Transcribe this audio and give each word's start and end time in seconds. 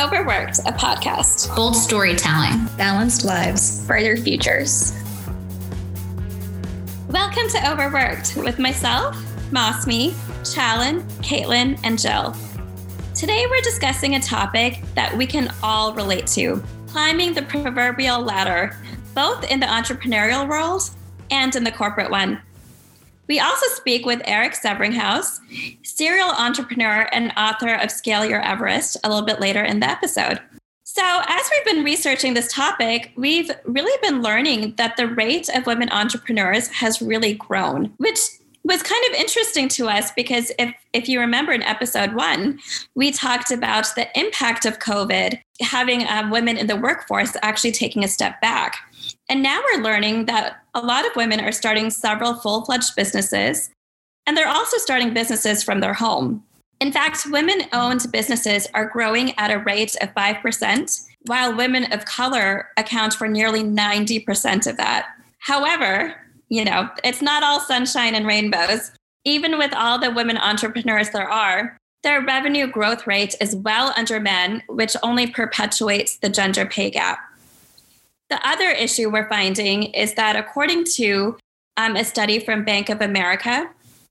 Overworked, 0.00 0.60
a 0.60 0.72
podcast. 0.72 1.54
Bold 1.54 1.76
storytelling. 1.76 2.64
Balanced 2.78 3.22
lives. 3.22 3.86
Brighter 3.86 4.16
futures. 4.16 4.94
Welcome 7.10 7.46
to 7.50 7.70
Overworked 7.70 8.34
with 8.36 8.58
myself, 8.58 9.14
Mosmi, 9.50 10.14
Challen, 10.42 11.02
Caitlin, 11.20 11.78
and 11.84 11.98
Jill. 11.98 12.34
Today 13.14 13.44
we're 13.50 13.60
discussing 13.60 14.14
a 14.14 14.20
topic 14.20 14.80
that 14.94 15.14
we 15.14 15.26
can 15.26 15.52
all 15.62 15.92
relate 15.92 16.26
to 16.28 16.64
climbing 16.88 17.34
the 17.34 17.42
proverbial 17.42 18.22
ladder, 18.22 18.78
both 19.14 19.50
in 19.50 19.60
the 19.60 19.66
entrepreneurial 19.66 20.48
world 20.48 20.88
and 21.30 21.54
in 21.54 21.62
the 21.62 21.72
corporate 21.72 22.10
one. 22.10 22.40
We 23.30 23.38
also 23.38 23.66
speak 23.76 24.04
with 24.04 24.20
Eric 24.24 24.54
Severinghaus, 24.54 25.38
serial 25.84 26.30
entrepreneur 26.30 27.08
and 27.12 27.32
author 27.36 27.74
of 27.74 27.88
Scale 27.88 28.24
Your 28.24 28.40
Everest, 28.40 28.96
a 29.04 29.08
little 29.08 29.24
bit 29.24 29.38
later 29.38 29.62
in 29.62 29.78
the 29.78 29.88
episode. 29.88 30.40
So, 30.82 31.04
as 31.04 31.48
we've 31.52 31.64
been 31.64 31.84
researching 31.84 32.34
this 32.34 32.52
topic, 32.52 33.12
we've 33.14 33.48
really 33.66 33.96
been 34.02 34.20
learning 34.20 34.74
that 34.78 34.96
the 34.96 35.06
rate 35.06 35.48
of 35.48 35.64
women 35.64 35.88
entrepreneurs 35.92 36.66
has 36.70 37.00
really 37.00 37.34
grown, 37.34 37.92
which 37.98 38.18
was 38.64 38.82
kind 38.82 39.04
of 39.08 39.20
interesting 39.20 39.68
to 39.68 39.88
us 39.88 40.10
because 40.10 40.50
if 40.58 40.74
if 40.92 41.08
you 41.08 41.20
remember 41.20 41.52
in 41.52 41.62
episode 41.62 42.14
one, 42.14 42.58
we 42.96 43.12
talked 43.12 43.52
about 43.52 43.86
the 43.94 44.08
impact 44.18 44.66
of 44.66 44.80
COVID 44.80 45.40
having 45.60 46.04
um, 46.08 46.30
women 46.30 46.56
in 46.56 46.66
the 46.66 46.74
workforce 46.74 47.36
actually 47.42 47.70
taking 47.70 48.02
a 48.02 48.08
step 48.08 48.40
back. 48.40 48.76
And 49.30 49.44
now 49.44 49.62
we're 49.62 49.82
learning 49.82 50.26
that 50.26 50.56
a 50.74 50.80
lot 50.80 51.06
of 51.06 51.14
women 51.14 51.38
are 51.38 51.52
starting 51.52 51.88
several 51.88 52.34
full 52.34 52.64
fledged 52.64 52.96
businesses, 52.96 53.70
and 54.26 54.36
they're 54.36 54.48
also 54.48 54.76
starting 54.76 55.14
businesses 55.14 55.62
from 55.62 55.78
their 55.78 55.94
home. 55.94 56.42
In 56.80 56.90
fact, 56.90 57.26
women 57.30 57.62
owned 57.72 58.10
businesses 58.10 58.66
are 58.74 58.86
growing 58.88 59.38
at 59.38 59.52
a 59.52 59.60
rate 59.60 59.94
of 60.00 60.12
5%, 60.14 61.06
while 61.26 61.56
women 61.56 61.92
of 61.92 62.06
color 62.06 62.70
account 62.76 63.14
for 63.14 63.28
nearly 63.28 63.62
90% 63.62 64.66
of 64.66 64.76
that. 64.78 65.06
However, 65.38 66.16
you 66.48 66.64
know, 66.64 66.90
it's 67.04 67.22
not 67.22 67.44
all 67.44 67.60
sunshine 67.60 68.16
and 68.16 68.26
rainbows. 68.26 68.90
Even 69.24 69.58
with 69.58 69.72
all 69.74 70.00
the 70.00 70.10
women 70.10 70.38
entrepreneurs 70.38 71.10
there 71.10 71.30
are, 71.30 71.76
their 72.02 72.24
revenue 72.24 72.66
growth 72.66 73.06
rate 73.06 73.36
is 73.40 73.54
well 73.54 73.92
under 73.96 74.18
men, 74.18 74.64
which 74.68 74.96
only 75.04 75.28
perpetuates 75.28 76.16
the 76.16 76.30
gender 76.30 76.66
pay 76.66 76.90
gap. 76.90 77.20
The 78.30 78.48
other 78.48 78.70
issue 78.70 79.10
we're 79.10 79.28
finding 79.28 79.84
is 79.92 80.14
that 80.14 80.36
according 80.36 80.84
to 80.96 81.36
um, 81.76 81.96
a 81.96 82.04
study 82.04 82.38
from 82.38 82.64
Bank 82.64 82.88
of 82.88 83.00
America, 83.00 83.68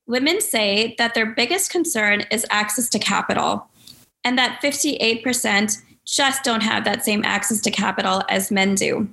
women 0.07 0.41
say 0.41 0.93
that 0.97 1.13
their 1.13 1.25
biggest 1.25 1.71
concern 1.71 2.25
is 2.29 2.45
access 2.49 2.89
to 2.89 2.99
capital, 2.99 3.67
and 4.25 4.37
that 4.37 4.59
58% 4.61 5.81
just 6.05 6.43
don't 6.43 6.63
have 6.63 6.83
that 6.83 7.05
same 7.05 7.23
access 7.23 7.61
to 7.61 7.71
capital 7.71 8.23
as 8.29 8.51
men 8.51 8.75
do. 8.75 9.07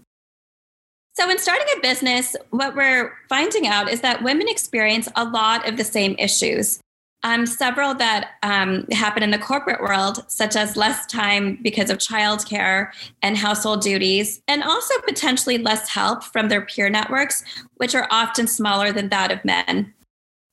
So, 1.14 1.30
in 1.30 1.38
starting 1.38 1.66
a 1.76 1.80
business, 1.80 2.34
what 2.50 2.74
we're 2.74 3.12
finding 3.28 3.66
out 3.66 3.88
is 3.88 4.00
that 4.00 4.22
women 4.22 4.48
experience 4.48 5.08
a 5.14 5.24
lot 5.24 5.68
of 5.68 5.76
the 5.76 5.84
same 5.84 6.16
issues 6.18 6.80
um, 7.26 7.44
several 7.44 7.92
that 7.94 8.34
um, 8.44 8.86
happen 8.92 9.20
in 9.20 9.32
the 9.32 9.38
corporate 9.38 9.80
world, 9.80 10.24
such 10.28 10.54
as 10.54 10.76
less 10.76 11.04
time 11.06 11.58
because 11.60 11.90
of 11.90 11.98
childcare 11.98 12.92
and 13.20 13.36
household 13.36 13.82
duties, 13.82 14.40
and 14.46 14.62
also 14.62 14.94
potentially 15.00 15.58
less 15.58 15.88
help 15.88 16.22
from 16.22 16.48
their 16.48 16.64
peer 16.64 16.88
networks, 16.88 17.42
which 17.78 17.96
are 17.96 18.06
often 18.12 18.46
smaller 18.46 18.92
than 18.92 19.08
that 19.08 19.32
of 19.32 19.44
men. 19.44 19.92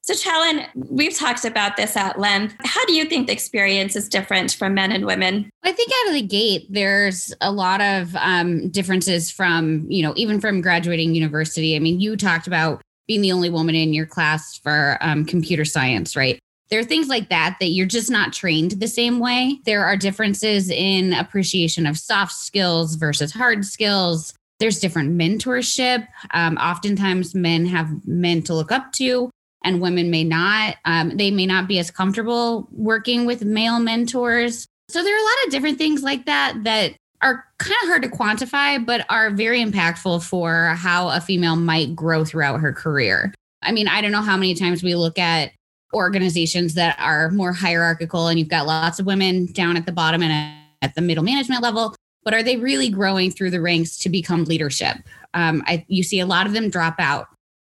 So, 0.02 0.16
Challen, 0.16 0.66
we've 0.90 1.16
talked 1.16 1.46
about 1.46 1.78
this 1.78 1.96
at 1.96 2.20
length. 2.20 2.56
How 2.66 2.84
do 2.88 2.94
you 2.94 3.06
think 3.06 3.28
the 3.28 3.34
experience 3.34 3.96
is 3.96 4.10
different 4.10 4.54
from 4.54 4.74
men 4.74 4.92
and 4.92 5.06
women? 5.06 5.52
I 5.62 5.72
think 5.72 5.92
out 6.02 6.08
of 6.08 6.14
the 6.16 6.28
gate, 6.28 6.66
there's 6.70 7.32
a 7.40 7.52
lot 7.52 7.82
of 7.82 8.16
um, 8.16 8.70
differences 8.70 9.30
from, 9.30 9.86
you 9.90 10.02
know, 10.02 10.14
even 10.18 10.42
from 10.42 10.60
graduating 10.60 11.14
university. 11.14 11.76
I 11.76 11.80
mean, 11.80 12.00
you 12.00 12.18
talked 12.18 12.48
about 12.48 12.82
being 13.08 13.22
the 13.22 13.32
only 13.32 13.52
woman 13.52 13.76
in 13.76 13.94
your 13.94 14.08
class 14.08 14.58
for 14.58 14.98
um, 15.02 15.24
computer 15.24 15.66
science, 15.66 16.16
right? 16.16 16.40
There 16.74 16.80
are 16.80 16.84
things 16.84 17.08
like 17.08 17.30
that 17.30 17.58
that 17.60 17.68
you're 17.68 17.86
just 17.86 18.10
not 18.10 18.34
trained 18.34 18.72
the 18.72 18.88
same 18.88 19.20
way. 19.20 19.60
There 19.64 19.86
are 19.86 19.96
differences 19.96 20.72
in 20.72 21.14
appreciation 21.14 21.86
of 21.86 22.00
soft 22.00 22.32
skills 22.32 22.96
versus 22.96 23.32
hard 23.32 23.64
skills. 23.64 24.34
There's 24.60 24.80
different 24.80 25.16
mentorship. 25.16 26.08
Um, 26.32 26.58
oftentimes, 26.58 27.36
men 27.36 27.68
have 27.68 27.92
men 28.08 28.42
to 28.42 28.56
look 28.56 28.72
up 28.72 28.92
to, 28.94 29.30
and 29.64 29.82
women 29.82 30.10
may 30.10 30.24
not. 30.24 30.78
Um, 30.84 31.16
they 31.16 31.30
may 31.30 31.46
not 31.46 31.68
be 31.68 31.78
as 31.78 31.92
comfortable 31.92 32.68
working 32.72 33.28
with 33.28 33.46
male 33.46 33.80
mentors. 33.80 34.66
So, 34.90 35.04
there 35.04 35.16
are 35.16 35.20
a 35.20 35.24
lot 35.24 35.46
of 35.46 35.52
different 35.52 35.78
things 35.78 36.02
like 36.02 36.26
that 36.26 36.56
that 36.64 36.94
are 37.22 37.46
kind 37.60 37.78
of 37.84 37.90
hard 37.90 38.02
to 38.02 38.10
quantify, 38.10 38.84
but 38.84 39.06
are 39.12 39.30
very 39.30 39.64
impactful 39.64 40.24
for 40.24 40.70
how 40.70 41.10
a 41.10 41.22
female 41.22 41.56
might 41.56 41.96
grow 41.96 42.26
throughout 42.26 42.62
her 42.62 42.74
career. 42.74 43.32
I 43.62 43.72
mean, 43.72 43.88
I 43.88 44.02
don't 44.02 44.12
know 44.12 44.24
how 44.24 44.38
many 44.38 44.56
times 44.56 44.82
we 44.82 44.96
look 44.96 45.20
at 45.20 45.52
organizations 45.94 46.74
that 46.74 46.98
are 47.00 47.30
more 47.32 47.54
hierarchical 47.54 48.28
and 48.28 48.40
you've 48.40 48.48
got 48.48 48.66
lots 48.66 49.00
of 49.00 49.06
women 49.06 49.46
down 49.52 49.78
at 49.78 49.86
the 49.86 49.92
bottom 49.92 50.22
and 50.24 50.56
at 50.82 50.96
the 50.96 51.02
middle 51.02 51.24
management 51.24 51.62
level 51.62 51.96
but 52.24 52.34
are 52.34 52.44
they 52.44 52.58
really 52.58 52.90
growing 52.90 53.30
through 53.30 53.50
the 53.50 53.62
ranks 53.62 53.98
to 53.98 54.10
become 54.10 54.44
leadership 54.46 54.98
um, 55.34 55.64
I, 55.66 55.86
you 55.88 56.04
see 56.04 56.20
a 56.20 56.26
lot 56.26 56.46
of 56.46 56.54
them 56.54 56.70
drop 56.70 56.96
out 57.00 57.28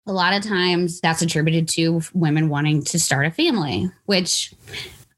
a 0.07 0.13
lot 0.13 0.33
of 0.33 0.43
times 0.43 0.99
that's 1.01 1.21
attributed 1.21 1.67
to 1.69 2.01
women 2.13 2.49
wanting 2.49 2.83
to 2.83 2.99
start 2.99 3.25
a 3.25 3.31
family 3.31 3.89
which 4.05 4.53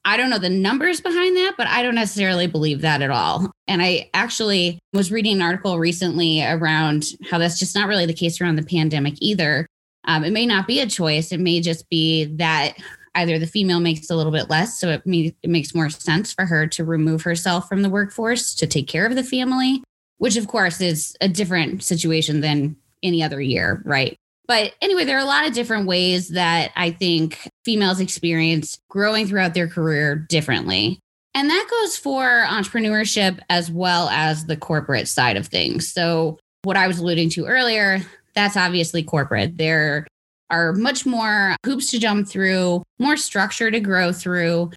I 0.06 0.18
don't 0.18 0.30
know 0.30 0.38
the 0.38 0.50
numbers 0.50 1.00
behind 1.00 1.38
that, 1.38 1.54
but 1.58 1.68
I 1.68 1.82
don't 1.82 1.96
necessarily 1.96 2.46
believe 2.46 2.82
that 2.82 3.02
at 3.02 3.10
all. 3.10 3.52
And 3.68 3.82
I 3.82 4.10
actually 4.14 4.80
was 4.92 5.12
reading 5.12 5.38
an 5.38 5.42
article 5.42 5.80
recently 5.80 6.44
around 6.44 7.06
how 7.30 7.38
that's 7.38 7.58
just 7.58 7.74
not 7.74 7.88
really 7.88 8.06
the 8.06 8.14
case 8.14 8.42
around 8.42 8.58
the 8.58 8.64
pandemic 8.64 9.16
either. 9.22 9.66
Um, 10.06 10.24
it 10.24 10.32
may 10.32 10.46
not 10.46 10.68
be 10.68 10.80
a 10.80 10.88
choice. 10.88 11.32
It 11.32 11.40
may 11.40 11.62
just 11.62 11.90
be 11.90 12.26
that 12.36 12.76
either 13.16 13.38
the 13.40 13.48
female 13.48 13.80
makes 13.80 14.10
a 14.10 14.16
little 14.16 14.32
bit 14.32 14.50
less, 14.50 14.80
so 14.80 14.90
it, 14.90 15.06
may, 15.06 15.36
it 15.44 15.50
makes 15.50 15.76
more 15.76 15.90
sense 15.90 16.34
for 16.34 16.46
her 16.46 16.68
to 16.68 16.84
remove 16.84 17.22
herself 17.22 17.68
from 17.68 17.82
the 17.82 17.90
workforce 17.90 18.56
to 18.56 18.68
take 18.68 18.88
care 18.88 19.06
of 19.06 19.16
the 19.16 19.24
family, 19.24 19.84
which 20.18 20.36
of 20.36 20.48
course 20.48 20.82
is 20.82 21.16
a 21.22 21.28
different 21.28 21.84
situation 21.84 22.42
than 22.42 22.76
any 23.04 23.22
other 23.22 23.40
year, 23.40 23.82
right? 23.86 24.16
But 24.48 24.74
anyway, 24.82 25.06
there 25.06 25.18
are 25.18 25.22
a 25.22 25.26
lot 25.26 25.48
of 25.48 25.54
different 25.54 25.88
ways 25.88 26.30
that 26.30 26.72
I 26.76 26.92
think 26.92 27.50
females 27.64 28.00
experience 28.00 28.80
growing 28.90 29.28
throughout 29.28 29.54
their 29.54 29.68
career 29.68 30.16
differently. 30.16 31.00
And 31.34 31.50
that 31.50 31.68
goes 31.70 31.98
for 31.98 32.46
entrepreneurship 32.48 33.40
as 33.50 33.72
well 33.72 34.10
as 34.10 34.46
the 34.46 34.58
corporate 34.58 35.08
side 35.08 35.38
of 35.38 35.48
things. 35.48 35.92
So, 35.92 36.38
what 36.64 36.78
I 36.78 36.88
was 36.88 37.00
alluding 37.00 37.30
to 37.32 37.46
earlier, 37.46 38.02
that's 38.36 38.58
obviously 38.58 39.04
corporate. 39.04 39.58
There 39.58 40.08
are 40.50 40.74
much 40.74 41.06
more 41.06 41.56
hoops 41.66 41.90
to 41.92 42.00
jump 42.00 42.28
through, 42.28 42.84
more 43.00 43.18
structure 43.18 43.72
to 43.72 43.80
grow 43.80 44.12
through. 44.12 44.72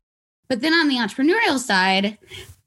But 0.49 0.61
then 0.61 0.72
on 0.72 0.89
the 0.89 0.97
entrepreneurial 0.97 1.59
side, 1.59 2.19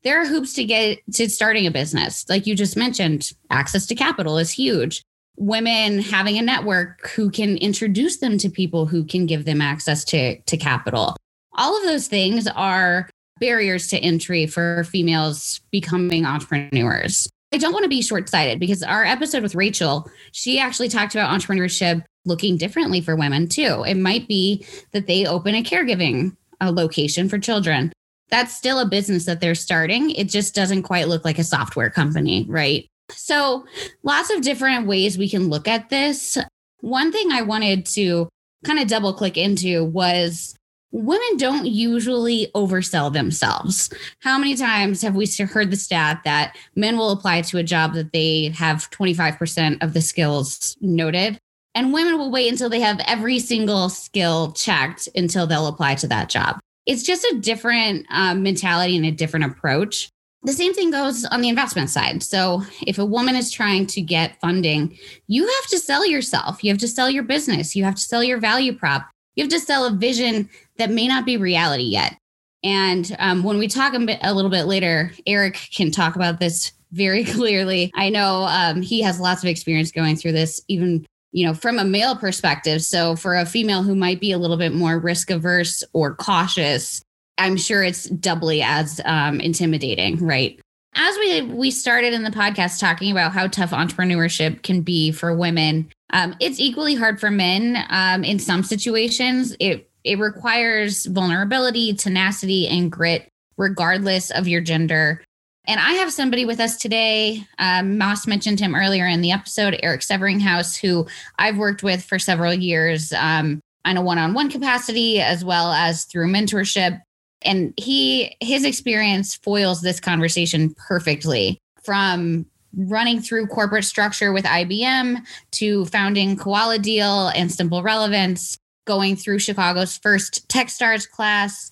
there 0.04 0.22
are 0.22 0.26
hoops 0.26 0.54
to 0.54 0.64
get 0.64 1.00
to 1.14 1.30
starting 1.30 1.66
a 1.66 1.72
business. 1.72 2.26
Like 2.30 2.46
you 2.46 2.56
just 2.56 2.78
mentioned, 2.78 3.32
access 3.50 3.86
to 3.88 3.96
capital 3.96 4.38
is 4.38 4.52
huge. 4.52 5.02
Women 5.38 6.00
having 6.00 6.38
a 6.38 6.42
network 6.42 7.10
who 7.10 7.30
can 7.30 7.58
introduce 7.58 8.18
them 8.18 8.38
to 8.40 8.50
people 8.50 8.86
who 8.86 9.04
can 9.06 9.26
give 9.26 9.46
them 9.46 9.62
access 9.62 10.04
to, 10.06 10.40
to 10.42 10.58
capital. 10.58 11.16
All 11.58 11.76
of 11.78 11.84
those 11.84 12.08
things 12.08 12.48
are 12.48 13.10
barriers 13.40 13.88
to 13.88 13.98
entry 14.00 14.46
for 14.46 14.84
females 14.84 15.62
becoming 15.72 16.26
entrepreneurs. 16.26 17.30
I 17.52 17.58
don't 17.58 17.74
want 17.74 17.84
to 17.84 17.90
be 17.90 18.02
short 18.02 18.30
sighted 18.30 18.60
because 18.60 18.84
our 18.84 19.04
episode 19.04 19.42
with 19.42 19.56
Rachel, 19.56 20.10
she 20.32 20.60
actually 20.60 20.90
talked 20.90 21.16
about 21.16 21.32
entrepreneurship 21.32 22.04
looking 22.26 22.58
differently 22.58 23.02
for 23.02 23.16
women 23.16 23.48
too. 23.48 23.84
It 23.88 23.96
might 23.96 24.28
be 24.28 24.66
that 24.92 25.08
they 25.08 25.26
open 25.26 25.56
a 25.56 25.64
caregiving 25.64 26.36
a 26.62 26.72
location 26.72 27.30
for 27.30 27.40
children. 27.40 27.92
That's 28.30 28.56
still 28.56 28.80
a 28.80 28.86
business 28.86 29.26
that 29.26 29.42
they're 29.42 29.56
starting. 29.56 30.12
It 30.12 30.30
just 30.30 30.54
doesn't 30.54 30.84
quite 30.84 31.08
look 31.08 31.26
like 31.26 31.40
a 31.40 31.44
software 31.44 31.90
company, 31.90 32.46
right? 32.48 32.88
So, 33.10 33.66
lots 34.04 34.30
of 34.30 34.42
different 34.42 34.86
ways 34.86 35.18
we 35.18 35.30
can 35.30 35.50
look 35.50 35.68
at 35.68 35.90
this. 35.90 36.38
One 36.82 37.12
thing 37.12 37.32
I 37.32 37.42
wanted 37.42 37.86
to 37.88 38.30
kind 38.66 38.78
of 38.78 38.88
double 38.88 39.14
click 39.14 39.36
into 39.36 39.84
was 39.84 40.56
women 40.92 41.38
don't 41.38 41.66
usually 41.66 42.48
oversell 42.56 43.12
themselves. 43.14 43.90
How 44.20 44.38
many 44.38 44.56
times 44.56 45.02
have 45.02 45.16
we 45.16 45.28
heard 45.28 45.72
the 45.72 45.78
stat 45.78 46.22
that 46.26 46.56
men 46.76 46.98
will 46.98 47.12
apply 47.12 47.42
to 47.44 47.58
a 47.58 47.64
job 47.64 47.94
that 47.94 48.12
they 48.12 48.50
have 48.50 48.90
25% 48.92 49.84
of 49.84 49.94
the 49.94 50.02
skills 50.02 50.78
noted? 50.82 51.40
And 51.76 51.94
women 51.94 52.18
will 52.18 52.32
wait 52.32 52.52
until 52.52 52.70
they 52.70 52.80
have 52.80 53.00
every 53.06 53.40
single 53.40 53.90
skill 53.90 54.52
checked 54.54 55.08
until 55.16 55.46
they'll 55.46 55.68
apply 55.68 55.96
to 55.96 56.08
that 56.08 56.30
job. 56.30 56.60
It's 56.86 57.04
just 57.04 57.24
a 57.26 57.40
different 57.40 58.08
um, 58.10 58.42
mentality 58.42 58.98
and 58.98 59.06
a 59.06 59.12
different 59.12 59.46
approach. 59.46 60.10
The 60.44 60.54
same 60.54 60.74
thing 60.74 60.90
goes 60.90 61.26
on 61.26 61.42
the 61.42 61.50
investment 61.50 61.90
side. 61.90 62.24
So, 62.24 62.64
if 62.88 62.98
a 62.98 63.06
woman 63.06 63.36
is 63.36 63.52
trying 63.52 63.86
to 63.88 64.02
get 64.02 64.40
funding, 64.40 64.98
you 65.28 65.46
have 65.46 65.70
to 65.70 65.78
sell 65.78 66.06
yourself. 66.08 66.64
You 66.64 66.72
have 66.72 66.80
to 66.80 66.88
sell 66.88 67.10
your 67.10 67.24
business. 67.24 67.76
You 67.76 67.84
have 67.84 67.96
to 67.96 68.02
sell 68.02 68.24
your 68.24 68.40
value 68.40 68.74
prop. 68.74 69.10
You 69.36 69.44
have 69.44 69.52
to 69.52 69.60
sell 69.60 69.86
a 69.86 69.92
vision 69.92 70.50
that 70.80 70.90
may 70.90 71.08
not 71.08 71.26
be 71.26 71.38
reality 71.38 71.84
yet. 71.84 72.18
And 72.64 73.16
um, 73.20 73.44
when 73.44 73.58
we 73.58 73.68
talk 73.68 73.94
a, 73.94 74.00
bit, 74.00 74.20
a 74.22 74.34
little 74.34 74.52
bit 74.52 74.64
later, 74.64 75.14
Eric 75.26 75.70
can 75.74 75.92
talk 75.92 76.16
about 76.16 76.40
this 76.40 76.74
very 76.92 77.24
clearly. 77.26 77.92
I 77.96 78.10
know 78.10 78.46
um, 78.50 78.82
he 78.82 79.02
has 79.02 79.20
lots 79.20 79.44
of 79.44 79.50
experience 79.50 79.92
going 79.92 80.16
through 80.16 80.34
this, 80.34 80.62
even 80.68 81.06
you 81.32 81.46
know 81.46 81.54
from 81.54 81.78
a 81.78 81.86
male 81.86 82.16
perspective. 82.16 82.82
So 82.82 83.16
for 83.16 83.36
a 83.36 83.46
female 83.46 83.84
who 83.84 83.96
might 83.96 84.20
be 84.20 84.32
a 84.32 84.38
little 84.38 84.58
bit 84.58 84.74
more 84.74 84.98
risk 84.98 85.30
averse 85.30 85.84
or 85.94 86.16
cautious, 86.16 87.02
I'm 87.38 87.56
sure 87.56 87.84
it's 87.84 88.06
doubly 88.06 88.62
as 88.62 89.00
um, 89.06 89.40
intimidating, 89.40 90.18
right? 90.18 90.60
As 90.96 91.16
we 91.18 91.42
we 91.44 91.72
started 91.72 92.14
in 92.14 92.24
the 92.24 92.32
podcast 92.32 92.80
talking 92.80 93.12
about 93.12 93.32
how 93.32 93.48
tough 93.48 93.72
entrepreneurship 93.72 94.64
can 94.64 94.82
be 94.82 95.12
for 95.12 95.36
women, 95.36 95.90
um, 96.12 96.36
it's 96.40 96.60
equally 96.60 96.96
hard 96.96 97.20
for 97.20 97.30
men. 97.30 97.86
Um, 97.90 98.24
in 98.24 98.40
some 98.40 98.64
situations, 98.64 99.56
it 99.60 99.89
it 100.04 100.20
requires 100.20 101.06
vulnerability, 101.06 101.94
tenacity, 101.94 102.68
and 102.68 102.92
grit, 102.92 103.28
regardless 103.58 104.32
of 104.32 104.48
your 104.48 104.62
gender. 104.62 105.22
And 105.68 105.80
I 105.80 105.94
have 105.94 106.12
somebody 106.12 106.46
with 106.46 106.60
us 106.60 106.78
today. 106.78 107.44
Um, 107.60 107.98
Moss 107.98 108.26
mentioned 108.26 108.60
him 108.60 108.76
earlier 108.76 109.06
in 109.06 109.22
the 109.22 109.32
episode, 109.32 109.80
Eric 109.84 110.02
Severinghaus, 110.02 110.80
who 110.80 111.06
I've 111.38 111.58
worked 111.58 111.84
with 111.84 112.04
for 112.04 112.18
several 112.18 112.54
years 112.54 113.14
um, 113.14 113.60
on 113.86 113.98
a 113.98 114.02
one-on-one 114.02 114.50
capacity 114.50 115.22
as 115.22 115.46
well 115.46 115.72
as 115.72 116.06
through 116.06 116.32
mentorship. 116.32 117.02
And 117.44 117.74
he 117.78 118.36
his 118.42 118.66
experience 118.66 119.36
foils 119.36 119.82
this 119.82 120.00
conversation 120.00 120.74
perfectly 120.88 121.60
from 121.84 122.46
running 122.76 123.22
through 123.22 123.48
corporate 123.48 123.86
structure 123.86 124.34
with 124.34 124.46
IBM 124.46 125.24
to 125.52 125.86
founding 125.86 126.36
Koala 126.36 126.80
Deal 126.80 127.30
and 127.30 127.52
Simple 127.52 127.82
Relevance 127.82 128.58
going 128.90 129.16
through 129.16 129.38
Chicago's 129.38 129.98
first 130.00 130.50
Techstars 130.50 131.08
class, 131.08 131.70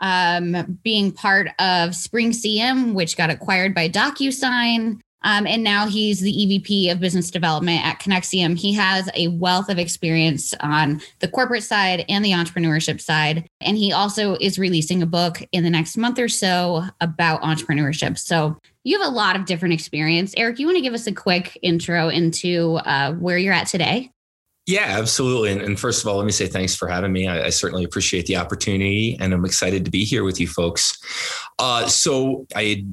um, 0.00 0.80
being 0.82 1.12
part 1.12 1.46
of 1.60 1.94
Spring 1.94 2.32
CM, 2.32 2.92
which 2.92 3.16
got 3.16 3.30
acquired 3.30 3.72
by 3.72 3.88
DocuSign. 3.88 4.98
Um, 5.22 5.46
and 5.46 5.62
now 5.62 5.86
he's 5.86 6.20
the 6.20 6.32
EVP 6.32 6.90
of 6.90 6.98
business 6.98 7.30
development 7.30 7.86
at 7.86 8.00
Conexiom. 8.00 8.58
He 8.58 8.72
has 8.74 9.08
a 9.14 9.28
wealth 9.28 9.68
of 9.68 9.78
experience 9.78 10.54
on 10.58 11.00
the 11.20 11.28
corporate 11.28 11.62
side 11.62 12.04
and 12.08 12.24
the 12.24 12.32
entrepreneurship 12.32 13.00
side. 13.00 13.46
And 13.60 13.76
he 13.76 13.92
also 13.92 14.36
is 14.40 14.58
releasing 14.58 15.04
a 15.04 15.06
book 15.06 15.40
in 15.52 15.62
the 15.62 15.70
next 15.70 15.96
month 15.96 16.18
or 16.18 16.28
so 16.28 16.84
about 17.00 17.42
entrepreneurship. 17.42 18.18
So 18.18 18.58
you 18.82 19.00
have 19.00 19.06
a 19.06 19.14
lot 19.14 19.36
of 19.36 19.46
different 19.46 19.74
experience. 19.74 20.34
Eric, 20.36 20.58
you 20.58 20.66
want 20.66 20.78
to 20.78 20.82
give 20.82 20.94
us 20.94 21.06
a 21.06 21.12
quick 21.12 21.56
intro 21.62 22.08
into 22.08 22.74
uh, 22.84 23.12
where 23.12 23.38
you're 23.38 23.54
at 23.54 23.68
today? 23.68 24.10
Yeah, 24.66 24.96
absolutely. 24.98 25.52
And, 25.52 25.62
and, 25.62 25.78
first 25.78 26.02
of 26.02 26.08
all, 26.08 26.16
let 26.16 26.26
me 26.26 26.32
say 26.32 26.48
thanks 26.48 26.74
for 26.74 26.88
having 26.88 27.12
me. 27.12 27.28
I, 27.28 27.46
I, 27.46 27.50
certainly 27.50 27.84
appreciate 27.84 28.26
the 28.26 28.36
opportunity 28.36 29.16
and 29.20 29.32
I'm 29.32 29.44
excited 29.44 29.84
to 29.84 29.92
be 29.92 30.04
here 30.04 30.24
with 30.24 30.40
you 30.40 30.48
folks. 30.48 30.98
Uh, 31.60 31.86
so 31.86 32.46
I 32.56 32.84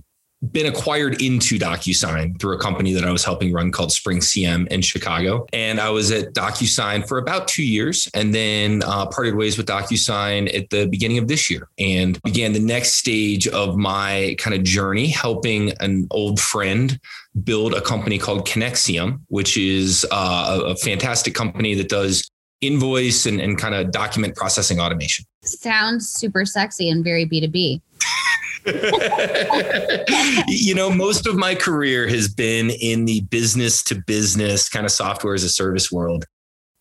been 0.52 0.66
acquired 0.66 1.22
into 1.22 1.58
DocuSign 1.58 2.40
through 2.40 2.56
a 2.56 2.60
company 2.60 2.94
that 2.94 3.06
I 3.06 3.12
was 3.12 3.24
helping 3.24 3.54
run 3.54 3.72
called 3.72 3.92
Spring 3.92 4.20
CM 4.20 4.68
in 4.68 4.82
Chicago. 4.82 5.46
And 5.54 5.80
I 5.80 5.90
was 5.90 6.12
at 6.12 6.34
DocuSign 6.34 7.08
for 7.08 7.18
about 7.18 7.48
two 7.48 7.64
years 7.64 8.10
and 8.14 8.34
then 8.34 8.84
uh, 8.86 9.06
parted 9.06 9.36
ways 9.36 9.58
with 9.58 9.68
DocuSign 9.68 10.54
at 10.56 10.70
the 10.70 10.88
beginning 10.88 11.18
of 11.18 11.28
this 11.28 11.50
year 11.50 11.70
and 11.80 12.22
began 12.24 12.54
the 12.54 12.60
next 12.60 12.94
stage 12.94 13.48
of 13.48 13.78
my 13.78 14.36
kind 14.38 14.56
of 14.56 14.64
journey 14.64 15.08
helping 15.08 15.72
an 15.80 16.08
old 16.12 16.40
friend 16.40 17.00
build 17.44 17.74
a 17.74 17.82
company 17.82 18.18
called 18.18 18.48
Conexiom, 18.48 19.22
which 19.28 19.58
is 19.58 20.06
uh, 20.12 20.60
a, 20.62 20.72
a 20.72 20.76
fantastic 20.76 21.34
company 21.34 21.74
that 21.76 21.90
does 21.90 22.30
invoice 22.62 23.26
and, 23.26 23.40
and 23.42 23.58
kind 23.58 23.76
of 23.76 23.92
document 23.92 24.36
processing 24.36 24.80
automation. 24.80 25.26
Sounds 25.44 26.10
super 26.10 26.46
sexy 26.46 26.90
and 26.90 27.04
very 27.04 27.26
B2B. 27.26 27.82
you 30.48 30.76
know, 30.76 30.90
most 30.90 31.28
of 31.28 31.36
my 31.36 31.56
career 31.56 32.08
has 32.08 32.28
been 32.28 32.70
in 32.70 33.06
the 33.06 33.22
business 33.22 33.84
to 33.84 33.96
business 33.96 34.70
kind 34.70 34.86
of 34.86 34.92
software 34.92 35.34
as 35.34 35.44
a 35.44 35.50
service 35.50 35.92
world. 35.92 36.26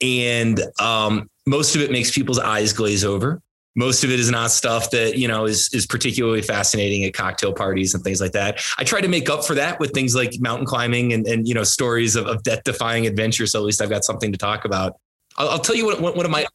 And 0.00 0.60
um, 0.80 1.28
most 1.46 1.74
of 1.74 1.82
it 1.82 1.90
makes 1.90 2.10
people's 2.10 2.38
eyes 2.38 2.72
glaze 2.72 3.04
over. 3.04 3.40
Most 3.74 4.04
of 4.04 4.10
it 4.10 4.20
is 4.20 4.30
not 4.30 4.50
stuff 4.50 4.90
that, 4.90 5.16
you 5.16 5.26
know, 5.26 5.46
is, 5.46 5.70
is 5.72 5.86
particularly 5.86 6.42
fascinating 6.42 7.04
at 7.04 7.14
cocktail 7.14 7.54
parties 7.54 7.94
and 7.94 8.04
things 8.04 8.20
like 8.20 8.32
that. 8.32 8.62
I 8.76 8.84
try 8.84 9.00
to 9.00 9.08
make 9.08 9.30
up 9.30 9.44
for 9.44 9.54
that 9.54 9.80
with 9.80 9.92
things 9.92 10.14
like 10.14 10.34
mountain 10.40 10.66
climbing 10.66 11.12
and, 11.14 11.26
and 11.26 11.48
you 11.48 11.54
know, 11.54 11.64
stories 11.64 12.14
of, 12.14 12.26
of 12.26 12.42
death 12.42 12.62
defying 12.64 13.06
adventure. 13.06 13.46
So 13.46 13.58
at 13.58 13.64
least 13.64 13.80
I've 13.80 13.90
got 13.90 14.04
something 14.04 14.30
to 14.30 14.38
talk 14.38 14.66
about. 14.66 14.96
I'll, 15.38 15.48
I'll 15.50 15.58
tell 15.58 15.74
you 15.74 15.86
what, 15.86 16.00
one 16.00 16.24
of 16.24 16.30
my 16.30 16.46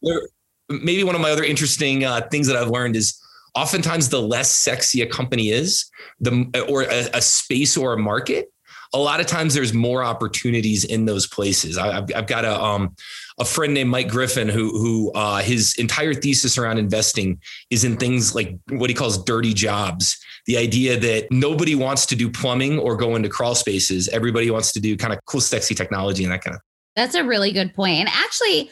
maybe 0.69 1.03
one 1.03 1.15
of 1.15 1.21
my 1.21 1.31
other 1.31 1.43
interesting 1.43 2.03
uh, 2.03 2.27
things 2.29 2.47
that 2.47 2.55
I've 2.55 2.69
learned 2.69 2.95
is 2.95 3.19
oftentimes 3.55 4.09
the 4.09 4.21
less 4.21 4.51
sexy 4.51 5.01
a 5.01 5.07
company 5.07 5.49
is, 5.49 5.89
the 6.19 6.65
or 6.69 6.83
a, 6.83 7.09
a 7.13 7.21
space 7.21 7.77
or 7.77 7.93
a 7.93 7.97
market, 7.97 8.51
a 8.93 8.97
lot 8.97 9.19
of 9.19 9.27
times 9.27 9.53
there's 9.53 9.73
more 9.73 10.03
opportunities 10.03 10.85
in 10.85 11.05
those 11.05 11.27
places. 11.27 11.77
I, 11.77 11.93
have 11.93 12.09
I've 12.15 12.27
got 12.27 12.45
a 12.45 12.61
um, 12.61 12.95
a 13.39 13.45
friend 13.45 13.73
named 13.73 13.89
Mike 13.89 14.07
Griffin 14.09 14.47
who 14.47 14.69
who 14.79 15.11
uh, 15.13 15.37
his 15.41 15.75
entire 15.77 16.13
thesis 16.13 16.57
around 16.57 16.77
investing 16.77 17.39
is 17.69 17.83
in 17.83 17.97
things 17.97 18.33
like 18.33 18.57
what 18.69 18.89
he 18.89 18.93
calls 18.93 19.21
dirty 19.23 19.53
jobs. 19.53 20.17
The 20.45 20.57
idea 20.57 20.97
that 20.97 21.27
nobody 21.31 21.75
wants 21.75 22.05
to 22.07 22.15
do 22.15 22.29
plumbing 22.29 22.79
or 22.79 22.95
go 22.95 23.15
into 23.15 23.29
crawl 23.29 23.55
spaces. 23.55 24.07
Everybody 24.09 24.49
wants 24.49 24.71
to 24.73 24.79
do 24.79 24.95
kind 24.95 25.13
of 25.13 25.19
cool, 25.25 25.41
sexy 25.41 25.75
technology 25.75 26.23
and 26.23 26.31
that 26.31 26.41
kind 26.41 26.55
of. 26.55 26.61
That's 26.95 27.15
a 27.15 27.23
really 27.23 27.51
good 27.51 27.75
point. 27.75 27.99
And 27.99 28.09
actually, 28.09 28.71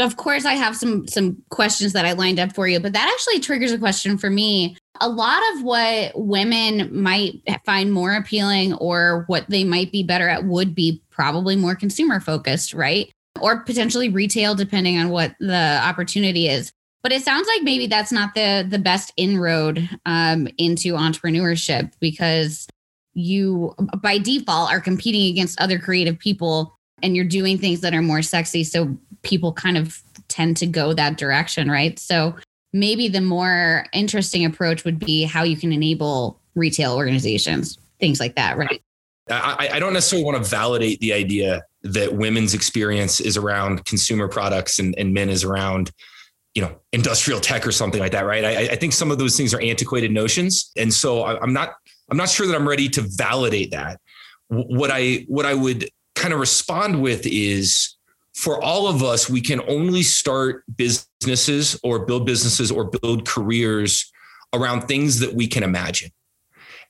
of 0.00 0.16
course 0.16 0.44
i 0.44 0.54
have 0.54 0.76
some 0.76 1.06
some 1.08 1.36
questions 1.50 1.92
that 1.92 2.04
i 2.04 2.12
lined 2.12 2.40
up 2.40 2.54
for 2.54 2.66
you 2.68 2.80
but 2.80 2.92
that 2.92 3.10
actually 3.12 3.40
triggers 3.40 3.72
a 3.72 3.78
question 3.78 4.18
for 4.18 4.30
me. 4.30 4.76
A 5.00 5.08
lot 5.08 5.42
of 5.54 5.62
what 5.62 6.12
women 6.14 6.88
might 6.92 7.42
find 7.64 7.92
more 7.92 8.14
appealing 8.14 8.74
or 8.74 9.24
what 9.26 9.48
they 9.48 9.64
might 9.64 9.90
be 9.92 10.02
better 10.02 10.28
at 10.28 10.44
would 10.44 10.74
be 10.74 11.02
probably 11.10 11.56
more 11.56 11.74
consumer 11.74 12.20
focused 12.20 12.74
right? 12.74 13.10
Or 13.40 13.60
potentially 13.64 14.08
retail 14.08 14.54
depending 14.54 14.98
on 14.98 15.10
what 15.10 15.34
the 15.40 15.80
opportunity 15.82 16.48
is. 16.48 16.72
But 17.02 17.12
it 17.12 17.22
sounds 17.22 17.48
like 17.48 17.62
maybe 17.62 17.86
that's 17.86 18.12
not 18.12 18.34
the 18.34 18.66
the 18.68 18.78
best 18.78 19.12
inroad 19.16 19.88
um, 20.06 20.48
into 20.56 20.94
entrepreneurship 20.94 21.92
because 22.00 22.66
you 23.14 23.74
by 24.02 24.18
default 24.18 24.70
are 24.70 24.80
competing 24.80 25.30
against 25.30 25.60
other 25.60 25.78
creative 25.78 26.18
people 26.18 26.76
and 27.04 27.14
you're 27.14 27.24
doing 27.24 27.58
things 27.58 27.82
that 27.82 27.94
are 27.94 28.02
more 28.02 28.22
sexy 28.22 28.64
so 28.64 28.96
people 29.22 29.52
kind 29.52 29.76
of 29.76 30.02
tend 30.28 30.56
to 30.56 30.66
go 30.66 30.92
that 30.94 31.16
direction, 31.18 31.70
right? 31.70 31.98
So 31.98 32.34
maybe 32.72 33.08
the 33.08 33.20
more 33.20 33.86
interesting 33.92 34.44
approach 34.44 34.84
would 34.84 34.98
be 34.98 35.24
how 35.24 35.42
you 35.42 35.56
can 35.56 35.72
enable 35.72 36.40
retail 36.54 36.94
organizations, 36.94 37.78
things 38.00 38.20
like 38.20 38.34
that, 38.36 38.56
right? 38.56 38.82
I, 39.30 39.70
I 39.72 39.78
don't 39.78 39.92
necessarily 39.92 40.24
want 40.24 40.42
to 40.42 40.48
validate 40.48 41.00
the 41.00 41.12
idea 41.12 41.62
that 41.82 42.14
women's 42.14 42.52
experience 42.52 43.20
is 43.20 43.36
around 43.36 43.84
consumer 43.84 44.28
products 44.28 44.78
and, 44.78 44.94
and 44.98 45.14
men 45.14 45.30
is 45.30 45.44
around 45.44 45.90
you 46.54 46.62
know 46.62 46.76
industrial 46.92 47.40
tech 47.40 47.66
or 47.66 47.72
something 47.72 48.00
like 48.00 48.12
that 48.12 48.24
right 48.24 48.44
I, 48.44 48.72
I, 48.72 48.76
think 48.76 48.92
some 48.92 49.10
of 49.10 49.18
those 49.18 49.36
things 49.36 49.52
are 49.52 49.60
antiquated 49.60 50.12
notions 50.12 50.70
and 50.76 50.94
so 50.94 51.22
I, 51.22 51.40
i'm 51.40 51.52
not 51.52 51.74
i'm 52.10 52.16
not 52.16 52.28
sure 52.28 52.46
that 52.46 52.54
i'm 52.54 52.68
ready 52.68 52.88
to 52.90 53.00
validate 53.16 53.72
that 53.72 53.98
what 54.48 54.92
i 54.92 55.24
what 55.26 55.46
i 55.46 55.54
would 55.54 55.88
kind 56.14 56.32
of 56.32 56.40
respond 56.40 57.02
with 57.02 57.26
is 57.26 57.96
for 58.34 58.62
all 58.62 58.88
of 58.88 59.02
us, 59.02 59.30
we 59.30 59.40
can 59.40 59.60
only 59.68 60.02
start 60.02 60.64
businesses 60.76 61.78
or 61.82 62.04
build 62.04 62.26
businesses 62.26 62.70
or 62.70 62.84
build 62.84 63.26
careers 63.26 64.10
around 64.52 64.82
things 64.82 65.20
that 65.20 65.34
we 65.34 65.46
can 65.46 65.62
imagine. 65.62 66.10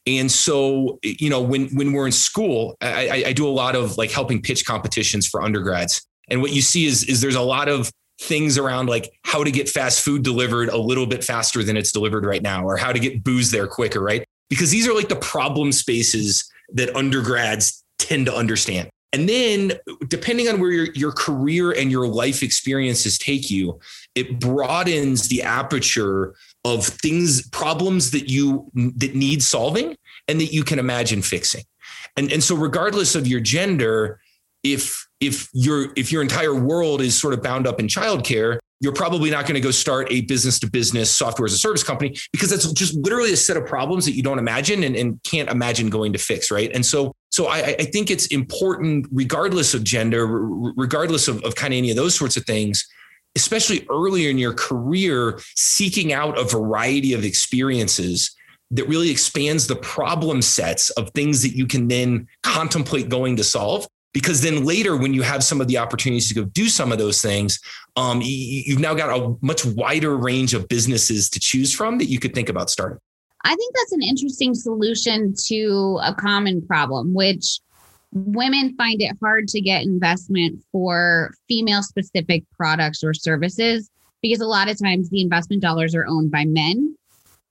And 0.06 0.30
so, 0.30 0.98
you 1.02 1.30
know, 1.30 1.40
when 1.40 1.68
when 1.68 1.92
we're 1.92 2.06
in 2.06 2.12
school, 2.12 2.76
I, 2.80 3.24
I 3.26 3.32
do 3.32 3.46
a 3.46 3.50
lot 3.50 3.74
of 3.74 3.96
like 3.96 4.10
helping 4.10 4.42
pitch 4.42 4.66
competitions 4.66 5.26
for 5.26 5.42
undergrads. 5.42 6.06
And 6.28 6.42
what 6.42 6.52
you 6.52 6.60
see 6.60 6.84
is 6.86 7.04
is 7.04 7.20
there's 7.20 7.34
a 7.34 7.42
lot 7.42 7.68
of 7.68 7.90
things 8.20 8.58
around 8.58 8.88
like 8.88 9.10
how 9.24 9.42
to 9.42 9.50
get 9.50 9.68
fast 9.68 10.04
food 10.04 10.22
delivered 10.22 10.68
a 10.68 10.76
little 10.76 11.06
bit 11.06 11.24
faster 11.24 11.62
than 11.62 11.76
it's 11.76 11.90
delivered 11.90 12.26
right 12.26 12.42
now, 12.42 12.64
or 12.64 12.76
how 12.76 12.92
to 12.92 12.98
get 12.98 13.24
booze 13.24 13.50
there 13.50 13.66
quicker, 13.66 14.00
right? 14.00 14.26
Because 14.50 14.70
these 14.70 14.86
are 14.86 14.94
like 14.94 15.08
the 15.08 15.16
problem 15.16 15.72
spaces 15.72 16.50
that 16.74 16.94
undergrads 16.94 17.82
tend 17.98 18.26
to 18.26 18.34
understand. 18.34 18.90
And 19.14 19.28
then, 19.28 19.74
depending 20.08 20.48
on 20.48 20.58
where 20.58 20.72
your, 20.72 20.92
your 20.92 21.12
career 21.12 21.70
and 21.70 21.88
your 21.88 22.08
life 22.08 22.42
experiences 22.42 23.16
take 23.16 23.48
you, 23.48 23.78
it 24.16 24.40
broadens 24.40 25.28
the 25.28 25.40
aperture 25.40 26.34
of 26.64 26.84
things, 26.84 27.48
problems 27.50 28.10
that 28.10 28.28
you 28.28 28.68
that 28.74 29.14
need 29.14 29.40
solving 29.40 29.96
and 30.26 30.40
that 30.40 30.52
you 30.52 30.64
can 30.64 30.80
imagine 30.80 31.22
fixing. 31.22 31.62
And, 32.16 32.32
and 32.32 32.42
so, 32.42 32.56
regardless 32.56 33.14
of 33.14 33.28
your 33.28 33.38
gender, 33.38 34.18
if 34.64 35.06
if 35.20 35.48
your 35.52 35.92
if 35.94 36.10
your 36.10 36.20
entire 36.20 36.54
world 36.54 37.00
is 37.00 37.16
sort 37.16 37.34
of 37.34 37.42
bound 37.42 37.68
up 37.68 37.78
in 37.78 37.86
childcare, 37.86 38.58
you're 38.80 38.92
probably 38.92 39.30
not 39.30 39.42
going 39.44 39.54
to 39.54 39.60
go 39.60 39.70
start 39.70 40.08
a 40.10 40.22
business 40.22 40.58
to 40.58 40.68
business 40.68 41.08
software 41.08 41.46
as 41.46 41.52
a 41.52 41.58
service 41.58 41.84
company 41.84 42.16
because 42.32 42.50
that's 42.50 42.72
just 42.72 42.94
literally 42.96 43.32
a 43.32 43.36
set 43.36 43.56
of 43.56 43.64
problems 43.64 44.06
that 44.06 44.12
you 44.12 44.24
don't 44.24 44.40
imagine 44.40 44.82
and, 44.82 44.96
and 44.96 45.22
can't 45.22 45.48
imagine 45.50 45.88
going 45.88 46.12
to 46.12 46.18
fix, 46.18 46.50
right? 46.50 46.72
And 46.74 46.84
so 46.84 47.14
so 47.34 47.48
I, 47.48 47.74
I 47.80 47.84
think 47.86 48.12
it's 48.12 48.26
important, 48.26 49.08
regardless 49.10 49.74
of 49.74 49.82
gender, 49.82 50.24
regardless 50.24 51.26
of, 51.26 51.42
of 51.42 51.56
kind 51.56 51.74
of 51.74 51.78
any 51.78 51.90
of 51.90 51.96
those 51.96 52.14
sorts 52.14 52.36
of 52.36 52.44
things, 52.44 52.86
especially 53.34 53.84
earlier 53.90 54.30
in 54.30 54.38
your 54.38 54.54
career, 54.54 55.40
seeking 55.56 56.12
out 56.12 56.38
a 56.38 56.44
variety 56.44 57.12
of 57.12 57.24
experiences 57.24 58.32
that 58.70 58.88
really 58.88 59.10
expands 59.10 59.66
the 59.66 59.74
problem 59.74 60.42
sets 60.42 60.90
of 60.90 61.10
things 61.10 61.42
that 61.42 61.56
you 61.56 61.66
can 61.66 61.88
then 61.88 62.28
contemplate 62.44 63.08
going 63.08 63.34
to 63.34 63.42
solve. 63.42 63.88
Because 64.12 64.40
then 64.40 64.64
later, 64.64 64.96
when 64.96 65.12
you 65.12 65.22
have 65.22 65.42
some 65.42 65.60
of 65.60 65.66
the 65.66 65.78
opportunities 65.78 66.28
to 66.28 66.34
go 66.36 66.44
do 66.44 66.68
some 66.68 66.92
of 66.92 66.98
those 66.98 67.20
things, 67.20 67.58
um, 67.96 68.20
you've 68.22 68.78
now 68.78 68.94
got 68.94 69.10
a 69.10 69.34
much 69.42 69.66
wider 69.66 70.16
range 70.16 70.54
of 70.54 70.68
businesses 70.68 71.28
to 71.30 71.40
choose 71.40 71.74
from 71.74 71.98
that 71.98 72.04
you 72.04 72.20
could 72.20 72.32
think 72.32 72.48
about 72.48 72.70
starting. 72.70 73.00
I 73.44 73.54
think 73.54 73.74
that's 73.74 73.92
an 73.92 74.02
interesting 74.02 74.54
solution 74.54 75.34
to 75.46 76.00
a 76.02 76.14
common 76.14 76.66
problem, 76.66 77.14
which 77.14 77.60
women 78.12 78.74
find 78.76 79.02
it 79.02 79.16
hard 79.20 79.48
to 79.48 79.60
get 79.60 79.82
investment 79.82 80.62
for 80.72 81.34
female 81.48 81.82
specific 81.82 82.44
products 82.56 83.02
or 83.04 83.12
services 83.12 83.90
because 84.22 84.40
a 84.40 84.46
lot 84.46 84.70
of 84.70 84.78
times 84.82 85.10
the 85.10 85.20
investment 85.20 85.60
dollars 85.60 85.94
are 85.94 86.06
owned 86.06 86.30
by 86.30 86.44
men. 86.46 86.96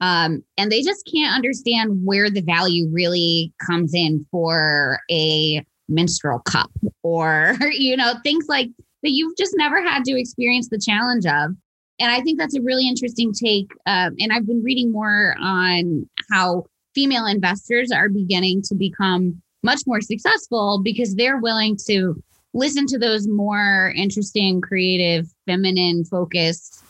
Um, 0.01 0.43
and 0.57 0.71
they 0.71 0.81
just 0.81 1.07
can't 1.13 1.35
understand 1.35 2.03
where 2.03 2.29
the 2.29 2.41
value 2.41 2.89
really 2.91 3.53
comes 3.65 3.93
in 3.93 4.25
for 4.31 4.99
a 5.11 5.63
menstrual 5.87 6.39
cup 6.39 6.71
or, 7.03 7.55
you 7.71 7.95
know, 7.95 8.15
things 8.23 8.47
like 8.49 8.69
that 9.03 9.11
you've 9.11 9.37
just 9.37 9.53
never 9.55 9.81
had 9.81 10.03
to 10.05 10.19
experience 10.19 10.69
the 10.69 10.79
challenge 10.79 11.25
of. 11.25 11.51
And 11.99 12.11
I 12.11 12.21
think 12.21 12.39
that's 12.39 12.55
a 12.55 12.61
really 12.61 12.87
interesting 12.87 13.33
take. 13.33 13.71
Um, 13.85 14.15
and 14.19 14.31
I've 14.31 14.47
been 14.47 14.63
reading 14.63 14.91
more 14.91 15.35
on 15.39 16.09
how 16.31 16.65
female 16.95 17.25
investors 17.25 17.91
are 17.91 18.09
beginning 18.09 18.61
to 18.63 18.75
become 18.75 19.41
much 19.63 19.81
more 19.87 20.01
successful 20.01 20.81
because 20.83 21.15
they're 21.15 21.39
willing 21.39 21.77
to 21.87 22.21
listen 22.53 22.85
to 22.87 22.99
those 22.99 23.27
more 23.27 23.93
interesting, 23.95 24.61
creative, 24.61 25.27
feminine 25.45 26.05
focused 26.05 26.83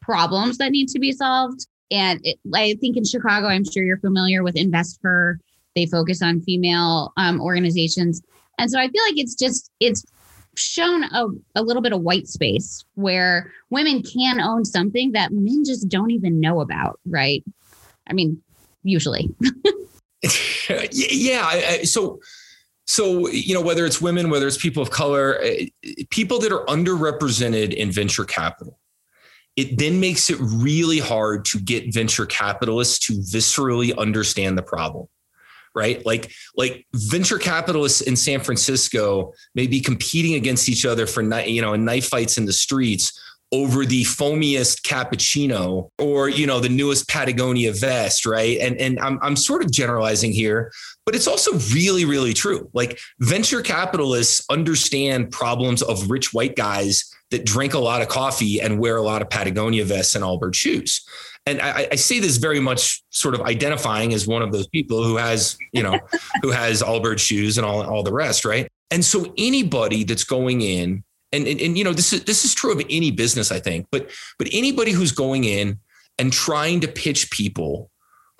problems 0.00 0.58
that 0.58 0.70
need 0.70 0.88
to 0.88 0.98
be 0.98 1.12
solved. 1.12 1.66
And 1.90 2.20
it, 2.22 2.38
I 2.54 2.76
think 2.80 2.96
in 2.96 3.04
Chicago, 3.04 3.46
I'm 3.46 3.64
sure 3.64 3.82
you're 3.82 3.98
familiar 3.98 4.42
with 4.42 4.54
InvestHer. 4.54 5.36
They 5.74 5.86
focus 5.86 6.22
on 6.22 6.40
female 6.42 7.12
um, 7.16 7.40
organizations. 7.40 8.22
And 8.58 8.70
so 8.70 8.78
I 8.78 8.88
feel 8.88 9.02
like 9.04 9.18
it's 9.18 9.34
just, 9.34 9.70
it's 9.80 10.04
shown 10.58 11.04
a, 11.04 11.26
a 11.54 11.62
little 11.62 11.82
bit 11.82 11.92
of 11.92 12.00
white 12.00 12.28
space 12.28 12.84
where 12.94 13.52
women 13.70 14.02
can 14.02 14.40
own 14.40 14.64
something 14.64 15.12
that 15.12 15.32
men 15.32 15.64
just 15.64 15.88
don't 15.88 16.10
even 16.10 16.40
know 16.40 16.60
about, 16.60 16.98
right? 17.06 17.44
I 18.08 18.12
mean, 18.12 18.42
usually. 18.82 19.30
yeah. 20.90 21.42
I, 21.44 21.66
I, 21.68 21.82
so, 21.84 22.20
so 22.86 23.28
you 23.28 23.54
know, 23.54 23.60
whether 23.60 23.86
it's 23.86 24.00
women, 24.00 24.30
whether 24.30 24.46
it's 24.46 24.56
people 24.56 24.82
of 24.82 24.90
color, 24.90 25.38
eh, 25.42 25.66
people 26.10 26.38
that 26.40 26.52
are 26.52 26.64
underrepresented 26.66 27.74
in 27.74 27.90
venture 27.90 28.24
capital, 28.24 28.78
it 29.56 29.78
then 29.78 30.00
makes 30.00 30.30
it 30.30 30.38
really 30.40 30.98
hard 30.98 31.44
to 31.46 31.58
get 31.58 31.92
venture 31.92 32.26
capitalists 32.26 32.98
to 33.06 33.14
viscerally 33.14 33.96
understand 33.96 34.56
the 34.56 34.62
problem 34.62 35.08
right? 35.74 36.04
Like 36.04 36.32
like 36.56 36.86
venture 36.94 37.38
capitalists 37.38 38.00
in 38.00 38.16
san 38.16 38.40
francisco 38.40 39.32
may 39.54 39.66
be 39.66 39.80
competing 39.80 40.34
against 40.34 40.68
each 40.68 40.84
other 40.84 41.06
for 41.06 41.22
night, 41.22 41.48
you 41.48 41.62
know 41.62 41.72
in 41.72 41.84
knife 41.84 42.08
fights 42.08 42.38
in 42.38 42.46
the 42.46 42.52
streets 42.52 43.18
over 43.50 43.86
the 43.86 44.04
foamiest 44.04 44.82
cappuccino 44.82 45.90
or 45.98 46.28
you 46.28 46.46
know 46.46 46.60
the 46.60 46.68
newest 46.68 47.08
Patagonia 47.08 47.72
vest 47.72 48.26
right? 48.26 48.58
And 48.58 48.76
and 48.78 48.98
I'm 49.00 49.18
I'm 49.22 49.36
sort 49.36 49.62
of 49.62 49.70
generalizing 49.70 50.32
here 50.32 50.70
but 51.06 51.14
it's 51.14 51.26
also 51.26 51.54
really 51.74 52.04
really 52.04 52.34
true. 52.34 52.68
Like 52.74 52.98
venture 53.20 53.62
capitalists 53.62 54.44
understand 54.50 55.30
problems 55.30 55.82
of 55.82 56.10
rich 56.10 56.34
white 56.34 56.56
guys 56.56 57.10
that 57.30 57.44
drink 57.44 57.74
a 57.74 57.78
lot 57.78 58.02
of 58.02 58.08
coffee 58.08 58.60
and 58.60 58.78
wear 58.78 58.96
a 58.96 59.02
lot 59.02 59.22
of 59.22 59.30
Patagonia 59.30 59.84
vests 59.84 60.14
and 60.14 60.24
Allbirds 60.24 60.54
shoes 60.54 61.06
and 61.48 61.60
I, 61.60 61.88
I, 61.92 61.94
say 61.96 62.20
this 62.20 62.36
very 62.36 62.60
much 62.60 63.02
sort 63.10 63.34
of 63.34 63.42
identifying 63.42 64.12
as 64.12 64.26
one 64.26 64.42
of 64.42 64.52
those 64.52 64.66
people 64.68 65.02
who 65.02 65.16
has, 65.16 65.56
you 65.72 65.82
know, 65.82 65.98
who 66.42 66.50
has 66.50 66.82
Allbirds 66.82 67.20
shoes 67.20 67.58
and 67.58 67.66
all, 67.66 67.82
all 67.82 68.02
the 68.02 68.12
rest, 68.12 68.44
right? 68.44 68.68
And 68.90 69.04
so 69.04 69.32
anybody 69.36 70.04
that's 70.04 70.24
going 70.24 70.60
in 70.60 71.04
and, 71.32 71.46
and, 71.46 71.60
and 71.60 71.76
you 71.76 71.84
know 71.84 71.92
this 71.92 72.12
is 72.12 72.24
this 72.24 72.44
is 72.44 72.54
true 72.54 72.72
of 72.72 72.80
any 72.88 73.10
business 73.10 73.52
i 73.52 73.60
think 73.60 73.86
but 73.90 74.10
but 74.38 74.48
anybody 74.52 74.92
who's 74.92 75.12
going 75.12 75.44
in 75.44 75.78
and 76.18 76.32
trying 76.32 76.80
to 76.80 76.88
pitch 76.88 77.30
people 77.30 77.90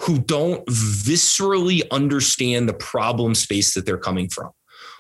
who 0.00 0.18
don't 0.18 0.64
viscerally 0.66 1.82
understand 1.90 2.68
the 2.68 2.74
problem 2.74 3.34
space 3.34 3.74
that 3.74 3.84
they're 3.84 3.98
coming 3.98 4.28
from 4.28 4.50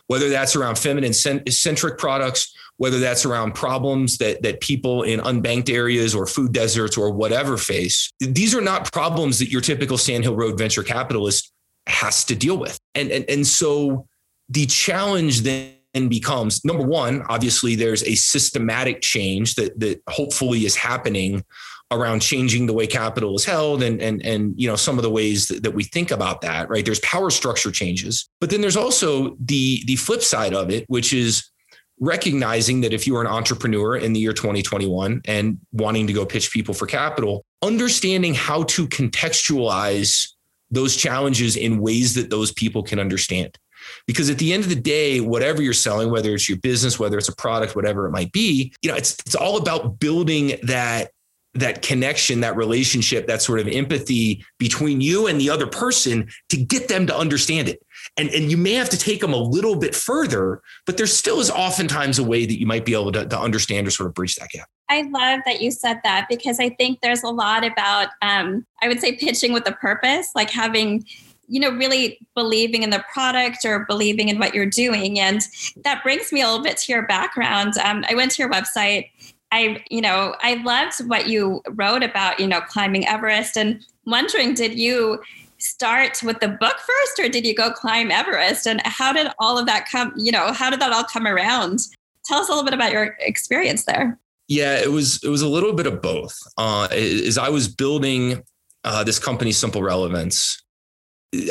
whether 0.06 0.28
that's 0.28 0.56
around 0.56 0.76
feminine 0.76 1.12
centric 1.12 1.98
products 1.98 2.54
whether 2.78 2.98
that's 2.98 3.24
around 3.24 3.54
problems 3.54 4.18
that 4.18 4.42
that 4.42 4.60
people 4.60 5.02
in 5.02 5.20
unbanked 5.20 5.70
areas 5.70 6.14
or 6.14 6.26
food 6.26 6.52
deserts 6.52 6.96
or 6.96 7.10
whatever 7.10 7.56
face 7.56 8.10
these 8.20 8.54
are 8.54 8.60
not 8.60 8.90
problems 8.92 9.38
that 9.38 9.50
your 9.50 9.60
typical 9.60 9.98
sand 9.98 10.24
hill 10.24 10.34
road 10.34 10.56
venture 10.56 10.82
capitalist 10.82 11.52
has 11.86 12.24
to 12.24 12.34
deal 12.34 12.56
with 12.56 12.78
and 12.94 13.10
and, 13.10 13.24
and 13.28 13.46
so 13.46 14.06
the 14.48 14.66
challenge 14.66 15.42
then 15.42 15.74
becomes 16.08 16.64
number 16.64 16.84
one, 16.84 17.22
obviously 17.28 17.74
there's 17.74 18.02
a 18.04 18.14
systematic 18.14 19.00
change 19.00 19.54
that 19.56 19.78
that 19.80 20.00
hopefully 20.08 20.64
is 20.64 20.76
happening 20.76 21.44
around 21.90 22.20
changing 22.20 22.66
the 22.66 22.72
way 22.74 22.86
capital 22.86 23.34
is 23.34 23.44
held 23.44 23.82
and 23.82 24.00
and 24.02 24.24
and 24.24 24.54
you 24.56 24.68
know 24.68 24.76
some 24.76 24.98
of 24.98 25.02
the 25.02 25.10
ways 25.10 25.48
that, 25.48 25.62
that 25.62 25.74
we 25.74 25.84
think 25.84 26.10
about 26.10 26.42
that, 26.42 26.68
right? 26.68 26.84
There's 26.84 27.00
power 27.00 27.30
structure 27.30 27.70
changes, 27.70 28.28
but 28.40 28.50
then 28.50 28.60
there's 28.60 28.76
also 28.76 29.36
the 29.40 29.82
the 29.86 29.96
flip 29.96 30.22
side 30.22 30.54
of 30.54 30.70
it, 30.70 30.84
which 30.88 31.12
is 31.12 31.50
recognizing 32.00 32.80
that 32.82 32.92
if 32.92 33.06
you 33.06 33.16
are 33.16 33.20
an 33.20 33.26
entrepreneur 33.26 33.96
in 33.96 34.12
the 34.12 34.20
year 34.20 34.32
2021 34.32 35.22
and 35.26 35.58
wanting 35.72 36.06
to 36.06 36.12
go 36.12 36.24
pitch 36.24 36.52
people 36.52 36.74
for 36.74 36.86
capital, 36.86 37.44
understanding 37.62 38.34
how 38.34 38.62
to 38.64 38.86
contextualize 38.86 40.28
those 40.70 40.96
challenges 40.96 41.56
in 41.56 41.80
ways 41.80 42.14
that 42.14 42.30
those 42.30 42.52
people 42.52 42.82
can 42.82 42.98
understand. 42.98 43.58
Because 44.06 44.28
at 44.28 44.38
the 44.38 44.52
end 44.52 44.64
of 44.64 44.68
the 44.68 44.76
day, 44.76 45.20
whatever 45.20 45.62
you're 45.62 45.72
selling, 45.72 46.10
whether 46.10 46.34
it's 46.34 46.48
your 46.48 46.58
business, 46.58 46.98
whether 46.98 47.16
it's 47.16 47.28
a 47.28 47.36
product, 47.36 47.76
whatever 47.76 48.06
it 48.06 48.10
might 48.10 48.32
be, 48.32 48.72
you 48.82 48.90
know, 48.90 48.96
it's 48.96 49.16
it's 49.24 49.34
all 49.34 49.56
about 49.56 49.98
building 49.98 50.58
that 50.64 51.10
that 51.54 51.82
connection, 51.82 52.40
that 52.40 52.56
relationship, 52.56 53.26
that 53.26 53.42
sort 53.42 53.58
of 53.58 53.68
empathy 53.68 54.44
between 54.58 55.00
you 55.00 55.26
and 55.26 55.40
the 55.40 55.50
other 55.50 55.66
person 55.66 56.28
to 56.50 56.56
get 56.56 56.88
them 56.88 57.06
to 57.06 57.16
understand 57.16 57.68
it. 57.68 57.82
And, 58.18 58.28
and 58.30 58.50
you 58.50 58.56
may 58.56 58.74
have 58.74 58.90
to 58.90 58.98
take 58.98 59.20
them 59.20 59.32
a 59.32 59.38
little 59.38 59.76
bit 59.76 59.94
further, 59.94 60.60
but 60.86 60.96
there 60.96 61.06
still 61.06 61.40
is 61.40 61.50
oftentimes 61.50 62.18
a 62.18 62.24
way 62.24 62.44
that 62.44 62.58
you 62.58 62.66
might 62.66 62.84
be 62.84 62.92
able 62.92 63.12
to, 63.12 63.24
to 63.24 63.38
understand 63.38 63.86
or 63.86 63.90
sort 63.90 64.08
of 64.08 64.14
bridge 64.14 64.34
that 64.36 64.50
gap. 64.50 64.68
I 64.88 65.02
love 65.02 65.40
that 65.46 65.62
you 65.62 65.70
said 65.70 66.00
that 66.02 66.26
because 66.28 66.58
I 66.58 66.70
think 66.70 67.00
there's 67.00 67.22
a 67.22 67.28
lot 67.28 67.64
about, 67.64 68.08
um, 68.20 68.66
I 68.82 68.88
would 68.88 69.00
say, 69.00 69.16
pitching 69.16 69.52
with 69.52 69.68
a 69.68 69.72
purpose, 69.72 70.30
like 70.34 70.50
having 70.50 71.04
you 71.48 71.60
know 71.60 71.70
really 71.70 72.18
believing 72.34 72.82
in 72.82 72.90
the 72.90 73.02
product 73.12 73.64
or 73.64 73.86
believing 73.86 74.28
in 74.28 74.38
what 74.38 74.54
you're 74.54 74.66
doing. 74.66 75.18
And 75.18 75.40
that 75.84 76.02
brings 76.02 76.30
me 76.32 76.42
a 76.42 76.46
little 76.46 76.62
bit 76.62 76.76
to 76.78 76.92
your 76.92 77.06
background. 77.06 77.76
Um, 77.78 78.04
i 78.08 78.14
went 78.14 78.32
to 78.32 78.42
your 78.42 78.50
website. 78.50 79.10
I 79.50 79.82
you 79.90 80.02
know 80.02 80.34
i 80.42 80.62
loved 80.62 80.98
what 81.08 81.26
you 81.26 81.62
wrote 81.70 82.02
about 82.02 82.38
you 82.38 82.46
know 82.46 82.60
climbing 82.60 83.08
everest 83.08 83.56
and 83.56 83.82
wondering 84.04 84.52
did 84.52 84.78
you 84.78 85.22
start 85.58 86.22
with 86.22 86.38
the 86.40 86.48
book 86.48 86.76
first 86.78 87.18
or 87.18 87.28
did 87.28 87.44
you 87.46 87.54
go 87.54 87.70
climb 87.70 88.10
everest 88.10 88.66
and 88.66 88.80
how 88.84 89.12
did 89.12 89.28
all 89.38 89.58
of 89.58 89.66
that 89.66 89.88
come 89.90 90.12
you 90.16 90.30
know 90.30 90.52
how 90.52 90.70
did 90.70 90.80
that 90.80 90.92
all 90.92 91.04
come 91.04 91.26
around 91.26 91.80
tell 92.24 92.38
us 92.38 92.48
a 92.48 92.52
little 92.52 92.64
bit 92.64 92.74
about 92.74 92.92
your 92.92 93.16
experience 93.20 93.84
there 93.84 94.18
yeah 94.46 94.78
it 94.78 94.90
was 94.90 95.22
it 95.24 95.28
was 95.28 95.42
a 95.42 95.48
little 95.48 95.72
bit 95.72 95.86
of 95.86 96.00
both 96.00 96.38
uh, 96.58 96.86
as 96.92 97.38
i 97.38 97.48
was 97.48 97.68
building 97.68 98.42
uh, 98.84 99.02
this 99.02 99.18
company 99.18 99.52
simple 99.52 99.82
relevance 99.82 100.62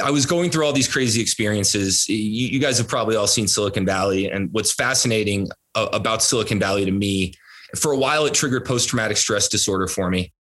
I 0.04 0.10
was 0.10 0.26
going 0.26 0.50
through 0.50 0.66
all 0.66 0.74
these 0.74 0.92
crazy 0.92 1.22
experiences. 1.22 2.10
You, 2.10 2.16
you, 2.16 2.60
guys 2.60 2.80
have 2.80 2.88
probably 2.88 3.16
all 3.16 3.28
seen 3.28 3.48
Silicon 3.48 3.86
Valley. 3.86 4.30
And 4.30 4.50
what's 4.52 4.74
fascinating 4.74 5.50
about 5.76 6.24
Silicon 6.24 6.60
Valley 6.60 6.84
to 6.86 6.92
me, 6.92 7.34
for 7.76 7.92
a 7.92 7.98
while, 7.98 8.26
it 8.26 8.34
triggered 8.34 8.66
post 8.66 8.90
traumatic 8.90 9.18
stress 9.18 9.48
disorder 9.48 9.88
for 9.88 10.10
me. 10.10 10.34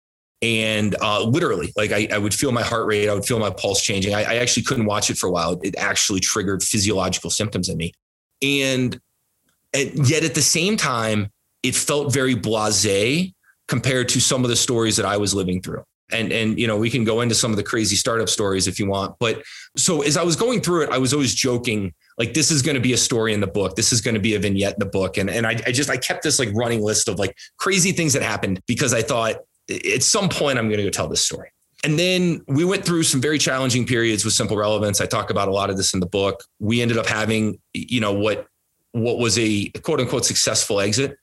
And 0.42 0.94
uh, 1.00 1.22
literally, 1.22 1.72
like 1.76 1.92
I, 1.92 2.08
I, 2.12 2.18
would 2.18 2.34
feel 2.34 2.52
my 2.52 2.62
heart 2.62 2.86
rate, 2.86 3.08
I 3.08 3.14
would 3.14 3.24
feel 3.24 3.38
my 3.38 3.50
pulse 3.50 3.82
changing. 3.82 4.14
I, 4.14 4.22
I 4.22 4.34
actually 4.36 4.64
couldn't 4.64 4.84
watch 4.84 5.08
it 5.08 5.16
for 5.16 5.28
a 5.28 5.30
while. 5.30 5.58
It 5.62 5.76
actually 5.76 6.20
triggered 6.20 6.62
physiological 6.62 7.30
symptoms 7.30 7.70
in 7.70 7.78
me. 7.78 7.92
And, 8.42 9.00
and 9.72 10.08
yet 10.08 10.24
at 10.24 10.34
the 10.34 10.42
same 10.42 10.76
time, 10.76 11.30
it 11.62 11.74
felt 11.74 12.12
very 12.12 12.34
blase 12.34 13.32
compared 13.66 14.10
to 14.10 14.20
some 14.20 14.44
of 14.44 14.50
the 14.50 14.56
stories 14.56 14.96
that 14.98 15.06
I 15.06 15.16
was 15.16 15.34
living 15.34 15.62
through 15.62 15.84
and 16.12 16.32
and 16.32 16.58
you 16.58 16.66
know 16.66 16.76
we 16.76 16.90
can 16.90 17.04
go 17.04 17.20
into 17.20 17.34
some 17.34 17.50
of 17.50 17.56
the 17.56 17.62
crazy 17.62 17.96
startup 17.96 18.28
stories 18.28 18.68
if 18.68 18.78
you 18.78 18.86
want 18.86 19.14
but 19.18 19.42
so 19.76 20.02
as 20.02 20.16
i 20.16 20.22
was 20.22 20.36
going 20.36 20.60
through 20.60 20.82
it 20.82 20.90
i 20.90 20.98
was 20.98 21.12
always 21.12 21.34
joking 21.34 21.92
like 22.18 22.32
this 22.32 22.50
is 22.50 22.62
going 22.62 22.74
to 22.74 22.80
be 22.80 22.92
a 22.92 22.96
story 22.96 23.32
in 23.32 23.40
the 23.40 23.46
book 23.46 23.74
this 23.76 23.92
is 23.92 24.00
going 24.00 24.14
to 24.14 24.20
be 24.20 24.34
a 24.34 24.38
vignette 24.38 24.74
in 24.74 24.78
the 24.78 24.86
book 24.86 25.16
and 25.16 25.28
and 25.28 25.46
I, 25.46 25.60
I 25.66 25.72
just 25.72 25.90
i 25.90 25.96
kept 25.96 26.22
this 26.22 26.38
like 26.38 26.50
running 26.54 26.80
list 26.80 27.08
of 27.08 27.18
like 27.18 27.36
crazy 27.58 27.92
things 27.92 28.12
that 28.12 28.22
happened 28.22 28.60
because 28.66 28.94
i 28.94 29.02
thought 29.02 29.36
at 29.70 30.02
some 30.02 30.28
point 30.28 30.58
i'm 30.58 30.68
going 30.68 30.78
to 30.78 30.84
go 30.84 30.90
tell 30.90 31.08
this 31.08 31.24
story 31.24 31.50
and 31.84 31.98
then 31.98 32.42
we 32.48 32.64
went 32.64 32.84
through 32.84 33.02
some 33.02 33.20
very 33.20 33.38
challenging 33.38 33.86
periods 33.86 34.24
with 34.24 34.34
simple 34.34 34.56
relevance 34.56 35.00
i 35.00 35.06
talk 35.06 35.30
about 35.30 35.48
a 35.48 35.52
lot 35.52 35.70
of 35.70 35.76
this 35.76 35.94
in 35.94 36.00
the 36.00 36.06
book 36.06 36.44
we 36.58 36.80
ended 36.80 36.98
up 36.98 37.06
having 37.06 37.58
you 37.72 38.00
know 38.00 38.12
what 38.12 38.46
what 38.92 39.18
was 39.18 39.38
a 39.38 39.68
quote 39.82 40.00
unquote 40.00 40.24
successful 40.24 40.80
exit 40.80 41.16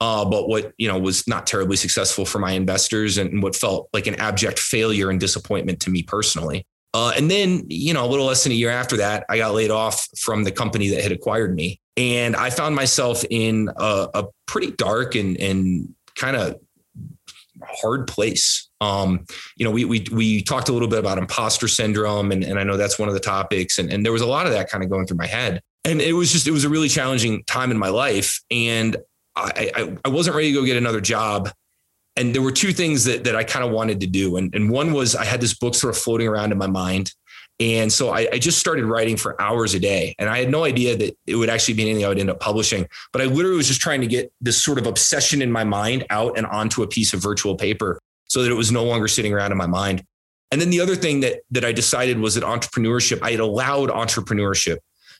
uh, 0.00 0.24
but 0.24 0.48
what 0.48 0.72
you 0.78 0.86
know 0.86 0.98
was 0.98 1.26
not 1.26 1.46
terribly 1.46 1.76
successful 1.76 2.24
for 2.24 2.38
my 2.38 2.52
investors 2.52 3.18
and 3.18 3.42
what 3.42 3.56
felt 3.56 3.88
like 3.92 4.06
an 4.06 4.14
abject 4.16 4.58
failure 4.58 5.10
and 5.10 5.18
disappointment 5.18 5.80
to 5.80 5.90
me 5.90 6.02
personally. 6.02 6.66
Uh, 6.94 7.12
and 7.16 7.30
then, 7.30 7.64
you 7.68 7.92
know, 7.92 8.04
a 8.04 8.08
little 8.08 8.26
less 8.26 8.44
than 8.44 8.52
a 8.52 8.54
year 8.54 8.70
after 8.70 8.96
that, 8.96 9.24
I 9.28 9.38
got 9.38 9.52
laid 9.54 9.70
off 9.70 10.08
from 10.18 10.44
the 10.44 10.52
company 10.52 10.88
that 10.90 11.02
had 11.02 11.12
acquired 11.12 11.54
me. 11.54 11.80
And 11.96 12.34
I 12.34 12.50
found 12.50 12.74
myself 12.74 13.24
in 13.28 13.68
a, 13.76 14.08
a 14.14 14.24
pretty 14.46 14.70
dark 14.70 15.14
and, 15.14 15.36
and 15.36 15.94
kind 16.14 16.36
of 16.36 16.56
hard 17.66 18.06
place. 18.06 18.68
Um, 18.80 19.24
you 19.56 19.64
know, 19.64 19.70
we, 19.70 19.84
we, 19.84 20.06
we 20.12 20.42
talked 20.42 20.68
a 20.68 20.72
little 20.72 20.88
bit 20.88 20.98
about 20.98 21.18
imposter 21.18 21.68
syndrome 21.68 22.30
and, 22.30 22.44
and 22.44 22.58
I 22.58 22.64
know 22.64 22.76
that's 22.76 22.98
one 22.98 23.08
of 23.08 23.14
the 23.14 23.20
topics. 23.20 23.78
And, 23.78 23.92
and 23.92 24.04
there 24.04 24.12
was 24.12 24.22
a 24.22 24.26
lot 24.26 24.46
of 24.46 24.52
that 24.52 24.70
kind 24.70 24.84
of 24.84 24.90
going 24.90 25.06
through 25.06 25.16
my 25.16 25.26
head. 25.26 25.62
And 25.84 26.00
it 26.00 26.12
was 26.12 26.32
just, 26.32 26.46
it 26.46 26.52
was 26.52 26.64
a 26.64 26.68
really 26.68 26.88
challenging 26.88 27.42
time 27.44 27.70
in 27.70 27.78
my 27.78 27.88
life. 27.88 28.40
And 28.50 28.96
I, 29.34 29.70
I, 29.74 29.96
I 30.04 30.08
wasn't 30.08 30.36
ready 30.36 30.52
to 30.52 30.60
go 30.60 30.64
get 30.64 30.76
another 30.76 31.00
job 31.00 31.50
and 32.18 32.34
there 32.34 32.42
were 32.42 32.52
two 32.52 32.72
things 32.72 33.04
that 33.04 33.24
that 33.24 33.36
I 33.36 33.44
kind 33.44 33.64
of 33.64 33.70
wanted 33.70 34.00
to 34.00 34.06
do. 34.06 34.36
And, 34.36 34.54
and 34.54 34.68
one 34.70 34.92
was 34.92 35.14
I 35.14 35.24
had 35.24 35.40
this 35.40 35.54
book 35.54 35.74
sort 35.74 35.94
of 35.94 36.02
floating 36.02 36.26
around 36.26 36.52
in 36.52 36.58
my 36.58 36.66
mind. 36.66 37.12
And 37.60 37.92
so 37.92 38.10
I, 38.10 38.28
I, 38.34 38.38
just 38.38 38.58
started 38.58 38.84
writing 38.84 39.16
for 39.16 39.40
hours 39.42 39.74
a 39.74 39.80
day. 39.80 40.14
And 40.18 40.30
I 40.30 40.38
had 40.38 40.48
no 40.48 40.62
idea 40.62 40.96
that 40.96 41.16
it 41.26 41.34
would 41.34 41.50
actually 41.50 41.74
be 41.74 41.82
anything 41.82 42.04
I 42.04 42.08
would 42.08 42.18
end 42.18 42.30
up 42.30 42.38
publishing. 42.38 42.86
But 43.12 43.20
I 43.20 43.24
literally 43.24 43.56
was 43.56 43.66
just 43.66 43.80
trying 43.80 44.00
to 44.00 44.06
get 44.06 44.32
this 44.40 44.62
sort 44.62 44.78
of 44.78 44.86
obsession 44.86 45.42
in 45.42 45.50
my 45.50 45.64
mind 45.64 46.06
out 46.10 46.38
and 46.38 46.46
onto 46.46 46.84
a 46.84 46.86
piece 46.86 47.12
of 47.14 47.20
virtual 47.20 47.56
paper 47.56 47.98
so 48.28 48.42
that 48.42 48.50
it 48.50 48.54
was 48.54 48.70
no 48.70 48.84
longer 48.84 49.08
sitting 49.08 49.32
around 49.32 49.50
in 49.50 49.58
my 49.58 49.66
mind. 49.66 50.04
And 50.52 50.60
then 50.60 50.70
the 50.70 50.80
other 50.80 50.96
thing 50.96 51.20
that 51.20 51.40
that 51.50 51.64
I 51.64 51.72
decided 51.72 52.18
was 52.18 52.36
that 52.36 52.44
entrepreneurship, 52.44 53.22
I 53.22 53.32
had 53.32 53.40
allowed 53.40 53.90
entrepreneurship 53.90 54.78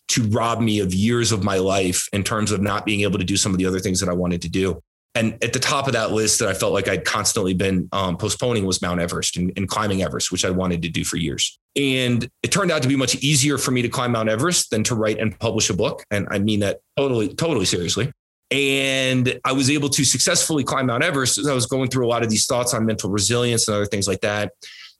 to 0.08 0.22
rob 0.28 0.60
me 0.60 0.78
of 0.78 0.94
years 0.94 1.32
of 1.32 1.44
my 1.44 1.58
life 1.58 2.08
in 2.12 2.24
terms 2.24 2.50
of 2.50 2.62
not 2.62 2.86
being 2.86 3.02
able 3.02 3.18
to 3.18 3.24
do 3.24 3.36
some 3.36 3.52
of 3.52 3.58
the 3.58 3.66
other 3.66 3.78
things 3.78 4.00
that 4.00 4.08
I 4.08 4.14
wanted 4.14 4.42
to 4.42 4.48
do. 4.48 4.80
And 5.14 5.42
at 5.42 5.52
the 5.52 5.58
top 5.58 5.86
of 5.86 5.94
that 5.94 6.12
list 6.12 6.38
that 6.38 6.48
I 6.48 6.54
felt 6.54 6.72
like 6.72 6.86
I'd 6.86 7.04
constantly 7.04 7.54
been 7.54 7.88
um, 7.92 8.16
postponing 8.16 8.66
was 8.66 8.80
Mount 8.80 9.00
Everest 9.00 9.36
and, 9.36 9.52
and, 9.56 9.66
climbing 9.66 10.02
Everest, 10.02 10.30
which 10.30 10.44
I 10.44 10.50
wanted 10.50 10.82
to 10.82 10.88
do 10.88 11.02
for 11.02 11.16
years. 11.16 11.58
And 11.74 12.28
it 12.42 12.52
turned 12.52 12.70
out 12.70 12.82
to 12.82 12.88
be 12.88 12.94
much 12.94 13.16
easier 13.16 13.58
for 13.58 13.70
me 13.70 13.82
to 13.82 13.88
climb 13.88 14.12
Mount 14.12 14.28
Everest 14.28 14.70
than 14.70 14.84
to 14.84 14.94
write 14.94 15.18
and 15.18 15.36
publish 15.38 15.70
a 15.70 15.74
book. 15.74 16.04
And 16.10 16.28
I 16.30 16.38
mean 16.38 16.60
that 16.60 16.80
totally, 16.96 17.34
totally 17.34 17.64
seriously. 17.64 18.12
And 18.50 19.40
I 19.44 19.52
was 19.52 19.70
able 19.70 19.88
to 19.90 20.04
successfully 20.04 20.64
climb 20.64 20.86
Mount 20.86 21.04
Everest. 21.04 21.46
I 21.46 21.52
was 21.52 21.66
going 21.66 21.90
through 21.90 22.06
a 22.06 22.08
lot 22.08 22.22
of 22.22 22.30
these 22.30 22.46
thoughts 22.46 22.72
on 22.72 22.86
mental 22.86 23.10
resilience 23.10 23.66
and 23.66 23.74
other 23.74 23.86
things 23.86 24.06
like 24.06 24.20
that. 24.20 24.52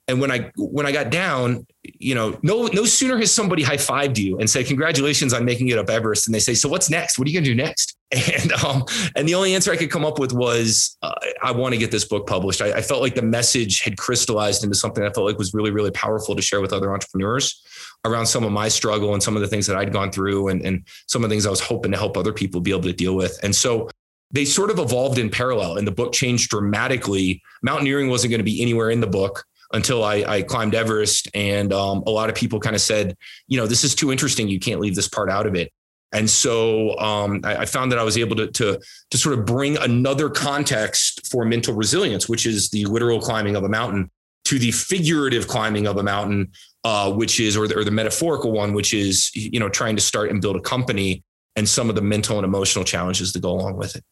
And 0.09 0.19
when 0.19 0.31
I 0.31 0.51
when 0.57 0.87
I 0.87 0.91
got 0.91 1.11
down, 1.11 1.67
you 1.83 2.15
know, 2.15 2.37
no 2.41 2.65
no 2.73 2.83
sooner 2.85 3.17
has 3.19 3.31
somebody 3.31 3.61
high 3.61 3.77
fived 3.77 4.17
you 4.17 4.39
and 4.39 4.49
said 4.49 4.65
congratulations 4.65 5.33
on 5.33 5.45
making 5.45 5.67
it 5.67 5.77
up 5.77 5.87
Everest, 5.87 6.27
and 6.27 6.33
they 6.33 6.39
say, 6.39 6.55
so 6.55 6.67
what's 6.67 6.89
next? 6.89 7.19
What 7.19 7.27
are 7.27 7.31
you 7.31 7.37
going 7.37 7.43
to 7.45 7.51
do 7.51 7.55
next? 7.55 7.95
And 8.11 8.51
um, 8.63 8.85
and 9.15 9.27
the 9.27 9.35
only 9.35 9.53
answer 9.53 9.71
I 9.71 9.77
could 9.77 9.91
come 9.91 10.03
up 10.03 10.17
with 10.17 10.33
was, 10.33 10.97
uh, 11.03 11.13
I 11.43 11.51
want 11.51 11.75
to 11.75 11.77
get 11.77 11.91
this 11.91 12.05
book 12.05 12.25
published. 12.25 12.59
I, 12.59 12.77
I, 12.77 12.81
felt 12.81 13.03
like 13.03 13.13
the 13.13 13.21
message 13.21 13.81
had 13.81 13.99
crystallized 13.99 14.63
into 14.63 14.75
something 14.75 15.03
I 15.03 15.11
felt 15.11 15.27
like 15.27 15.37
was 15.37 15.53
really 15.53 15.69
really 15.69 15.91
powerful 15.91 16.35
to 16.35 16.41
share 16.41 16.59
with 16.59 16.73
other 16.73 16.91
entrepreneurs 16.91 17.63
around 18.05 18.25
some 18.25 18.43
of 18.43 18.51
my 18.51 18.67
struggle 18.67 19.13
and 19.13 19.21
some 19.21 19.35
of 19.35 19.43
the 19.43 19.47
things 19.47 19.67
that 19.67 19.77
I'd 19.77 19.93
gone 19.93 20.11
through 20.11 20.47
and 20.47 20.65
and 20.65 20.87
some 21.05 21.23
of 21.23 21.29
the 21.29 21.33
things 21.35 21.45
I 21.45 21.51
was 21.51 21.61
hoping 21.61 21.91
to 21.91 21.99
help 21.99 22.17
other 22.17 22.33
people 22.33 22.61
be 22.61 22.71
able 22.71 22.81
to 22.81 22.93
deal 22.93 23.15
with. 23.15 23.37
And 23.43 23.55
so 23.55 23.89
they 24.31 24.43
sort 24.43 24.71
of 24.71 24.79
evolved 24.79 25.19
in 25.19 25.29
parallel 25.29 25.77
and 25.77 25.85
the 25.85 25.91
book 25.91 26.11
changed 26.11 26.49
dramatically. 26.49 27.43
Mountaineering 27.61 28.09
wasn't 28.09 28.31
going 28.31 28.39
to 28.39 28.43
be 28.43 28.59
anywhere 28.59 28.89
in 28.89 29.01
the 29.01 29.07
book 29.07 29.45
until 29.71 30.03
I, 30.03 30.23
I 30.27 30.41
climbed 30.41 30.75
Everest. 30.75 31.29
And 31.33 31.71
um, 31.71 32.03
a 32.07 32.09
lot 32.09 32.29
of 32.29 32.35
people 32.35 32.59
kind 32.59 32.75
of 32.75 32.81
said, 32.81 33.15
you 33.47 33.57
know, 33.57 33.67
this 33.67 33.83
is 33.83 33.95
too 33.95 34.11
interesting. 34.11 34.47
You 34.47 34.59
can't 34.59 34.79
leave 34.79 34.95
this 34.95 35.07
part 35.07 35.29
out 35.29 35.45
of 35.45 35.55
it. 35.55 35.71
And 36.11 36.27
so 36.29 36.97
um, 36.97 37.41
I, 37.43 37.57
I, 37.57 37.65
found 37.65 37.91
that 37.91 37.99
I 37.99 38.03
was 38.03 38.17
able 38.17 38.35
to, 38.37 38.47
to, 38.47 38.79
to 39.11 39.17
sort 39.17 39.37
of 39.37 39.45
bring 39.45 39.77
another 39.77 40.27
context 40.27 41.29
for 41.29 41.45
mental 41.45 41.75
resilience, 41.75 42.27
which 42.27 42.47
is 42.47 42.69
the 42.69 42.85
literal 42.85 43.19
climbing 43.19 43.55
of 43.55 43.63
a 43.63 43.69
mountain, 43.69 44.09
to 44.45 44.57
the 44.57 44.71
figurative 44.71 45.47
climbing 45.47 45.85
of 45.85 45.97
a 45.97 46.03
mountain, 46.03 46.51
uh, 46.83 47.11
which 47.13 47.39
is, 47.39 47.55
or 47.55 47.67
the, 47.67 47.77
or 47.77 47.83
the 47.83 47.91
metaphorical 47.91 48.51
one, 48.51 48.73
which 48.73 48.91
is, 48.91 49.29
you 49.35 49.59
know, 49.59 49.69
trying 49.69 49.95
to 49.95 50.01
start 50.01 50.31
and 50.31 50.41
build 50.41 50.55
a 50.55 50.61
company 50.61 51.23
and 51.55 51.69
some 51.69 51.89
of 51.89 51.95
the 51.95 52.01
mental 52.01 52.37
and 52.37 52.45
emotional 52.45 52.83
challenges 52.83 53.31
that 53.33 53.41
go 53.41 53.51
along 53.51 53.77
with 53.77 53.95
it. 53.95 54.03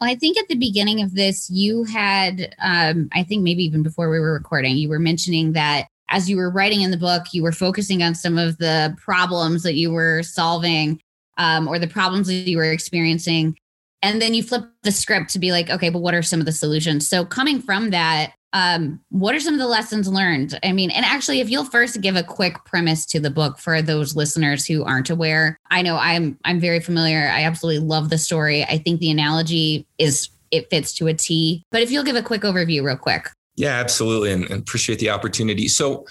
Well, 0.00 0.10
I 0.10 0.14
think 0.14 0.38
at 0.38 0.46
the 0.48 0.54
beginning 0.54 1.02
of 1.02 1.14
this, 1.14 1.50
you 1.50 1.84
had, 1.84 2.54
um, 2.62 3.08
I 3.12 3.24
think 3.24 3.42
maybe 3.42 3.64
even 3.64 3.82
before 3.82 4.10
we 4.10 4.20
were 4.20 4.32
recording, 4.32 4.76
you 4.76 4.88
were 4.88 5.00
mentioning 5.00 5.52
that 5.54 5.88
as 6.08 6.30
you 6.30 6.36
were 6.36 6.50
writing 6.50 6.82
in 6.82 6.90
the 6.90 6.96
book, 6.96 7.24
you 7.32 7.42
were 7.42 7.52
focusing 7.52 8.02
on 8.02 8.14
some 8.14 8.38
of 8.38 8.58
the 8.58 8.96
problems 9.02 9.62
that 9.64 9.74
you 9.74 9.90
were 9.90 10.22
solving 10.22 11.00
um, 11.36 11.66
or 11.68 11.78
the 11.78 11.88
problems 11.88 12.28
that 12.28 12.48
you 12.48 12.56
were 12.56 12.70
experiencing. 12.70 13.58
And 14.00 14.22
then 14.22 14.34
you 14.34 14.42
flip 14.44 14.64
the 14.84 14.92
script 14.92 15.30
to 15.30 15.40
be 15.40 15.50
like, 15.50 15.68
okay, 15.68 15.88
but 15.88 15.98
what 15.98 16.14
are 16.14 16.22
some 16.22 16.38
of 16.38 16.46
the 16.46 16.52
solutions? 16.52 17.08
So, 17.08 17.24
coming 17.24 17.60
from 17.60 17.90
that, 17.90 18.32
um, 18.52 19.00
what 19.10 19.34
are 19.34 19.40
some 19.40 19.54
of 19.54 19.60
the 19.60 19.66
lessons 19.66 20.08
learned? 20.08 20.58
I 20.62 20.72
mean, 20.72 20.90
and 20.90 21.04
actually, 21.04 21.40
if 21.40 21.50
you'll 21.50 21.64
first 21.64 22.00
give 22.00 22.16
a 22.16 22.22
quick 22.22 22.64
premise 22.64 23.04
to 23.06 23.20
the 23.20 23.30
book 23.30 23.58
for 23.58 23.82
those 23.82 24.16
listeners 24.16 24.64
who 24.64 24.84
aren't 24.84 25.10
aware, 25.10 25.58
I 25.70 25.82
know 25.82 25.96
I'm 25.96 26.38
I'm 26.44 26.58
very 26.58 26.80
familiar. 26.80 27.28
I 27.28 27.42
absolutely 27.42 27.86
love 27.86 28.08
the 28.08 28.18
story. 28.18 28.64
I 28.64 28.78
think 28.78 29.00
the 29.00 29.10
analogy 29.10 29.86
is 29.98 30.30
it 30.50 30.70
fits 30.70 30.94
to 30.94 31.08
a 31.08 31.14
T. 31.14 31.62
But 31.70 31.82
if 31.82 31.90
you'll 31.90 32.04
give 32.04 32.16
a 32.16 32.22
quick 32.22 32.42
overview, 32.42 32.82
real 32.82 32.96
quick. 32.96 33.28
Yeah, 33.56 33.74
absolutely, 33.74 34.32
and, 34.32 34.44
and 34.50 34.62
appreciate 34.62 34.98
the 34.98 35.10
opportunity. 35.10 35.68
So, 35.68 36.06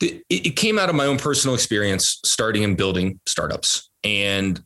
it, 0.00 0.22
it 0.28 0.56
came 0.56 0.78
out 0.78 0.90
of 0.90 0.96
my 0.96 1.06
own 1.06 1.16
personal 1.16 1.54
experience 1.54 2.20
starting 2.24 2.62
and 2.62 2.76
building 2.76 3.20
startups, 3.26 3.88
and 4.04 4.62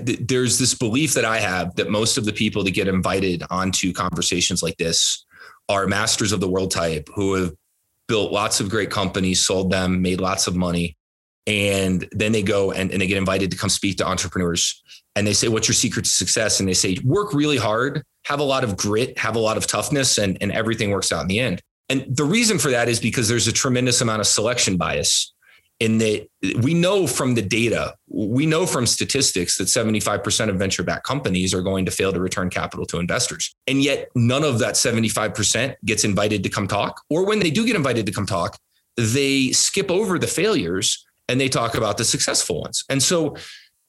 there's 0.00 0.58
this 0.58 0.74
belief 0.74 1.14
that 1.14 1.24
I 1.24 1.38
have 1.38 1.76
that 1.76 1.88
most 1.88 2.18
of 2.18 2.24
the 2.24 2.32
people 2.32 2.64
that 2.64 2.72
get 2.72 2.88
invited 2.88 3.44
onto 3.48 3.92
conversations 3.92 4.60
like 4.60 4.76
this 4.76 5.24
are 5.68 5.86
masters 5.86 6.32
of 6.32 6.40
the 6.40 6.48
world 6.48 6.70
type 6.70 7.08
who 7.14 7.34
have 7.34 7.52
built 8.08 8.32
lots 8.32 8.60
of 8.60 8.68
great 8.68 8.90
companies, 8.90 9.44
sold 9.44 9.70
them, 9.70 10.02
made 10.02 10.20
lots 10.20 10.46
of 10.46 10.56
money. 10.56 10.96
And 11.46 12.06
then 12.12 12.32
they 12.32 12.42
go 12.42 12.72
and, 12.72 12.90
and 12.90 13.00
they 13.00 13.06
get 13.06 13.18
invited 13.18 13.50
to 13.50 13.56
come 13.56 13.70
speak 13.70 13.96
to 13.98 14.06
entrepreneurs. 14.06 14.82
And 15.16 15.26
they 15.26 15.32
say, 15.32 15.48
What's 15.48 15.68
your 15.68 15.74
secret 15.74 16.04
to 16.04 16.10
success? 16.10 16.60
And 16.60 16.68
they 16.68 16.74
say, 16.74 16.98
Work 17.04 17.34
really 17.34 17.56
hard, 17.56 18.02
have 18.26 18.38
a 18.38 18.44
lot 18.44 18.64
of 18.64 18.76
grit, 18.76 19.18
have 19.18 19.34
a 19.34 19.40
lot 19.40 19.56
of 19.56 19.66
toughness, 19.66 20.18
and, 20.18 20.38
and 20.40 20.52
everything 20.52 20.90
works 20.90 21.10
out 21.10 21.22
in 21.22 21.28
the 21.28 21.40
end. 21.40 21.60
And 21.88 22.04
the 22.08 22.24
reason 22.24 22.58
for 22.58 22.70
that 22.70 22.88
is 22.88 23.00
because 23.00 23.28
there's 23.28 23.48
a 23.48 23.52
tremendous 23.52 24.00
amount 24.00 24.20
of 24.20 24.26
selection 24.26 24.76
bias 24.76 25.31
in 25.82 25.98
that 25.98 26.28
we 26.60 26.74
know 26.74 27.08
from 27.08 27.34
the 27.34 27.42
data, 27.42 27.96
we 28.06 28.46
know 28.46 28.66
from 28.66 28.86
statistics 28.86 29.58
that 29.58 29.64
75% 29.64 30.48
of 30.48 30.56
venture 30.56 30.84
backed 30.84 31.04
companies 31.04 31.52
are 31.52 31.60
going 31.60 31.84
to 31.86 31.90
fail 31.90 32.12
to 32.12 32.20
return 32.20 32.50
capital 32.50 32.86
to 32.86 33.00
investors. 33.00 33.52
And 33.66 33.82
yet 33.82 34.08
none 34.14 34.44
of 34.44 34.60
that 34.60 34.74
75% 34.74 35.74
gets 35.84 36.04
invited 36.04 36.44
to 36.44 36.48
come 36.48 36.68
talk. 36.68 37.02
Or 37.10 37.26
when 37.26 37.40
they 37.40 37.50
do 37.50 37.66
get 37.66 37.74
invited 37.74 38.06
to 38.06 38.12
come 38.12 38.26
talk, 38.26 38.56
they 38.96 39.50
skip 39.50 39.90
over 39.90 40.20
the 40.20 40.28
failures 40.28 41.04
and 41.28 41.40
they 41.40 41.48
talk 41.48 41.74
about 41.74 41.98
the 41.98 42.04
successful 42.04 42.60
ones. 42.60 42.84
And 42.88 43.02
so, 43.02 43.34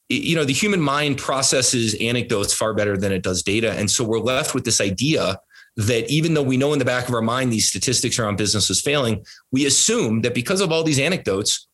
you 0.09 0.35
know, 0.35 0.45
the 0.45 0.53
human 0.53 0.81
mind 0.81 1.19
processes 1.19 1.95
anecdotes 2.01 2.55
far 2.55 2.73
better 2.73 2.97
than 2.97 3.11
it 3.11 3.21
does 3.21 3.43
data. 3.43 3.73
And 3.73 3.91
so 3.91 4.03
we're 4.03 4.17
left 4.17 4.55
with 4.55 4.65
this 4.65 4.81
idea 4.81 5.37
that 5.75 6.09
even 6.09 6.33
though 6.33 6.43
we 6.43 6.57
know 6.57 6.73
in 6.73 6.79
the 6.79 6.85
back 6.85 7.07
of 7.07 7.15
our 7.15 7.21
mind 7.21 7.51
these 7.51 7.67
statistics 7.67 8.19
around 8.19 8.37
businesses 8.37 8.81
failing, 8.81 9.25
we 9.51 9.65
assume 9.65 10.21
that 10.21 10.35
because 10.35 10.61
of 10.61 10.71
all 10.71 10.83
these 10.83 10.99
anecdotes, 10.99 11.67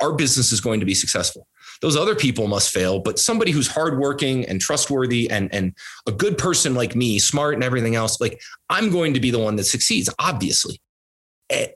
our 0.00 0.12
business 0.12 0.52
is 0.52 0.60
going 0.60 0.80
to 0.80 0.86
be 0.86 0.94
successful. 0.94 1.46
Those 1.80 1.96
other 1.96 2.14
people 2.14 2.46
must 2.46 2.72
fail, 2.72 3.00
but 3.00 3.18
somebody 3.18 3.50
who's 3.50 3.66
hardworking 3.66 4.44
and 4.46 4.60
trustworthy 4.60 5.28
and, 5.30 5.52
and 5.52 5.74
a 6.06 6.12
good 6.12 6.38
person 6.38 6.74
like 6.74 6.94
me, 6.94 7.18
smart 7.18 7.54
and 7.54 7.64
everything 7.64 7.96
else, 7.96 8.20
like 8.20 8.40
I'm 8.68 8.90
going 8.90 9.14
to 9.14 9.20
be 9.20 9.30
the 9.30 9.38
one 9.38 9.56
that 9.56 9.64
succeeds, 9.64 10.08
obviously. 10.18 10.80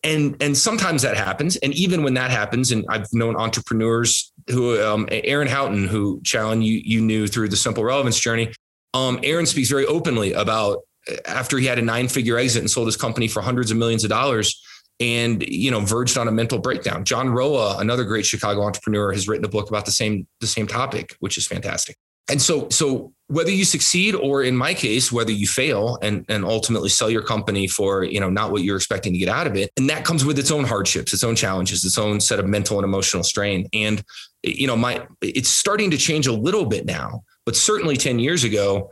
And 0.03 0.41
and 0.41 0.57
sometimes 0.57 1.03
that 1.03 1.19
happens, 1.19 1.57
and 1.57 1.75
even 1.75 2.03
when 2.03 2.15
that 2.15 2.31
happens, 2.31 2.73
and 2.73 2.87
I've 2.89 3.13
known 3.13 3.37
entrepreneurs 3.37 4.33
who, 4.49 4.81
um, 4.83 5.07
Aaron 5.11 5.49
Houghton, 5.49 5.87
who 5.87 6.19
Challen 6.25 6.63
you 6.63 6.81
you 6.83 7.03
knew 7.03 7.27
through 7.27 7.51
the 7.51 7.57
Simple 7.57 7.85
Relevance 7.85 8.19
journey, 8.19 8.55
um, 8.95 9.21
Aaron 9.23 9.45
speaks 9.45 9.69
very 9.69 9.85
openly 9.85 10.33
about 10.33 10.79
after 11.27 11.59
he 11.59 11.67
had 11.67 11.79
a 11.79 11.83
nine 11.83 12.09
figure 12.09 12.39
exit 12.39 12.61
and 12.61 12.71
sold 12.71 12.87
his 12.87 12.97
company 12.97 13.29
for 13.29 13.41
hundreds 13.41 13.71
of 13.71 13.77
millions 13.77 14.05
of 14.05 14.11
dollars 14.11 14.61
and 14.99 15.43
you 15.47 15.71
know 15.71 15.81
verged 15.81 16.17
on 16.17 16.29
a 16.29 16.33
mental 16.33 16.59
breakdown. 16.59 17.05
John 17.05 17.29
roa 17.31 17.79
another 17.79 18.05
great 18.05 18.25
chicago 18.25 18.63
entrepreneur 18.63 19.13
has 19.13 19.29
written 19.29 19.45
a 19.45 19.49
book 19.49 19.69
about 19.69 19.85
the 19.85 19.91
same 19.91 20.27
the 20.41 20.47
same 20.47 20.67
topic 20.67 21.17
which 21.21 21.37
is 21.37 21.47
fantastic. 21.47 21.97
And 22.29 22.43
so 22.43 22.69
so 22.71 23.13
whether 23.29 23.51
you 23.51 23.65
succeed 23.65 24.15
or 24.15 24.43
in 24.43 24.57
my 24.57 24.73
case 24.73 25.13
whether 25.13 25.33
you 25.33 25.47
fail 25.47 25.99
and 26.03 26.25
and 26.29 26.45
ultimately 26.45 26.89
sell 26.89 27.11
your 27.11 27.23
company 27.23 27.67
for 27.67 28.05
you 28.05 28.21
know 28.21 28.31
not 28.31 28.51
what 28.53 28.63
you're 28.63 28.77
expecting 28.77 29.13
to 29.13 29.19
get 29.19 29.29
out 29.29 29.47
of 29.47 29.57
it 29.57 29.71
and 29.77 29.91
that 29.91 30.05
comes 30.05 30.25
with 30.25 30.39
its 30.39 30.51
own 30.51 30.65
hardships 30.65 31.13
its 31.13 31.25
own 31.25 31.37
challenges 31.37 31.85
its 31.85 31.99
own 31.99 32.21
set 32.21 32.39
of 32.39 32.47
mental 32.47 32.79
and 32.79 32.85
emotional 32.85 33.23
strain. 33.23 33.69
And 33.73 34.03
you 34.43 34.67
know 34.67 34.77
my 34.77 35.07
it's 35.21 35.51
starting 35.51 35.91
to 35.91 35.99
change 35.99 36.27
a 36.27 36.33
little 36.33 36.65
bit 36.65 36.87
now 36.87 37.23
but 37.45 37.55
certainly 37.55 37.97
10 37.97 38.19
years 38.19 38.45
ago 38.45 38.91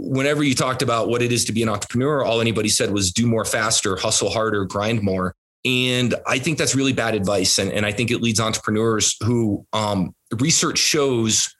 whenever 0.00 0.42
you 0.42 0.54
talked 0.54 0.82
about 0.82 1.08
what 1.08 1.22
it 1.22 1.32
is 1.32 1.44
to 1.46 1.52
be 1.52 1.62
an 1.62 1.68
entrepreneur, 1.68 2.24
all 2.24 2.40
anybody 2.40 2.68
said 2.68 2.90
was 2.90 3.12
do 3.12 3.26
more 3.26 3.44
faster, 3.44 3.96
hustle 3.96 4.30
harder, 4.30 4.64
grind 4.64 5.02
more. 5.02 5.34
And 5.64 6.14
I 6.26 6.38
think 6.38 6.58
that's 6.58 6.74
really 6.74 6.92
bad 6.92 7.14
advice. 7.14 7.58
And, 7.58 7.70
and 7.72 7.86
I 7.86 7.92
think 7.92 8.10
it 8.10 8.20
leads 8.20 8.40
entrepreneurs 8.40 9.16
who 9.22 9.64
um, 9.72 10.14
research 10.38 10.78
shows 10.78 11.54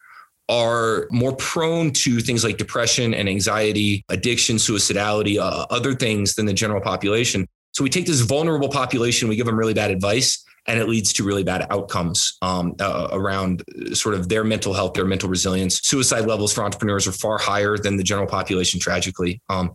are 0.49 1.07
more 1.11 1.35
prone 1.37 1.92
to 1.92 2.21
things 2.21 2.42
like 2.42 2.57
depression 2.57 3.14
and 3.14 3.29
anxiety, 3.29 4.05
addiction, 4.09 4.57
suicidality, 4.57 5.38
uh, 5.38 5.66
other 5.71 5.95
things 5.95 6.35
than 6.35 6.47
the 6.47 6.53
general 6.53 6.81
population. 6.81 7.47
So 7.73 7.85
we 7.85 7.90
take 7.90 8.07
this 8.07 8.21
vulnerable 8.21 8.68
population, 8.68 9.29
we 9.29 9.37
give 9.37 9.47
them 9.47 9.57
really 9.57 9.73
bad 9.73 9.90
advice, 9.90 10.45
and 10.66 10.79
it 10.79 10.88
leads 10.88 11.12
to 11.14 11.25
really 11.25 11.42
bad 11.42 11.66
outcomes 11.70 12.38
um, 12.42 12.75
uh, 12.81 13.09
around 13.12 13.64
sort 13.94 14.14
of 14.14 14.29
their 14.29 14.44
mental 14.44 14.72
health, 14.72 14.94
their 14.94 15.05
mental 15.05 15.29
resilience. 15.29 15.81
Suicide 15.83 16.27
levels 16.27 16.53
for 16.53 16.62
entrepreneurs 16.62 17.07
are 17.07 17.12
far 17.12 17.38
higher 17.38 17.77
than 17.77 17.96
the 17.96 18.03
general 18.03 18.27
population, 18.27 18.79
tragically. 18.79 19.40
Um, 19.48 19.75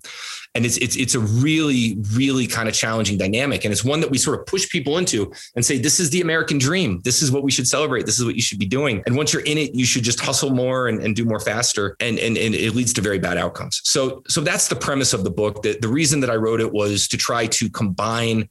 and 0.56 0.66
it's 0.66 0.78
it's 0.78 0.96
it's 0.96 1.14
a 1.14 1.20
really 1.20 1.98
really 2.14 2.48
kind 2.48 2.68
of 2.68 2.74
challenging 2.74 3.18
dynamic, 3.18 3.64
and 3.64 3.72
it's 3.72 3.84
one 3.84 4.00
that 4.00 4.10
we 4.10 4.18
sort 4.18 4.40
of 4.40 4.46
push 4.46 4.68
people 4.70 4.98
into 4.98 5.32
and 5.56 5.64
say, 5.64 5.78
this 5.78 6.00
is 6.00 6.10
the 6.10 6.22
American 6.22 6.58
dream. 6.58 7.00
This 7.04 7.22
is 7.22 7.32
what 7.32 7.44
we 7.44 7.52
should 7.52 7.68
celebrate. 7.68 8.06
This 8.06 8.18
is 8.18 8.26
what 8.26 8.36
you 8.36 8.42
should 8.42 8.60
be 8.60 8.66
doing. 8.66 9.04
And 9.06 9.16
once 9.16 9.34
you're 9.34 9.44
in 9.44 9.58
it, 9.58 9.76
you 9.76 9.86
should 9.86 10.04
just 10.04 10.20
hustle 10.20 10.52
more 10.52 10.88
and, 10.88 11.02
and 11.02 11.16
do 11.16 11.26
more 11.26 11.40
faster, 11.40 11.96
and, 12.00 12.18
and 12.18 12.38
and 12.38 12.56
it 12.56 12.74
leads 12.74 12.94
to 12.94 13.02
very 13.02 13.20
bad 13.20 13.38
outcomes. 13.38 13.82
So 13.84 14.24
so 14.28 14.42
that's 14.42 14.68
the 14.68 14.76
premise 14.76 15.14
of 15.14 15.24
the 15.24 15.32
book. 15.32 15.64
That 15.64 15.82
the 15.82 15.90
reason 15.90 16.22
that 16.22 16.30
I 16.30 16.36
wrote 16.36 16.62
it 16.62 16.72
was 16.72 17.08
to 17.10 17.18
try 17.18 17.46
to 17.48 17.70
combine 17.70 18.50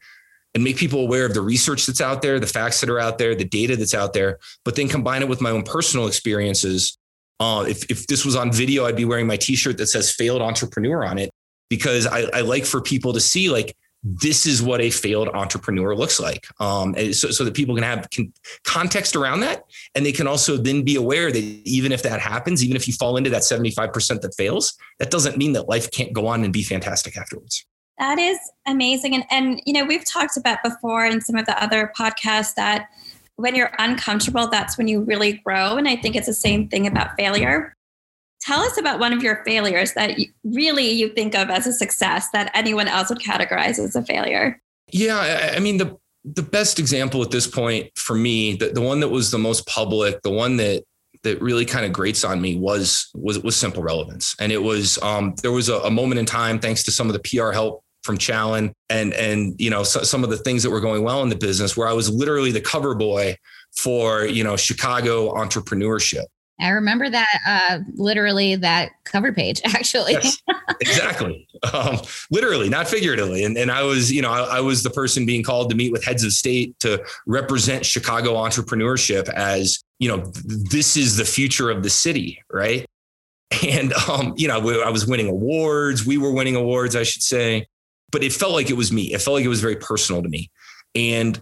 and 0.56 0.64
make 0.64 0.78
people 0.78 1.00
aware 1.00 1.26
of 1.26 1.34
the 1.34 1.40
research 1.42 1.84
that's 1.84 2.00
out 2.00 2.22
there, 2.22 2.40
the 2.40 2.46
facts 2.46 2.80
that 2.80 2.88
are 2.88 2.98
out 2.98 3.18
there, 3.18 3.34
the 3.34 3.44
data 3.44 3.76
that's 3.76 3.92
out 3.92 4.14
there, 4.14 4.38
but 4.64 4.74
then 4.74 4.88
combine 4.88 5.20
it 5.20 5.28
with 5.28 5.42
my 5.42 5.50
own 5.50 5.62
personal 5.62 6.06
experiences. 6.06 6.96
Uh, 7.38 7.66
if, 7.68 7.84
if 7.90 8.06
this 8.06 8.24
was 8.24 8.34
on 8.34 8.50
video, 8.50 8.86
I'd 8.86 8.96
be 8.96 9.04
wearing 9.04 9.26
my 9.26 9.36
t-shirt 9.36 9.76
that 9.76 9.88
says 9.88 10.10
failed 10.10 10.40
entrepreneur 10.40 11.04
on 11.04 11.18
it 11.18 11.28
because 11.68 12.06
I, 12.06 12.22
I 12.32 12.40
like 12.40 12.64
for 12.64 12.80
people 12.80 13.12
to 13.12 13.20
see 13.20 13.50
like, 13.50 13.76
this 14.02 14.46
is 14.46 14.62
what 14.62 14.80
a 14.80 14.88
failed 14.88 15.28
entrepreneur 15.28 15.94
looks 15.94 16.18
like. 16.18 16.46
Um, 16.58 16.94
so, 17.12 17.30
so 17.30 17.44
that 17.44 17.52
people 17.52 17.74
can 17.74 17.84
have 17.84 18.08
con- 18.08 18.32
context 18.64 19.14
around 19.14 19.40
that. 19.40 19.62
And 19.94 20.06
they 20.06 20.12
can 20.12 20.26
also 20.26 20.56
then 20.56 20.84
be 20.84 20.96
aware 20.96 21.30
that 21.30 21.38
even 21.38 21.92
if 21.92 22.02
that 22.04 22.18
happens, 22.18 22.64
even 22.64 22.76
if 22.76 22.88
you 22.88 22.94
fall 22.94 23.18
into 23.18 23.28
that 23.28 23.42
75% 23.42 24.22
that 24.22 24.34
fails, 24.34 24.74
that 25.00 25.10
doesn't 25.10 25.36
mean 25.36 25.52
that 25.52 25.68
life 25.68 25.90
can't 25.90 26.14
go 26.14 26.28
on 26.28 26.44
and 26.44 26.52
be 26.54 26.62
fantastic 26.62 27.18
afterwards. 27.18 27.66
That 27.98 28.18
is 28.18 28.38
amazing. 28.66 29.14
And, 29.14 29.24
and, 29.30 29.62
you 29.64 29.72
know, 29.72 29.84
we've 29.84 30.04
talked 30.04 30.36
about 30.36 30.62
before 30.62 31.06
in 31.06 31.20
some 31.20 31.36
of 31.36 31.46
the 31.46 31.62
other 31.62 31.92
podcasts 31.96 32.54
that 32.54 32.88
when 33.36 33.54
you're 33.54 33.72
uncomfortable, 33.78 34.48
that's 34.48 34.76
when 34.76 34.88
you 34.88 35.00
really 35.02 35.34
grow. 35.44 35.76
And 35.76 35.88
I 35.88 35.96
think 35.96 36.16
it's 36.16 36.26
the 36.26 36.34
same 36.34 36.68
thing 36.68 36.86
about 36.86 37.16
failure. 37.16 37.74
Tell 38.40 38.60
us 38.60 38.78
about 38.78 39.00
one 39.00 39.12
of 39.12 39.22
your 39.22 39.42
failures 39.44 39.94
that 39.94 40.18
really 40.44 40.90
you 40.90 41.08
think 41.08 41.34
of 41.34 41.48
as 41.48 41.66
a 41.66 41.72
success 41.72 42.28
that 42.32 42.50
anyone 42.54 42.86
else 42.86 43.08
would 43.08 43.18
categorize 43.18 43.78
as 43.78 43.96
a 43.96 44.02
failure. 44.02 44.60
Yeah. 44.92 45.18
I, 45.18 45.56
I 45.56 45.58
mean, 45.58 45.78
the, 45.78 45.96
the 46.24 46.42
best 46.42 46.78
example 46.78 47.22
at 47.22 47.30
this 47.30 47.46
point 47.46 47.90
for 47.96 48.14
me, 48.14 48.56
the, 48.56 48.68
the 48.70 48.82
one 48.82 49.00
that 49.00 49.08
was 49.08 49.30
the 49.30 49.38
most 49.38 49.66
public, 49.66 50.22
the 50.22 50.30
one 50.30 50.56
that 50.58 50.84
that 51.22 51.40
really 51.42 51.64
kind 51.64 51.84
of 51.84 51.92
grates 51.92 52.24
on 52.24 52.40
me 52.40 52.56
was 52.56 53.08
was 53.14 53.42
was 53.42 53.56
simple 53.56 53.82
relevance 53.82 54.36
and 54.38 54.52
it 54.52 54.62
was 54.62 54.96
um, 55.02 55.34
there 55.42 55.50
was 55.50 55.68
a, 55.68 55.78
a, 55.80 55.90
moment 55.90 56.20
in 56.20 56.26
time 56.26 56.60
thanks 56.60 56.84
to 56.84 56.92
some 56.92 57.08
of 57.08 57.14
the 57.14 57.18
pr 57.18 57.50
help 57.50 57.82
from 58.06 58.16
Challen 58.16 58.72
and 58.88 59.12
and 59.12 59.54
you 59.58 59.68
know 59.68 59.82
so, 59.82 60.02
some 60.02 60.24
of 60.24 60.30
the 60.30 60.38
things 60.38 60.62
that 60.62 60.70
were 60.70 60.80
going 60.80 61.02
well 61.02 61.22
in 61.22 61.28
the 61.28 61.36
business 61.36 61.76
where 61.76 61.88
I 61.88 61.92
was 61.92 62.08
literally 62.08 62.52
the 62.52 62.60
cover 62.60 62.94
boy 62.94 63.36
for 63.76 64.24
you 64.24 64.44
know 64.44 64.56
Chicago 64.56 65.34
entrepreneurship. 65.34 66.24
I 66.58 66.70
remember 66.70 67.10
that 67.10 67.40
uh, 67.46 67.78
literally 67.96 68.56
that 68.56 68.92
cover 69.04 69.32
page 69.32 69.60
actually. 69.64 70.12
Yes, 70.12 70.42
exactly. 70.80 71.46
Um, 71.72 71.98
literally, 72.30 72.68
not 72.68 72.88
figuratively. 72.88 73.44
And, 73.44 73.58
and 73.58 73.70
I 73.70 73.82
was, 73.82 74.10
you 74.10 74.22
know, 74.22 74.30
I, 74.30 74.56
I, 74.56 74.60
was 74.60 74.82
the 74.82 74.90
person 74.90 75.26
being 75.26 75.42
called 75.42 75.68
to 75.70 75.76
meet 75.76 75.92
with 75.92 76.02
heads 76.02 76.24
of 76.24 76.32
state 76.32 76.78
to 76.80 77.04
represent 77.26 77.84
Chicago 77.84 78.34
entrepreneurship 78.34 79.28
as, 79.28 79.82
you 79.98 80.08
know, 80.08 80.32
this 80.44 80.96
is 80.96 81.18
the 81.18 81.26
future 81.26 81.70
of 81.70 81.82
the 81.82 81.90
city, 81.90 82.42
right? 82.50 82.86
And, 83.66 83.92
um, 84.08 84.34
you 84.36 84.48
know, 84.48 84.82
I 84.82 84.90
was 84.90 85.06
winning 85.06 85.28
awards. 85.28 86.04
We 86.04 86.18
were 86.18 86.32
winning 86.32 86.56
awards, 86.56 86.96
I 86.96 87.04
should 87.04 87.22
say 87.22 87.66
but 88.10 88.22
it 88.22 88.32
felt 88.32 88.52
like 88.52 88.70
it 88.70 88.76
was 88.76 88.92
me. 88.92 89.12
It 89.12 89.20
felt 89.20 89.34
like 89.34 89.44
it 89.44 89.48
was 89.48 89.60
very 89.60 89.76
personal 89.76 90.22
to 90.22 90.28
me. 90.28 90.50
And 90.94 91.40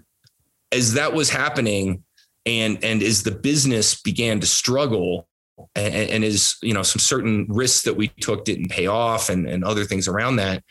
as 0.72 0.94
that 0.94 1.12
was 1.12 1.30
happening, 1.30 2.02
and 2.46 2.82
and 2.82 3.02
as 3.02 3.22
the 3.22 3.30
business 3.30 4.00
began 4.00 4.40
to 4.40 4.46
struggle, 4.46 5.28
and, 5.74 5.94
and 5.94 6.24
as 6.24 6.56
you 6.62 6.74
know, 6.74 6.82
some 6.82 7.00
certain 7.00 7.46
risks 7.48 7.82
that 7.82 7.94
we 7.94 8.08
took 8.08 8.44
didn't 8.44 8.70
pay 8.70 8.86
off, 8.86 9.28
and 9.30 9.48
and 9.48 9.64
other 9.64 9.84
things 9.84 10.08
around 10.08 10.36
that, 10.36 10.62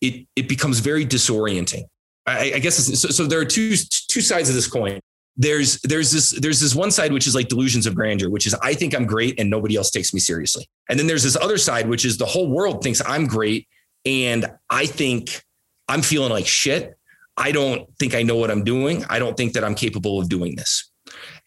it 0.00 0.26
it 0.36 0.48
becomes 0.48 0.80
very 0.80 1.04
disorienting. 1.04 1.84
I, 2.26 2.54
I 2.54 2.58
guess 2.58 2.76
so, 2.76 3.08
so. 3.08 3.26
There 3.26 3.40
are 3.40 3.44
two 3.44 3.76
two 4.08 4.20
sides 4.20 4.48
of 4.48 4.54
this 4.54 4.66
coin 4.66 5.00
there's 5.36 5.80
there's 5.82 6.10
this 6.12 6.30
there's 6.40 6.60
this 6.60 6.74
one 6.74 6.90
side 6.90 7.12
which 7.12 7.26
is 7.26 7.34
like 7.34 7.48
delusions 7.48 7.86
of 7.86 7.94
grandeur 7.94 8.30
which 8.30 8.46
is 8.46 8.54
i 8.62 8.72
think 8.72 8.94
i'm 8.94 9.04
great 9.04 9.38
and 9.38 9.50
nobody 9.50 9.76
else 9.76 9.90
takes 9.90 10.14
me 10.14 10.20
seriously 10.20 10.66
and 10.88 10.98
then 10.98 11.06
there's 11.06 11.22
this 11.22 11.36
other 11.36 11.58
side 11.58 11.88
which 11.88 12.04
is 12.04 12.16
the 12.16 12.24
whole 12.24 12.50
world 12.50 12.82
thinks 12.82 13.02
i'm 13.06 13.26
great 13.26 13.68
and 14.06 14.46
I 14.70 14.86
think 14.86 15.42
I'm 15.88 16.00
feeling 16.00 16.30
like 16.30 16.46
shit. 16.46 16.96
I 17.36 17.52
don't 17.52 17.86
think 17.98 18.14
I 18.14 18.22
know 18.22 18.36
what 18.36 18.50
I'm 18.50 18.64
doing. 18.64 19.04
I 19.10 19.18
don't 19.18 19.36
think 19.36 19.52
that 19.54 19.64
I'm 19.64 19.74
capable 19.74 20.18
of 20.18 20.28
doing 20.28 20.56
this. 20.56 20.90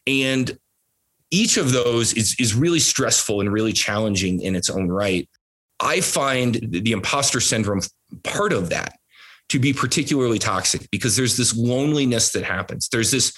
And 0.06 0.56
each 1.32 1.58
of 1.58 1.72
those 1.72 2.14
is, 2.14 2.36
is 2.40 2.54
really 2.54 2.80
stressful 2.80 3.40
and 3.42 3.52
really 3.52 3.74
challenging 3.74 4.42
in 4.42 4.56
its 4.56 4.70
own 4.70 4.90
right. 4.90 5.28
I 5.80 6.02
find 6.02 6.56
the 6.56 6.92
imposter 6.92 7.40
syndrome 7.40 7.82
part 8.24 8.52
of 8.54 8.70
that 8.70 9.00
to 9.50 9.60
be 9.60 9.74
particularly 9.74 10.38
toxic 10.38 10.90
because 10.92 11.16
there's 11.16 11.38
this 11.38 11.56
loneliness 11.56 12.32
that 12.34 12.44
happens. 12.44 12.90
There's 12.90 13.12
this 13.12 13.34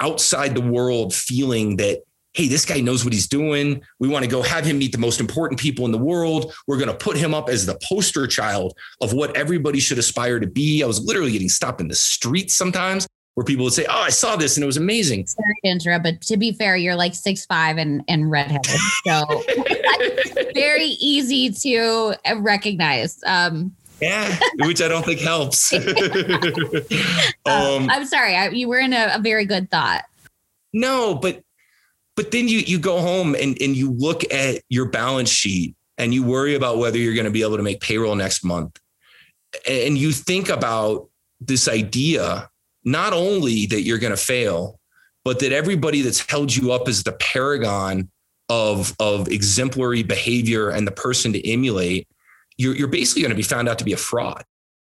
outside 0.00 0.54
the 0.54 0.60
world 0.60 1.14
feeling 1.14 1.76
that 1.76 2.02
hey, 2.36 2.48
this 2.48 2.66
guy 2.66 2.80
knows 2.80 3.02
what 3.02 3.14
he's 3.14 3.26
doing. 3.26 3.82
We 3.98 4.08
want 4.08 4.24
to 4.24 4.30
go 4.30 4.42
have 4.42 4.66
him 4.66 4.78
meet 4.78 4.92
the 4.92 4.98
most 4.98 5.20
important 5.20 5.58
people 5.58 5.86
in 5.86 5.90
the 5.90 5.98
world. 5.98 6.52
We're 6.66 6.76
going 6.76 6.90
to 6.90 6.94
put 6.94 7.16
him 7.16 7.32
up 7.32 7.48
as 7.48 7.64
the 7.64 7.78
poster 7.82 8.26
child 8.26 8.76
of 9.00 9.14
what 9.14 9.34
everybody 9.34 9.80
should 9.80 9.98
aspire 9.98 10.38
to 10.38 10.46
be. 10.46 10.82
I 10.82 10.86
was 10.86 11.00
literally 11.02 11.32
getting 11.32 11.48
stopped 11.48 11.80
in 11.80 11.88
the 11.88 11.94
streets 11.94 12.54
sometimes 12.54 13.08
where 13.34 13.44
people 13.44 13.64
would 13.64 13.72
say, 13.72 13.86
"Oh, 13.88 14.02
I 14.02 14.10
saw 14.10 14.36
this 14.36 14.56
and 14.56 14.64
it 14.64 14.66
was 14.66 14.76
amazing." 14.76 15.26
Sorry 15.26 15.54
to 15.64 15.70
interrupt, 15.70 16.04
but 16.04 16.20
to 16.22 16.36
be 16.36 16.52
fair, 16.52 16.76
you're 16.76 16.94
like 16.94 17.14
six 17.14 17.46
five 17.46 17.78
and 17.78 18.02
and 18.06 18.30
redheaded, 18.30 18.80
so 19.06 19.24
very 20.54 20.96
easy 21.00 21.50
to 21.50 22.14
recognize. 22.36 23.18
Um, 23.26 23.74
yeah, 24.00 24.38
which 24.60 24.82
I 24.82 24.88
don't 24.88 25.04
think 25.04 25.20
helps. 25.20 25.72
um, 27.46 27.88
I'm 27.90 28.04
sorry, 28.06 28.36
I, 28.36 28.48
you 28.50 28.68
were 28.68 28.78
in 28.78 28.92
a, 28.92 29.12
a 29.14 29.20
very 29.20 29.46
good 29.46 29.70
thought. 29.70 30.04
No, 30.72 31.14
but 31.14 31.42
but 32.16 32.30
then 32.30 32.48
you 32.48 32.58
you 32.60 32.78
go 32.78 33.00
home 33.00 33.34
and, 33.34 33.60
and 33.60 33.76
you 33.76 33.92
look 33.92 34.24
at 34.32 34.62
your 34.68 34.86
balance 34.86 35.28
sheet 35.28 35.76
and 35.98 36.12
you 36.12 36.22
worry 36.22 36.54
about 36.54 36.78
whether 36.78 36.98
you're 36.98 37.14
going 37.14 37.26
to 37.26 37.30
be 37.30 37.42
able 37.42 37.56
to 37.56 37.62
make 37.62 37.80
payroll 37.80 38.14
next 38.14 38.44
month. 38.44 38.78
And 39.68 39.96
you 39.96 40.12
think 40.12 40.48
about 40.48 41.08
this 41.40 41.68
idea 41.68 42.50
not 42.84 43.12
only 43.12 43.66
that 43.66 43.82
you're 43.82 43.98
going 43.98 44.12
to 44.12 44.16
fail, 44.16 44.78
but 45.24 45.40
that 45.40 45.52
everybody 45.52 46.02
that's 46.02 46.20
held 46.30 46.54
you 46.54 46.72
up 46.72 46.88
as 46.88 47.02
the 47.02 47.12
paragon 47.12 48.10
of, 48.48 48.94
of 49.00 49.28
exemplary 49.28 50.02
behavior 50.02 50.70
and 50.70 50.86
the 50.86 50.92
person 50.92 51.32
to 51.32 51.50
emulate, 51.50 52.06
you're, 52.56 52.76
you're 52.76 52.88
basically 52.88 53.22
going 53.22 53.30
to 53.30 53.36
be 53.36 53.42
found 53.42 53.68
out 53.68 53.78
to 53.78 53.84
be 53.84 53.92
a 53.92 53.96
fraud 53.96 54.44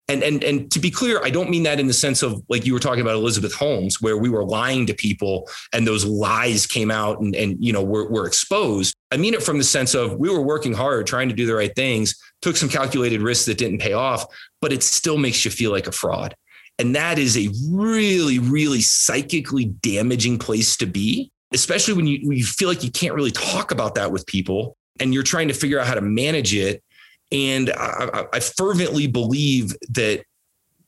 and 0.10 0.24
and 0.24 0.44
and 0.44 0.72
to 0.72 0.80
be 0.80 0.90
clear, 0.90 1.22
I 1.24 1.30
don't 1.30 1.50
mean 1.50 1.64
that 1.64 1.80
in 1.80 1.88
the 1.88 1.94
sense 1.94 2.24
of 2.24 2.44
like 2.50 2.66
you 2.66 2.74
were 2.74 2.80
talking 2.80 3.02
about 3.02 3.16
Elizabeth 3.16 3.54
Holmes, 3.54 4.02
where 4.02 4.18
we 4.18 4.30
were 4.30 4.44
lying 4.44 4.86
to 4.88 4.94
people 4.94 5.48
and 5.72 5.86
those 5.86 6.04
lies 6.04 6.66
came 6.66 6.92
out 6.92 7.22
and 7.22 7.36
and 7.36 7.56
you 7.64 7.72
know 7.72 7.84
were, 7.84 8.10
were 8.10 8.26
exposed. 8.26 8.96
I 9.12 9.18
mean 9.18 9.34
it 9.34 9.44
from 9.44 9.60
the 9.60 9.64
sense 9.64 9.94
of 9.94 10.16
we 10.16 10.30
were 10.30 10.42
working 10.42 10.74
hard, 10.74 11.08
trying 11.08 11.30
to 11.30 11.36
do 11.36 11.46
the 11.46 11.56
right 11.56 11.74
things, 11.76 12.16
took 12.42 12.58
some 12.58 12.70
calculated 12.70 13.22
risks 13.22 13.46
that 13.46 13.58
didn't 13.58 13.80
pay 13.80 13.94
off, 13.94 14.26
but 14.62 14.74
it 14.74 14.84
still 14.84 15.18
makes 15.18 15.46
you 15.46 15.52
feel 15.52 15.72
like 15.72 15.88
a 15.88 15.92
fraud. 15.92 16.36
And 16.80 16.96
that 16.96 17.20
is 17.20 17.38
a 17.38 17.50
really, 17.70 18.40
really 18.40 18.82
psychically 18.82 19.66
damaging 19.66 20.40
place 20.40 20.78
to 20.78 20.86
be, 20.86 21.30
especially 21.54 21.94
when 21.94 22.08
you, 22.08 22.28
when 22.28 22.38
you 22.38 22.46
feel 22.46 22.70
like 22.70 22.86
you 22.86 22.92
can't 22.92 23.14
really 23.14 23.32
talk 23.32 23.72
about 23.72 23.96
that 23.96 24.14
with 24.14 24.26
people 24.26 24.78
and 25.02 25.14
you're 25.14 25.24
trying 25.24 25.50
to 25.50 25.54
figure 25.54 25.80
out 25.80 25.88
how 25.88 25.94
to 25.94 26.02
manage 26.02 26.54
it 26.56 26.82
and 27.32 27.72
I, 27.72 28.26
I 28.34 28.40
fervently 28.40 29.08
believe 29.08 29.76
that 29.90 30.24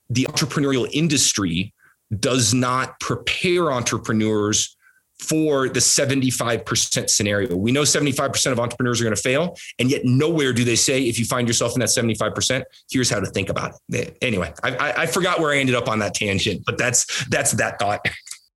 the 0.10 0.26
entrepreneurial 0.26 0.90
industry 0.92 1.74
does 2.20 2.54
not 2.54 3.00
prepare 3.00 3.72
entrepreneurs 3.72 4.76
for 5.22 5.70
the 5.70 5.80
75% 5.80 7.10
scenario. 7.10 7.56
We 7.56 7.72
know 7.72 7.84
75% 7.84 8.52
of 8.52 8.60
entrepreneurs 8.60 9.00
are 9.00 9.04
going 9.04 9.16
to 9.16 9.22
fail. 9.22 9.56
And 9.78 9.90
yet, 9.90 10.02
nowhere 10.04 10.52
do 10.52 10.64
they 10.64 10.76
say, 10.76 11.04
if 11.04 11.20
you 11.20 11.26
find 11.26 11.48
yourself 11.48 11.74
in 11.76 11.80
that 11.80 11.90
75%, 11.90 12.64
here's 12.90 13.10
how 13.10 13.20
to 13.20 13.28
think 13.28 13.50
about 13.50 13.74
it. 13.90 14.10
Eh, 14.10 14.12
anyway, 14.22 14.52
I, 14.64 14.94
I 14.98 15.06
forgot 15.06 15.40
where 15.40 15.52
I 15.52 15.60
ended 15.60 15.76
up 15.76 15.88
on 15.88 16.00
that 16.00 16.16
tangent, 16.16 16.64
but 16.66 16.78
that's 16.78 17.26
that's 17.26 17.52
that 17.54 17.78
thought. 17.78 18.04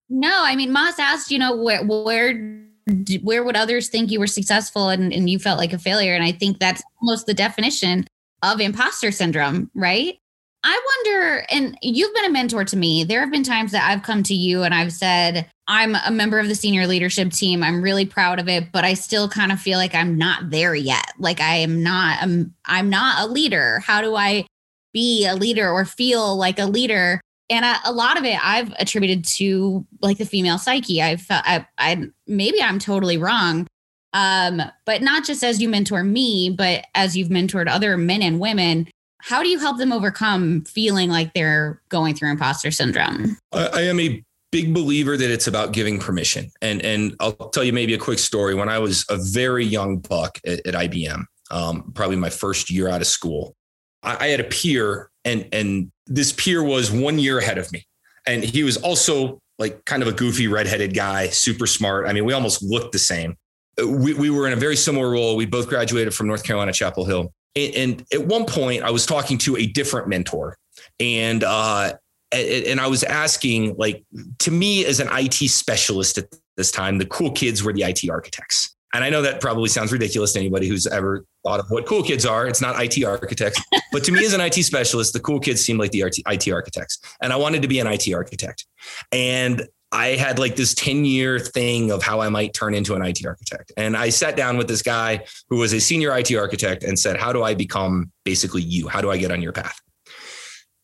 No, 0.09 0.43
I 0.43 0.55
mean, 0.55 0.71
Moss 0.71 0.99
asked, 0.99 1.31
you 1.31 1.39
know, 1.39 1.55
where, 1.55 1.83
where 1.85 2.63
where 3.21 3.43
would 3.43 3.55
others 3.55 3.89
think 3.89 4.11
you 4.11 4.19
were 4.19 4.27
successful 4.27 4.89
and, 4.89 5.13
and 5.13 5.29
you 5.29 5.39
felt 5.39 5.57
like 5.57 5.73
a 5.73 5.79
failure? 5.79 6.13
And 6.13 6.23
I 6.23 6.31
think 6.31 6.59
that's 6.59 6.83
almost 7.01 7.25
the 7.25 7.33
definition 7.33 8.05
of 8.41 8.59
imposter 8.59 9.11
syndrome, 9.11 9.71
right? 9.73 10.17
I 10.65 11.03
wonder, 11.05 11.45
and 11.49 11.77
you've 11.81 12.13
been 12.13 12.25
a 12.25 12.31
mentor 12.31 12.63
to 12.63 12.77
me. 12.77 13.03
There 13.03 13.19
have 13.19 13.31
been 13.31 13.43
times 13.43 13.73
that 13.73 13.89
I've 13.89 14.03
come 14.03 14.23
to 14.23 14.33
you 14.33 14.63
and 14.63 14.73
I've 14.73 14.93
said, 14.93 15.49
I'm 15.67 15.95
a 15.95 16.11
member 16.11 16.39
of 16.39 16.47
the 16.47 16.55
senior 16.55 16.87
leadership 16.87 17.31
team. 17.31 17.63
I'm 17.63 17.81
really 17.81 18.05
proud 18.05 18.39
of 18.39 18.47
it, 18.47 18.71
but 18.71 18.85
I 18.85 18.93
still 18.93 19.27
kind 19.27 19.51
of 19.51 19.59
feel 19.59 19.77
like 19.77 19.93
I'm 19.93 20.17
not 20.17 20.51
there 20.51 20.73
yet. 20.73 21.11
Like 21.19 21.41
I 21.41 21.55
am 21.55 21.83
not, 21.83 22.21
I'm, 22.21 22.53
I'm 22.65 22.89
not 22.89 23.27
a 23.27 23.31
leader. 23.31 23.79
How 23.79 24.01
do 24.01 24.15
I 24.15 24.45
be 24.93 25.25
a 25.25 25.35
leader 25.35 25.69
or 25.69 25.83
feel 25.83 26.35
like 26.37 26.59
a 26.59 26.65
leader? 26.65 27.19
And 27.49 27.65
I, 27.65 27.77
a 27.85 27.91
lot 27.91 28.17
of 28.17 28.23
it 28.23 28.37
I've 28.43 28.73
attributed 28.79 29.25
to 29.25 29.85
like 30.01 30.17
the 30.17 30.25
female 30.25 30.57
psyche. 30.57 31.01
I 31.01 31.17
felt, 31.17 31.43
I, 31.45 31.67
I, 31.77 32.07
maybe 32.27 32.61
I'm 32.61 32.79
totally 32.79 33.17
wrong. 33.17 33.67
Um, 34.13 34.61
but 34.85 35.01
not 35.01 35.25
just 35.25 35.43
as 35.43 35.61
you 35.61 35.67
mentor 35.67 36.03
me, 36.03 36.53
but 36.55 36.85
as 36.93 37.17
you've 37.17 37.29
mentored 37.29 37.67
other 37.67 37.97
men 37.97 38.21
and 38.21 38.39
women 38.39 38.87
how 39.23 39.41
do 39.41 39.47
you 39.47 39.57
help 39.57 39.77
them 39.77 39.93
overcome 39.93 40.65
feeling 40.65 41.09
like 41.09 41.33
they're 41.33 41.81
going 41.87 42.13
through 42.13 42.29
imposter 42.29 42.71
syndrome? 42.71 43.37
I, 43.53 43.67
I 43.67 43.81
am 43.83 43.97
a 44.01 44.21
big 44.51 44.73
believer 44.73 45.15
that 45.15 45.31
it's 45.31 45.47
about 45.47 45.71
giving 45.71 45.97
permission. 45.97 46.51
And 46.61 46.81
and 46.81 47.15
I'll 47.21 47.31
tell 47.31 47.63
you 47.63 47.71
maybe 47.71 47.93
a 47.93 47.97
quick 47.97 48.19
story. 48.19 48.53
When 48.53 48.67
I 48.67 48.79
was 48.79 49.05
a 49.09 49.15
very 49.17 49.65
young 49.65 49.99
buck 49.99 50.39
at, 50.45 50.67
at 50.67 50.73
IBM, 50.73 51.23
um, 51.51 51.93
probably 51.95 52.17
my 52.17 52.29
first 52.29 52.69
year 52.69 52.89
out 52.89 52.99
of 52.99 53.07
school, 53.07 53.55
I, 54.03 54.25
I 54.25 54.27
had 54.27 54.41
a 54.41 54.43
peer, 54.43 55.09
and 55.25 55.47
and 55.51 55.91
this 56.05 56.33
peer 56.33 56.63
was 56.63 56.91
one 56.91 57.19
year 57.19 57.39
ahead 57.39 57.57
of 57.57 57.71
me, 57.71 57.85
and 58.25 58.43
he 58.43 58.63
was 58.63 58.77
also 58.77 59.39
like 59.59 59.85
kind 59.85 60.01
of 60.01 60.07
a 60.07 60.11
goofy 60.11 60.47
redheaded 60.47 60.93
guy, 60.93 61.27
super 61.27 61.67
smart. 61.67 62.07
I 62.07 62.13
mean, 62.13 62.25
we 62.25 62.33
almost 62.33 62.63
looked 62.63 62.91
the 62.91 62.99
same. 62.99 63.35
We, 63.77 64.13
we 64.13 64.29
were 64.29 64.47
in 64.47 64.53
a 64.53 64.57
very 64.57 64.75
similar 64.75 65.11
role. 65.11 65.35
We 65.35 65.45
both 65.45 65.67
graduated 65.67 66.13
from 66.13 66.27
North 66.27 66.43
Carolina 66.43 66.73
Chapel 66.73 67.05
Hill. 67.05 67.31
And, 67.55 68.03
at 68.11 68.25
one 68.25 68.45
point, 68.45 68.81
I 68.81 68.89
was 68.89 69.05
talking 69.05 69.37
to 69.39 69.55
a 69.57 69.67
different 69.67 70.07
mentor, 70.07 70.57
and 70.99 71.43
uh, 71.43 71.93
and 72.31 72.79
I 72.79 72.87
was 72.87 73.03
asking, 73.03 73.75
like, 73.77 74.03
to 74.39 74.49
me 74.49 74.85
as 74.85 74.99
an 74.99 75.07
IT 75.11 75.35
specialist 75.49 76.17
at 76.17 76.25
this 76.57 76.71
time, 76.71 76.97
the 76.97 77.05
cool 77.05 77.31
kids 77.31 77.63
were 77.63 77.71
the 77.71 77.83
IT 77.83 78.09
architects. 78.09 78.75
And 78.93 79.03
I 79.03 79.09
know 79.09 79.23
that 79.23 79.41
probably 79.41 79.69
sounds 79.69 79.91
ridiculous 79.91 80.33
to 80.33 80.39
anybody 80.39 80.67
who's 80.67 80.85
ever 80.85 81.25
thought 81.43 81.59
of 81.59 81.65
what 81.69 81.87
cool 81.87 82.03
kids 82.03 82.25
are. 82.25 82.47
It's 82.47 82.61
not 82.61 82.81
IT 82.81 83.03
architects. 83.03 83.59
but 83.91 84.03
to 84.03 84.11
me, 84.11 84.23
as 84.23 84.33
an 84.33 84.41
IT 84.41 84.53
specialist, 84.53 85.13
the 85.13 85.19
cool 85.19 85.39
kids 85.39 85.61
seemed 85.61 85.79
like 85.79 85.91
the 85.91 86.03
IT 86.27 86.47
architects. 86.51 86.99
And 87.21 87.33
I 87.33 87.35
wanted 87.35 87.63
to 87.63 87.67
be 87.67 87.79
an 87.79 87.87
IT 87.87 88.13
architect. 88.13 88.65
And 89.11 89.67
I 89.91 90.09
had 90.09 90.39
like 90.39 90.55
this 90.55 90.73
10 90.73 91.05
year 91.05 91.39
thing 91.39 91.91
of 91.91 92.01
how 92.01 92.19
I 92.19 92.29
might 92.29 92.53
turn 92.53 92.73
into 92.73 92.95
an 92.95 93.03
IT 93.03 93.25
architect. 93.25 93.71
And 93.77 93.97
I 93.97 94.09
sat 94.09 94.35
down 94.35 94.57
with 94.57 94.67
this 94.67 94.81
guy 94.81 95.25
who 95.49 95.57
was 95.57 95.73
a 95.73 95.79
senior 95.79 96.15
IT 96.17 96.35
architect 96.35 96.83
and 96.83 96.97
said, 96.97 97.17
How 97.17 97.33
do 97.33 97.43
I 97.43 97.53
become 97.55 98.11
basically 98.23 98.61
you? 98.61 98.87
How 98.87 99.01
do 99.01 99.11
I 99.11 99.17
get 99.17 99.31
on 99.31 99.41
your 99.41 99.53
path? 99.53 99.79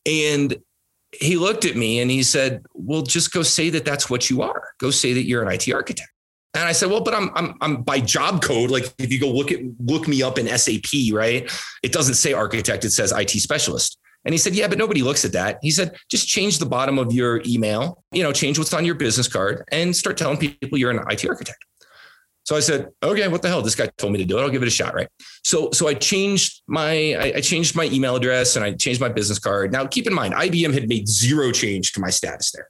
And 0.05 0.57
he 1.11 1.37
looked 1.37 1.65
at 1.65 1.75
me 1.75 1.99
and 1.99 2.11
he 2.11 2.21
said, 2.21 2.63
Well, 2.73 3.01
just 3.01 3.33
go 3.33 3.41
say 3.41 3.71
that 3.71 3.83
that's 3.83 4.09
what 4.09 4.29
you 4.29 4.43
are. 4.43 4.69
Go 4.79 4.91
say 4.91 5.13
that 5.13 5.23
you're 5.25 5.41
an 5.41 5.51
IT 5.51 5.71
architect. 5.73 6.09
And 6.53 6.63
I 6.63 6.71
said, 6.71 6.89
well, 6.89 7.01
but 7.01 7.13
I'm, 7.13 7.29
I'm, 7.35 7.53
I'm 7.61 7.83
by 7.83 7.99
job 7.99 8.41
code. 8.41 8.71
Like 8.71 8.85
if 8.97 9.11
you 9.11 9.19
go 9.19 9.29
look 9.29 9.51
at, 9.51 9.59
look 9.79 10.07
me 10.07 10.23
up 10.23 10.39
in 10.39 10.47
SAP, 10.57 11.13
right? 11.13 11.49
It 11.83 11.91
doesn't 11.91 12.15
say 12.15 12.33
architect. 12.33 12.85
It 12.85 12.91
says 12.91 13.11
IT 13.11 13.29
specialist. 13.29 13.99
And 14.25 14.33
he 14.33 14.37
said, 14.37 14.53
Yeah, 14.53 14.67
but 14.67 14.77
nobody 14.77 15.01
looks 15.01 15.23
at 15.23 15.31
that. 15.33 15.59
He 15.61 15.71
said, 15.71 15.95
just 16.09 16.27
change 16.27 16.59
the 16.59 16.65
bottom 16.65 16.99
of 16.99 17.13
your 17.13 17.41
email, 17.45 18.03
you 18.11 18.23
know, 18.23 18.33
change 18.33 18.57
what's 18.57 18.73
on 18.73 18.83
your 18.83 18.95
business 18.95 19.27
card 19.27 19.63
and 19.71 19.95
start 19.95 20.17
telling 20.17 20.37
people 20.37 20.77
you're 20.77 20.91
an 20.91 20.99
IT 21.09 21.25
architect. 21.25 21.63
So 22.43 22.55
I 22.55 22.61
said, 22.61 22.89
okay, 23.03 23.27
what 23.27 23.43
the 23.43 23.47
hell? 23.47 23.61
This 23.61 23.75
guy 23.75 23.91
told 23.97 24.11
me 24.11 24.17
to 24.17 24.25
do 24.25 24.39
it. 24.39 24.41
I'll 24.41 24.49
give 24.49 24.63
it 24.63 24.67
a 24.67 24.71
shot, 24.71 24.95
right? 24.95 25.07
So, 25.43 25.69
so 25.71 25.87
I 25.87 25.93
changed 25.93 26.63
my, 26.67 27.15
I 27.35 27.41
changed 27.41 27.75
my 27.75 27.85
email 27.85 28.15
address 28.15 28.55
and 28.55 28.65
I 28.65 28.73
changed 28.73 28.99
my 28.99 29.09
business 29.09 29.37
card. 29.37 29.71
Now, 29.71 29.85
keep 29.85 30.07
in 30.07 30.13
mind, 30.13 30.33
IBM 30.33 30.73
had 30.73 30.89
made 30.89 31.07
zero 31.07 31.51
change 31.51 31.93
to 31.93 31.99
my 31.99 32.09
status 32.09 32.51
there. 32.51 32.67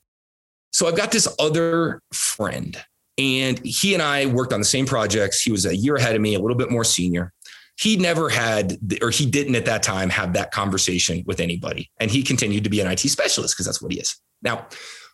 So 0.74 0.88
I've 0.88 0.98
got 0.98 1.12
this 1.12 1.34
other 1.40 2.02
friend, 2.12 2.78
and 3.20 3.60
he 3.66 3.94
and 3.94 4.02
I 4.02 4.26
worked 4.26 4.54
on 4.54 4.60
the 4.60 4.66
same 4.66 4.86
projects. 4.86 5.42
He 5.42 5.52
was 5.52 5.66
a 5.66 5.76
year 5.76 5.98
ahead 5.98 6.16
of 6.16 6.22
me, 6.22 6.36
a 6.36 6.40
little 6.40 6.58
bit 6.58 6.72
more 6.72 6.84
senior 6.84 7.34
he 7.80 7.96
never 7.96 8.28
had 8.28 8.78
or 9.02 9.10
he 9.10 9.26
didn't 9.26 9.56
at 9.56 9.64
that 9.64 9.82
time 9.82 10.10
have 10.10 10.34
that 10.34 10.52
conversation 10.52 11.24
with 11.26 11.40
anybody 11.40 11.90
and 12.00 12.12
he 12.12 12.22
continued 12.22 12.66
to 12.66 12.70
be 12.70 12.82
an 12.82 12.92
IT 12.92 13.00
specialist 13.00 13.56
because 13.56 13.66
that's 13.66 13.82
what 13.82 13.92
he 13.92 14.00
is. 14.00 14.20
Now, 14.42 14.68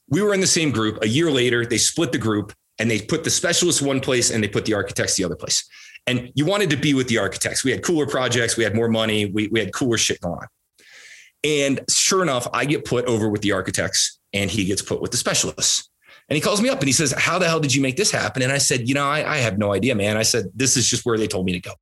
we 0.09 0.21
were 0.21 0.33
in 0.33 0.39
the 0.39 0.47
same 0.47 0.71
group. 0.71 1.03
A 1.03 1.07
year 1.07 1.29
later, 1.29 1.65
they 1.65 1.77
split 1.77 2.11
the 2.11 2.17
group 2.17 2.53
and 2.79 2.89
they 2.89 3.01
put 3.01 3.23
the 3.23 3.29
specialists 3.29 3.83
one 3.83 3.99
place 3.99 4.31
and 4.31 4.43
they 4.43 4.47
put 4.47 4.65
the 4.65 4.73
architects 4.73 5.15
the 5.15 5.23
other 5.23 5.35
place. 5.35 5.63
And 6.07 6.31
you 6.33 6.45
wanted 6.45 6.71
to 6.71 6.75
be 6.75 6.95
with 6.95 7.07
the 7.07 7.19
architects. 7.19 7.63
We 7.63 7.69
had 7.69 7.83
cooler 7.83 8.07
projects, 8.07 8.57
we 8.57 8.63
had 8.63 8.75
more 8.75 8.89
money, 8.89 9.27
we, 9.27 9.47
we 9.49 9.59
had 9.59 9.71
cooler 9.71 9.97
shit 9.97 10.19
going 10.21 10.35
on. 10.35 10.47
And 11.43 11.81
sure 11.87 12.23
enough, 12.23 12.47
I 12.51 12.65
get 12.65 12.85
put 12.85 13.05
over 13.05 13.29
with 13.29 13.43
the 13.43 13.51
architects 13.51 14.19
and 14.33 14.49
he 14.49 14.65
gets 14.65 14.81
put 14.81 15.01
with 15.01 15.11
the 15.11 15.17
specialists. 15.17 15.87
And 16.27 16.35
he 16.35 16.41
calls 16.41 16.61
me 16.61 16.69
up 16.69 16.79
and 16.79 16.87
he 16.87 16.93
says, 16.93 17.11
How 17.11 17.37
the 17.37 17.47
hell 17.47 17.59
did 17.59 17.73
you 17.73 17.81
make 17.81 17.97
this 17.97 18.11
happen? 18.11 18.41
And 18.41 18.51
I 18.51 18.57
said, 18.57 18.87
You 18.87 18.95
know, 18.95 19.05
I, 19.05 19.35
I 19.35 19.37
have 19.37 19.57
no 19.57 19.73
idea, 19.73 19.95
man. 19.95 20.17
I 20.17 20.23
said, 20.23 20.45
This 20.55 20.75
is 20.75 20.87
just 20.87 21.05
where 21.05 21.17
they 21.17 21.27
told 21.27 21.45
me 21.45 21.53
to 21.53 21.59
go. 21.59 21.73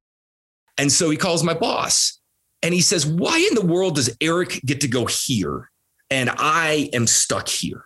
And 0.77 0.91
so 0.91 1.09
he 1.09 1.17
calls 1.17 1.43
my 1.43 1.53
boss 1.53 2.19
and 2.61 2.73
he 2.73 2.81
says, 2.81 3.05
Why 3.05 3.37
in 3.49 3.55
the 3.55 3.65
world 3.65 3.95
does 3.95 4.15
Eric 4.19 4.61
get 4.65 4.81
to 4.81 4.87
go 4.87 5.05
here 5.05 5.69
and 6.09 6.29
I 6.29 6.89
am 6.93 7.07
stuck 7.07 7.47
here? 7.47 7.85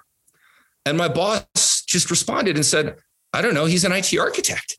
And 0.86 0.98
my 0.98 1.10
boss 1.10 1.84
just 1.86 2.10
responded 2.10 2.56
and 2.56 2.66
said, 2.66 2.96
I 3.34 3.42
don't 3.42 3.54
know. 3.54 3.66
He's 3.66 3.84
an 3.84 3.92
IT 3.92 4.18
architect. 4.18 4.78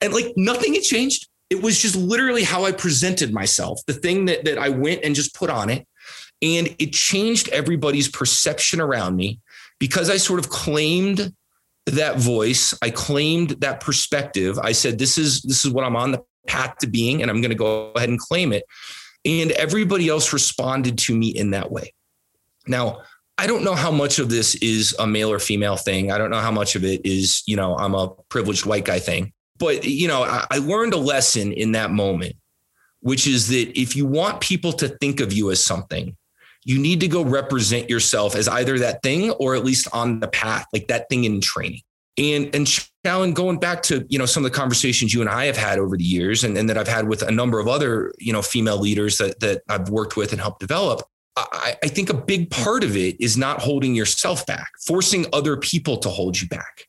And 0.00 0.12
like 0.12 0.32
nothing 0.36 0.74
had 0.74 0.82
changed. 0.82 1.28
It 1.48 1.62
was 1.62 1.80
just 1.80 1.94
literally 1.94 2.42
how 2.42 2.64
I 2.64 2.72
presented 2.72 3.32
myself, 3.32 3.80
the 3.86 3.92
thing 3.94 4.24
that, 4.24 4.44
that 4.44 4.58
I 4.58 4.68
went 4.68 5.04
and 5.04 5.14
just 5.14 5.34
put 5.34 5.48
on 5.48 5.70
it. 5.70 5.86
And 6.42 6.74
it 6.78 6.92
changed 6.92 7.48
everybody's 7.48 8.08
perception 8.08 8.80
around 8.80 9.16
me 9.16 9.40
because 9.78 10.10
I 10.10 10.16
sort 10.16 10.40
of 10.40 10.48
claimed 10.48 11.32
that 11.86 12.18
voice. 12.18 12.74
I 12.82 12.90
claimed 12.90 13.50
that 13.60 13.80
perspective. 13.80 14.58
I 14.58 14.72
said, 14.72 14.98
this 14.98 15.18
is, 15.18 15.42
this 15.42 15.64
is 15.64 15.70
what 15.70 15.84
I'm 15.84 15.96
on 15.96 16.12
the 16.12 16.22
path 16.46 16.78
to 16.78 16.86
being, 16.86 17.22
and 17.22 17.30
I'm 17.30 17.40
going 17.40 17.50
to 17.50 17.56
go 17.56 17.92
ahead 17.92 18.08
and 18.08 18.18
claim 18.18 18.52
it. 18.52 18.64
And 19.24 19.50
everybody 19.52 20.08
else 20.08 20.32
responded 20.32 20.98
to 20.98 21.16
me 21.16 21.28
in 21.28 21.50
that 21.50 21.70
way. 21.70 21.92
Now, 22.66 23.02
I 23.38 23.46
don't 23.46 23.64
know 23.64 23.74
how 23.74 23.90
much 23.90 24.18
of 24.18 24.30
this 24.30 24.54
is 24.56 24.96
a 24.98 25.06
male 25.06 25.30
or 25.30 25.38
female 25.38 25.76
thing. 25.76 26.10
I 26.10 26.18
don't 26.18 26.30
know 26.30 26.40
how 26.40 26.50
much 26.50 26.74
of 26.74 26.84
it 26.84 27.04
is, 27.04 27.42
you 27.46 27.56
know, 27.56 27.76
I'm 27.76 27.94
a 27.94 28.08
privileged 28.28 28.64
white 28.64 28.84
guy 28.84 28.98
thing. 28.98 29.32
But, 29.58 29.84
you 29.84 30.08
know, 30.08 30.22
I, 30.22 30.46
I 30.50 30.58
learned 30.58 30.94
a 30.94 30.98
lesson 30.98 31.52
in 31.52 31.72
that 31.72 31.90
moment, 31.90 32.36
which 33.00 33.26
is 33.26 33.48
that 33.48 33.78
if 33.78 33.94
you 33.94 34.06
want 34.06 34.40
people 34.40 34.72
to 34.74 34.88
think 34.88 35.20
of 35.20 35.32
you 35.32 35.50
as 35.50 35.62
something, 35.62 36.16
you 36.66 36.80
need 36.80 36.98
to 36.98 37.06
go 37.06 37.22
represent 37.22 37.88
yourself 37.88 38.34
as 38.34 38.48
either 38.48 38.76
that 38.80 39.00
thing 39.00 39.30
or 39.30 39.54
at 39.54 39.64
least 39.64 39.86
on 39.92 40.18
the 40.18 40.26
path, 40.26 40.66
like 40.72 40.88
that 40.88 41.08
thing 41.08 41.22
in 41.22 41.40
training. 41.40 41.80
And 42.18 42.52
and 42.54 42.66
Challen, 42.66 43.34
going 43.34 43.58
back 43.58 43.82
to 43.84 44.04
you 44.08 44.18
know 44.18 44.26
some 44.26 44.44
of 44.44 44.50
the 44.50 44.56
conversations 44.56 45.14
you 45.14 45.20
and 45.20 45.30
I 45.30 45.44
have 45.44 45.56
had 45.56 45.78
over 45.78 45.96
the 45.96 46.04
years, 46.04 46.42
and, 46.42 46.58
and 46.58 46.68
that 46.68 46.76
I've 46.76 46.88
had 46.88 47.08
with 47.08 47.22
a 47.22 47.30
number 47.30 47.60
of 47.60 47.68
other 47.68 48.12
you 48.18 48.32
know 48.32 48.42
female 48.42 48.78
leaders 48.78 49.18
that 49.18 49.38
that 49.40 49.62
I've 49.68 49.90
worked 49.90 50.16
with 50.16 50.32
and 50.32 50.40
helped 50.40 50.58
develop. 50.58 51.02
I, 51.36 51.76
I 51.84 51.88
think 51.88 52.10
a 52.10 52.14
big 52.14 52.50
part 52.50 52.82
of 52.82 52.96
it 52.96 53.20
is 53.20 53.36
not 53.36 53.60
holding 53.60 53.94
yourself 53.94 54.44
back, 54.46 54.70
forcing 54.86 55.26
other 55.32 55.56
people 55.56 55.98
to 55.98 56.08
hold 56.08 56.40
you 56.40 56.48
back. 56.48 56.86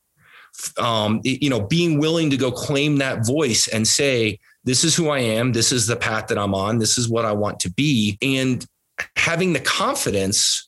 Um, 0.80 1.20
you 1.24 1.50
know, 1.50 1.60
being 1.60 2.00
willing 2.00 2.30
to 2.32 2.38
go 2.38 2.52
claim 2.52 2.98
that 2.98 3.28
voice 3.28 3.68
and 3.68 3.88
say, 3.88 4.40
"This 4.63 4.84
is 4.84 4.96
who 4.96 5.10
I 5.10 5.20
am. 5.20 5.52
This 5.52 5.72
is 5.72 5.86
the 5.86 5.98
path 5.98 6.28
that 6.28 6.38
I'm 6.40 6.56
on. 6.56 6.80
This 6.80 6.98
is 6.98 7.08
what 7.10 7.26
I 7.26 7.34
want 7.34 7.60
to 7.60 7.70
be," 7.70 8.18
and 8.24 8.66
having 9.15 9.53
the 9.53 9.60
confidence 9.60 10.67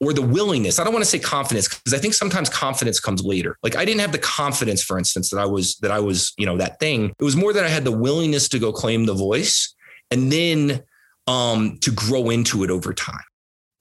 or 0.00 0.12
the 0.12 0.22
willingness. 0.22 0.78
I 0.78 0.84
don't 0.84 0.92
want 0.92 1.04
to 1.04 1.10
say 1.10 1.20
confidence 1.20 1.68
because 1.68 1.94
I 1.94 1.98
think 1.98 2.14
sometimes 2.14 2.48
confidence 2.48 2.98
comes 2.98 3.22
later. 3.22 3.56
Like 3.62 3.76
I 3.76 3.84
didn't 3.84 4.00
have 4.00 4.10
the 4.12 4.18
confidence, 4.18 4.82
for 4.82 4.98
instance, 4.98 5.30
that 5.30 5.38
I 5.38 5.46
was 5.46 5.76
that 5.76 5.92
I 5.92 6.00
was, 6.00 6.32
you 6.36 6.44
know, 6.44 6.56
that 6.58 6.80
thing. 6.80 7.12
It 7.18 7.24
was 7.24 7.36
more 7.36 7.52
that 7.52 7.64
I 7.64 7.68
had 7.68 7.84
the 7.84 7.92
willingness 7.92 8.48
to 8.48 8.58
go 8.58 8.72
claim 8.72 9.06
the 9.06 9.14
voice 9.14 9.72
and 10.10 10.32
then 10.32 10.82
um 11.28 11.78
to 11.82 11.92
grow 11.92 12.30
into 12.30 12.64
it 12.64 12.70
over 12.70 12.92
time. 12.92 13.22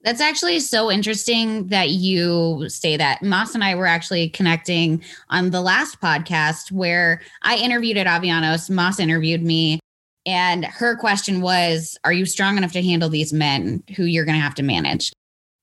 That's 0.04 0.21
actually 0.21 0.60
so 0.62 0.91
interesting 0.91 1.67
that 1.67 1.89
you 1.89 2.69
say 2.69 2.97
that. 2.97 3.21
Moss 3.21 3.54
and 3.54 3.63
I 3.63 3.75
were 3.75 3.86
actually 3.86 4.30
connecting 4.30 5.04
on 5.30 5.51
the 5.51 5.62
last 5.62 6.01
podcast 6.01 6.71
where 6.71 7.21
I 7.43 7.58
interviewed 7.58 7.97
at 7.97 8.08
Avionos. 8.08 8.69
Moss 8.69 8.99
interviewed 8.99 9.43
me. 9.43 9.80
And 10.26 10.66
her 10.66 10.96
question 10.96 11.42
was, 11.42 11.98
Are 12.04 12.14
you 12.14 12.26
strong 12.26 12.58
enough 12.58 12.74
to 12.74 12.84
handle 12.84 13.10
these 13.10 13.34
men 13.34 13.84
who 13.96 14.04
you're 14.04 14.26
going 14.26 14.38
to 14.38 14.42
have 14.44 14.56
to 14.56 14.64
manage? 14.64 15.12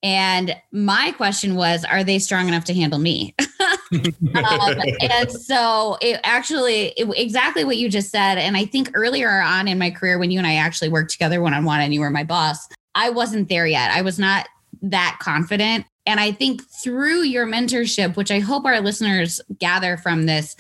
And 0.03 0.55
my 0.71 1.13
question 1.17 1.57
was, 1.57 1.85
are 1.85 2.05
they 2.05 2.21
strong 2.21 2.47
enough 2.47 2.65
to 2.65 2.75
handle 2.75 3.01
me? 3.01 3.35
um, 3.93 4.81
and 5.01 5.31
so 5.31 5.99
it 6.01 6.21
actually, 6.23 6.89
it, 6.97 7.09
exactly 7.17 7.65
what 7.65 7.79
you 7.79 7.89
just 7.89 8.11
said. 8.11 8.39
And 8.39 8.57
I 8.57 8.65
think 8.65 8.93
earlier 8.95 9.29
on 9.41 9.67
in 9.67 9.79
my 9.79 9.91
career, 9.91 10.19
when 10.19 10.31
you 10.31 10.39
and 10.39 10.47
I 10.47 10.55
actually 10.55 10.89
worked 10.89 11.11
together 11.11 11.41
one 11.41 11.53
on 11.53 11.65
one 11.65 11.81
and 11.81 11.93
you 11.93 12.01
were 12.01 12.11
my 12.11 12.23
boss, 12.23 12.69
I 12.95 13.11
wasn't 13.11 13.49
there 13.49 13.67
yet. 13.67 13.91
I 13.91 14.03
was 14.03 14.19
not 14.19 14.49
that 14.83 15.19
confident. 15.21 15.85
And 16.07 16.21
I 16.21 16.31
think 16.31 16.63
through 16.83 17.25
your 17.25 17.47
mentorship, 17.47 18.17
which 18.17 18.31
I 18.31 18.39
hope 18.39 18.65
our 18.65 18.81
listeners 18.81 19.41
gather 19.59 19.97
from 19.97 20.27
this, 20.27 20.57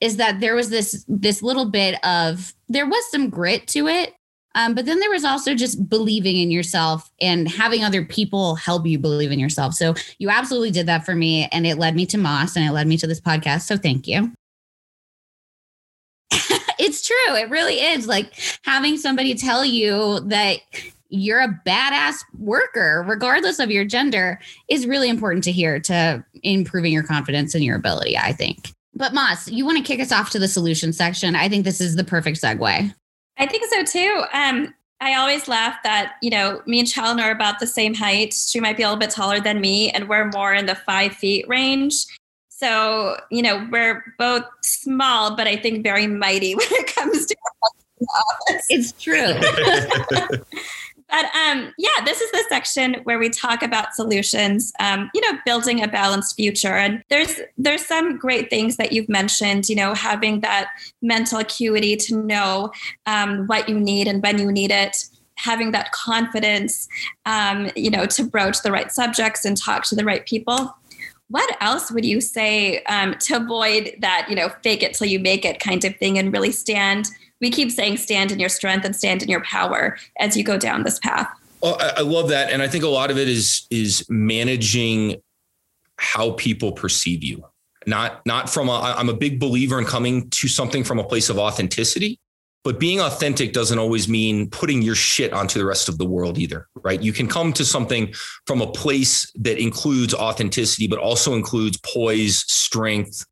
is 0.00 0.16
that 0.16 0.40
there 0.40 0.54
was 0.54 0.70
this 0.70 1.04
this 1.08 1.42
little 1.42 1.66
bit 1.66 2.02
of 2.04 2.54
there 2.68 2.86
was 2.86 3.10
some 3.10 3.28
grit 3.30 3.66
to 3.68 3.86
it 3.86 4.14
Um, 4.54 4.74
but 4.74 4.84
then 4.84 4.98
there 4.98 5.10
was 5.10 5.24
also 5.24 5.54
just 5.54 5.88
believing 5.88 6.36
in 6.36 6.50
yourself 6.50 7.10
and 7.20 7.48
having 7.48 7.84
other 7.84 8.04
people 8.04 8.56
help 8.56 8.84
you 8.86 8.98
believe 8.98 9.30
in 9.30 9.38
yourself. 9.38 9.74
So 9.74 9.94
you 10.18 10.28
absolutely 10.28 10.72
did 10.72 10.86
that 10.86 11.04
for 11.04 11.14
me. 11.14 11.48
And 11.52 11.66
it 11.66 11.78
led 11.78 11.94
me 11.94 12.04
to 12.06 12.18
Moss 12.18 12.56
and 12.56 12.64
it 12.64 12.72
led 12.72 12.88
me 12.88 12.96
to 12.96 13.06
this 13.06 13.20
podcast. 13.20 13.62
So 13.62 13.76
thank 13.76 14.08
you. 14.08 14.32
it's 16.78 17.06
true. 17.06 17.36
It 17.36 17.48
really 17.48 17.76
is 17.76 18.08
like 18.08 18.32
having 18.64 18.96
somebody 18.96 19.34
tell 19.34 19.64
you 19.64 20.20
that 20.20 20.58
you're 21.10 21.40
a 21.40 21.60
badass 21.66 22.16
worker, 22.38 23.04
regardless 23.06 23.58
of 23.58 23.70
your 23.70 23.84
gender, 23.84 24.40
is 24.68 24.86
really 24.86 25.08
important 25.08 25.44
to 25.44 25.52
hear 25.52 25.78
to 25.80 26.24
improving 26.42 26.92
your 26.92 27.02
confidence 27.02 27.54
and 27.54 27.64
your 27.64 27.76
ability, 27.76 28.16
I 28.16 28.32
think. 28.32 28.72
But 29.00 29.14
Moss, 29.14 29.48
you 29.48 29.64
want 29.64 29.78
to 29.78 29.82
kick 29.82 29.98
us 29.98 30.12
off 30.12 30.28
to 30.28 30.38
the 30.38 30.46
solution 30.46 30.92
section? 30.92 31.34
I 31.34 31.48
think 31.48 31.64
this 31.64 31.80
is 31.80 31.96
the 31.96 32.04
perfect 32.04 32.38
segue. 32.38 32.94
I 33.38 33.46
think 33.46 33.64
so 33.70 33.82
too. 33.82 34.24
Um, 34.34 34.74
I 35.00 35.14
always 35.14 35.48
laugh 35.48 35.78
that, 35.84 36.16
you 36.20 36.28
know, 36.28 36.60
me 36.66 36.80
and 36.80 36.86
Challen 36.86 37.18
are 37.18 37.30
about 37.30 37.60
the 37.60 37.66
same 37.66 37.94
height. 37.94 38.34
She 38.34 38.60
might 38.60 38.76
be 38.76 38.82
a 38.82 38.86
little 38.86 39.00
bit 39.00 39.08
taller 39.08 39.40
than 39.40 39.58
me, 39.58 39.88
and 39.92 40.06
we're 40.06 40.26
more 40.26 40.52
in 40.52 40.66
the 40.66 40.74
five 40.74 41.14
feet 41.14 41.48
range. 41.48 42.04
So, 42.50 43.16
you 43.30 43.40
know, 43.40 43.66
we're 43.72 44.04
both 44.18 44.44
small, 44.62 45.34
but 45.34 45.46
I 45.46 45.56
think 45.56 45.82
very 45.82 46.06
mighty 46.06 46.54
when 46.56 46.68
it 46.70 46.94
comes 46.94 47.24
to 47.24 47.36
office. 48.14 48.66
It's 48.68 48.92
true. 48.92 49.32
But 51.10 51.26
um, 51.34 51.72
yeah, 51.76 52.04
this 52.04 52.20
is 52.20 52.30
the 52.30 52.44
section 52.48 52.96
where 53.04 53.18
we 53.18 53.28
talk 53.30 53.62
about 53.62 53.94
solutions. 53.94 54.72
Um, 54.80 55.10
you 55.14 55.20
know, 55.20 55.38
building 55.44 55.82
a 55.82 55.88
balanced 55.88 56.36
future, 56.36 56.74
and 56.74 57.02
there's 57.08 57.40
there's 57.58 57.84
some 57.84 58.16
great 58.16 58.50
things 58.50 58.76
that 58.76 58.92
you've 58.92 59.08
mentioned. 59.08 59.68
You 59.68 59.76
know, 59.76 59.94
having 59.94 60.40
that 60.40 60.70
mental 61.02 61.38
acuity 61.38 61.96
to 61.96 62.16
know 62.16 62.72
um, 63.06 63.46
what 63.46 63.68
you 63.68 63.78
need 63.78 64.06
and 64.06 64.22
when 64.22 64.38
you 64.38 64.50
need 64.52 64.70
it. 64.70 64.96
Having 65.36 65.70
that 65.70 65.90
confidence, 65.92 66.86
um, 67.24 67.70
you 67.74 67.88
know, 67.88 68.04
to 68.04 68.24
broach 68.24 68.60
the 68.60 68.70
right 68.70 68.92
subjects 68.92 69.46
and 69.46 69.56
talk 69.56 69.84
to 69.84 69.94
the 69.94 70.04
right 70.04 70.26
people 70.26 70.74
what 71.28 71.56
else 71.60 71.92
would 71.92 72.04
you 72.04 72.20
say 72.20 72.82
um, 72.84 73.14
to 73.14 73.36
avoid 73.36 73.94
that 74.00 74.26
you 74.28 74.34
know 74.34 74.50
fake 74.62 74.82
it 74.82 74.94
till 74.94 75.06
you 75.06 75.18
make 75.18 75.44
it 75.44 75.60
kind 75.60 75.84
of 75.84 75.96
thing 75.96 76.18
and 76.18 76.32
really 76.32 76.50
stand 76.50 77.06
we 77.40 77.50
keep 77.50 77.70
saying 77.70 77.96
stand 77.96 78.30
in 78.32 78.38
your 78.38 78.48
strength 78.48 78.84
and 78.84 78.94
stand 78.94 79.22
in 79.22 79.28
your 79.28 79.42
power 79.42 79.96
as 80.18 80.36
you 80.36 80.44
go 80.44 80.58
down 80.58 80.84
this 80.84 80.98
path. 80.98 81.28
Oh, 81.62 81.76
well, 81.78 81.92
I 81.96 82.00
love 82.00 82.28
that, 82.30 82.50
and 82.50 82.62
I 82.62 82.68
think 82.68 82.84
a 82.84 82.88
lot 82.88 83.10
of 83.10 83.18
it 83.18 83.28
is 83.28 83.66
is 83.70 84.06
managing 84.08 85.20
how 85.96 86.32
people 86.32 86.72
perceive 86.72 87.22
you. 87.22 87.44
Not 87.86 88.24
not 88.24 88.48
from 88.48 88.68
a. 88.68 88.94
I'm 88.96 89.08
a 89.08 89.14
big 89.14 89.38
believer 89.40 89.78
in 89.78 89.84
coming 89.84 90.30
to 90.30 90.48
something 90.48 90.84
from 90.84 90.98
a 90.98 91.04
place 91.04 91.28
of 91.28 91.38
authenticity, 91.38 92.18
but 92.62 92.78
being 92.78 93.00
authentic 93.00 93.52
doesn't 93.52 93.78
always 93.78 94.08
mean 94.08 94.50
putting 94.50 94.82
your 94.82 94.94
shit 94.94 95.32
onto 95.32 95.58
the 95.58 95.64
rest 95.64 95.88
of 95.88 95.96
the 95.96 96.04
world 96.04 96.36
either, 96.38 96.68
right? 96.76 97.00
You 97.00 97.12
can 97.12 97.26
come 97.26 97.52
to 97.54 97.64
something 97.64 98.12
from 98.46 98.60
a 98.60 98.70
place 98.70 99.30
that 99.36 99.58
includes 99.58 100.14
authenticity, 100.14 100.86
but 100.86 100.98
also 100.98 101.34
includes 101.34 101.78
poise, 101.78 102.44
strength, 102.48 103.24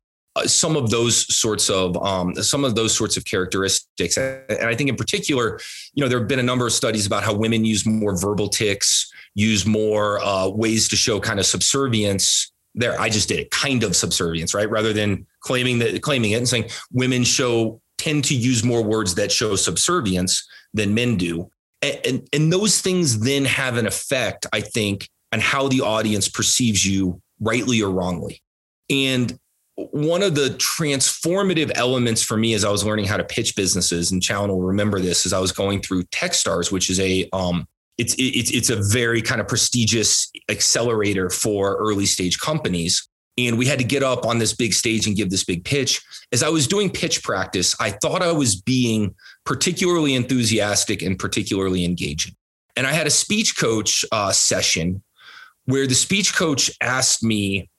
some 0.45 0.75
of 0.75 0.89
those 0.89 1.33
sorts 1.35 1.69
of 1.69 1.95
um, 1.97 2.35
some 2.35 2.63
of 2.63 2.75
those 2.75 2.95
sorts 2.95 3.17
of 3.17 3.25
characteristics. 3.25 4.17
And 4.17 4.61
i 4.61 4.75
think 4.75 4.89
in 4.89 4.95
particular 4.95 5.59
you 5.93 6.03
know 6.03 6.09
there 6.09 6.19
have 6.19 6.27
been 6.27 6.39
a 6.39 6.43
number 6.43 6.65
of 6.65 6.73
studies 6.73 7.05
about 7.05 7.23
how 7.23 7.33
women 7.33 7.65
use 7.65 7.85
more 7.85 8.17
verbal 8.17 8.49
tics 8.49 9.11
use 9.35 9.65
more 9.65 10.19
uh, 10.19 10.47
ways 10.47 10.89
to 10.89 10.95
show 10.95 11.19
kind 11.19 11.39
of 11.39 11.45
subservience. 11.45 12.51
There 12.75 12.99
i 12.99 13.09
just 13.09 13.27
did 13.29 13.39
it 13.39 13.51
kind 13.51 13.83
of 13.83 13.95
subservience 13.95 14.53
right? 14.53 14.69
Rather 14.69 14.93
than 14.93 15.25
claiming 15.41 15.79
that 15.79 16.01
claiming 16.01 16.31
it 16.31 16.37
and 16.37 16.47
saying 16.47 16.69
women 16.91 17.23
show 17.23 17.81
tend 17.97 18.23
to 18.25 18.35
use 18.35 18.63
more 18.63 18.83
words 18.83 19.15
that 19.15 19.31
show 19.31 19.55
subservience 19.55 20.47
than 20.73 20.93
men 20.93 21.17
do. 21.17 21.49
And, 21.81 21.99
and, 22.05 22.29
and 22.33 22.53
those 22.53 22.81
things 22.81 23.19
then 23.19 23.45
have 23.45 23.77
an 23.77 23.87
effect 23.87 24.45
i 24.53 24.61
think 24.61 25.09
on 25.31 25.39
how 25.39 25.67
the 25.67 25.81
audience 25.81 26.27
perceives 26.27 26.85
you 26.85 27.21
rightly 27.39 27.81
or 27.81 27.91
wrongly. 27.91 28.41
And 28.89 29.37
one 29.91 30.23
of 30.23 30.35
the 30.35 30.49
transformative 30.51 31.71
elements 31.75 32.21
for 32.21 32.37
me 32.37 32.53
as 32.53 32.65
I 32.65 32.69
was 32.69 32.83
learning 32.83 33.05
how 33.05 33.17
to 33.17 33.23
pitch 33.23 33.55
businesses, 33.55 34.11
and 34.11 34.21
Challen 34.21 34.49
will 34.49 34.61
remember 34.61 34.99
this, 34.99 35.25
as 35.25 35.33
I 35.33 35.39
was 35.39 35.51
going 35.51 35.81
through 35.81 36.03
TechStars, 36.03 36.71
which 36.71 36.89
is 36.89 36.99
a 36.99 37.27
um, 37.31 37.67
it's 37.97 38.15
it's 38.17 38.51
it's 38.51 38.69
a 38.69 38.75
very 38.77 39.21
kind 39.21 39.41
of 39.41 39.47
prestigious 39.47 40.31
accelerator 40.49 41.29
for 41.29 41.75
early 41.77 42.05
stage 42.05 42.39
companies. 42.39 43.07
And 43.37 43.57
we 43.57 43.67
had 43.67 43.79
to 43.79 43.85
get 43.85 44.03
up 44.03 44.25
on 44.25 44.37
this 44.37 44.53
big 44.53 44.73
stage 44.73 45.07
and 45.07 45.15
give 45.15 45.29
this 45.29 45.45
big 45.45 45.63
pitch. 45.63 46.01
As 46.33 46.43
I 46.43 46.49
was 46.49 46.67
doing 46.67 46.89
pitch 46.89 47.23
practice, 47.23 47.73
I 47.79 47.91
thought 47.91 48.21
I 48.21 48.33
was 48.33 48.59
being 48.59 49.15
particularly 49.45 50.13
enthusiastic 50.15 51.01
and 51.01 51.17
particularly 51.17 51.85
engaging. 51.85 52.35
And 52.75 52.85
I 52.85 52.91
had 52.91 53.07
a 53.07 53.11
speech 53.11 53.57
coach 53.57 54.03
uh, 54.11 54.33
session 54.33 55.03
where 55.65 55.87
the 55.87 55.95
speech 55.95 56.35
coach 56.35 56.69
asked 56.81 57.23
me 57.23 57.69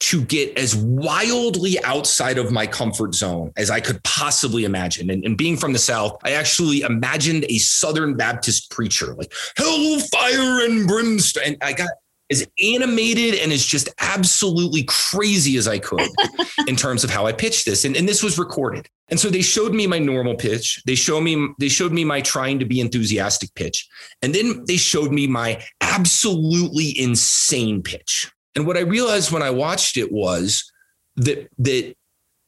to 0.00 0.24
get 0.24 0.56
as 0.56 0.76
wildly 0.76 1.82
outside 1.82 2.38
of 2.38 2.52
my 2.52 2.66
comfort 2.66 3.14
zone 3.14 3.52
as 3.56 3.70
I 3.70 3.80
could 3.80 4.02
possibly 4.04 4.64
imagine. 4.64 5.10
And, 5.10 5.24
and, 5.24 5.36
being 5.36 5.56
from 5.56 5.72
the 5.72 5.78
South, 5.78 6.18
I 6.24 6.32
actually 6.32 6.82
imagined 6.82 7.44
a 7.48 7.58
Southern 7.58 8.16
Baptist 8.16 8.70
preacher, 8.70 9.14
like 9.14 9.32
hellfire 9.56 10.64
and 10.64 10.86
brimstone. 10.86 11.42
And 11.44 11.56
I 11.62 11.72
got 11.72 11.90
as 12.30 12.46
animated 12.62 13.40
and 13.40 13.52
as 13.52 13.64
just 13.64 13.88
absolutely 14.00 14.84
crazy 14.84 15.56
as 15.56 15.66
I 15.66 15.78
could 15.78 16.08
in 16.68 16.76
terms 16.76 17.02
of 17.02 17.10
how 17.10 17.26
I 17.26 17.32
pitched 17.32 17.64
this. 17.64 17.84
And, 17.84 17.96
and 17.96 18.08
this 18.08 18.22
was 18.22 18.38
recorded. 18.38 18.86
And 19.08 19.18
so 19.18 19.30
they 19.30 19.42
showed 19.42 19.74
me 19.74 19.86
my 19.86 19.98
normal 19.98 20.36
pitch. 20.36 20.82
They 20.86 20.94
showed 20.94 21.22
me, 21.22 21.48
they 21.58 21.68
showed 21.68 21.92
me 21.92 22.04
my 22.04 22.20
trying 22.20 22.58
to 22.58 22.66
be 22.66 22.80
enthusiastic 22.80 23.54
pitch. 23.54 23.88
And 24.22 24.34
then 24.34 24.64
they 24.66 24.76
showed 24.76 25.10
me 25.10 25.26
my 25.26 25.62
absolutely 25.80 26.98
insane 27.00 27.82
pitch 27.82 28.30
and 28.58 28.66
what 28.66 28.76
I 28.76 28.80
realized 28.80 29.30
when 29.30 29.40
I 29.40 29.50
watched 29.50 29.96
it 29.96 30.10
was 30.10 30.72
that 31.14 31.48
that 31.58 31.94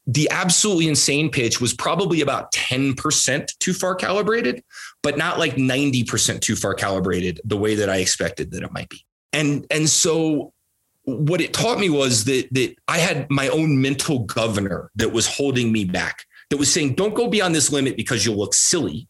the 0.09 0.29
absolutely 0.33 0.89
insane 0.89 1.31
pitch 1.31 1.61
was 1.61 1.73
probably 1.73 2.21
about 2.21 2.51
10% 2.51 3.59
too 3.59 3.73
far 3.73 3.95
calibrated, 3.95 4.65
but 5.05 5.17
not 5.17 5.39
like 5.39 5.55
90% 5.55 6.41
too 6.41 6.57
far 6.57 6.75
calibrated 6.75 7.41
the 7.45 7.57
way 7.57 7.77
that 7.77 7.89
I 7.89 7.99
expected 7.99 8.51
that 8.51 8.65
it 8.65 8.73
might 8.73 8.89
be. 8.89 9.07
And 9.33 9.65
and 9.71 9.89
so 9.89 10.53
what 11.05 11.41
it 11.41 11.53
taught 11.53 11.79
me 11.79 11.91
was 11.91 12.25
that 12.25 12.49
that 12.51 12.75
I 12.89 12.99
had 12.99 13.31
my 13.31 13.47
own 13.47 13.81
mental 13.81 14.25
governor 14.25 14.91
that 14.97 15.13
was 15.13 15.29
holding 15.29 15.71
me 15.71 15.85
back, 15.85 16.27
that 16.49 16.57
was 16.57 16.73
saying, 16.73 16.95
don't 16.95 17.15
go 17.15 17.29
beyond 17.29 17.55
this 17.55 17.71
limit 17.71 17.97
because 17.97 18.27
you'll 18.27 18.37
look 18.37 18.55
silly. 18.55 19.07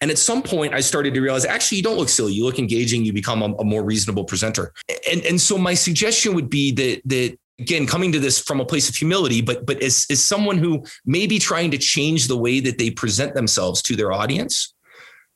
And 0.00 0.10
at 0.10 0.18
some 0.18 0.42
point, 0.42 0.74
I 0.74 0.80
started 0.80 1.14
to 1.14 1.20
realize 1.20 1.44
actually, 1.44 1.78
you 1.78 1.82
don't 1.82 1.96
look 1.96 2.08
silly. 2.08 2.32
You 2.32 2.44
look 2.44 2.58
engaging. 2.58 3.04
You 3.04 3.12
become 3.12 3.42
a, 3.42 3.54
a 3.56 3.64
more 3.64 3.84
reasonable 3.84 4.24
presenter. 4.24 4.72
And, 5.10 5.24
and 5.24 5.40
so 5.40 5.58
my 5.58 5.74
suggestion 5.74 6.34
would 6.34 6.50
be 6.50 6.72
that 6.72 7.02
that 7.06 7.38
again 7.58 7.86
coming 7.86 8.12
to 8.12 8.18
this 8.18 8.40
from 8.40 8.60
a 8.60 8.64
place 8.64 8.88
of 8.88 8.96
humility 8.96 9.42
but 9.42 9.66
but 9.66 9.80
as, 9.82 10.06
as 10.10 10.24
someone 10.24 10.58
who 10.58 10.82
may 11.04 11.26
be 11.26 11.38
trying 11.38 11.70
to 11.70 11.78
change 11.78 12.26
the 12.26 12.36
way 12.36 12.60
that 12.60 12.78
they 12.78 12.90
present 12.90 13.34
themselves 13.34 13.82
to 13.82 13.94
their 13.94 14.10
audience 14.10 14.74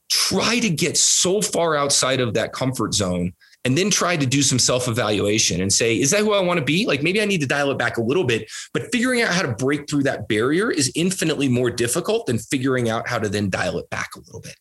try 0.09 0.59
to 0.59 0.71
get 0.71 0.97
so 0.97 1.43
far 1.43 1.77
outside 1.77 2.21
of 2.21 2.33
that 2.35 2.53
comfort 2.53 2.95
zone 2.95 3.33
and 3.65 3.77
then 3.77 3.91
try 3.91 4.17
to 4.17 4.27
do 4.27 4.43
some 4.43 4.59
self 4.59 4.89
evaluation 4.89 5.61
and 5.61 5.73
say, 5.73 5.99
is 5.99 6.11
that 6.11 6.21
who 6.21 6.33
I 6.33 6.41
want 6.41 6.59
to 6.59 6.65
be? 6.65 6.87
Like 6.87 7.03
maybe 7.03 7.21
I 7.21 7.25
need 7.25 7.41
to 7.41 7.47
dial 7.47 7.71
it 7.71 7.79
back 7.79 7.97
a 7.97 8.03
little 8.03 8.25
bit, 8.25 8.51
but 8.73 8.91
figuring 8.93 9.23
out 9.23 9.33
how 9.33 9.43
to 9.43 9.53
break 9.53 9.89
through 9.89 10.05
that 10.05 10.29
barrier 10.29 10.71
is 10.71 10.93
infinitely 10.95 11.49
more 11.49 11.71
difficult 11.71 12.27
than 12.27 12.39
figuring 12.39 12.89
out 12.89 13.09
how 13.09 13.19
to 13.19 13.29
then 13.29 13.51
dial 13.51 13.79
it 13.79 13.91
back 13.91 14.11
a 14.15 14.21
little 14.21 14.41
bit. 14.41 14.57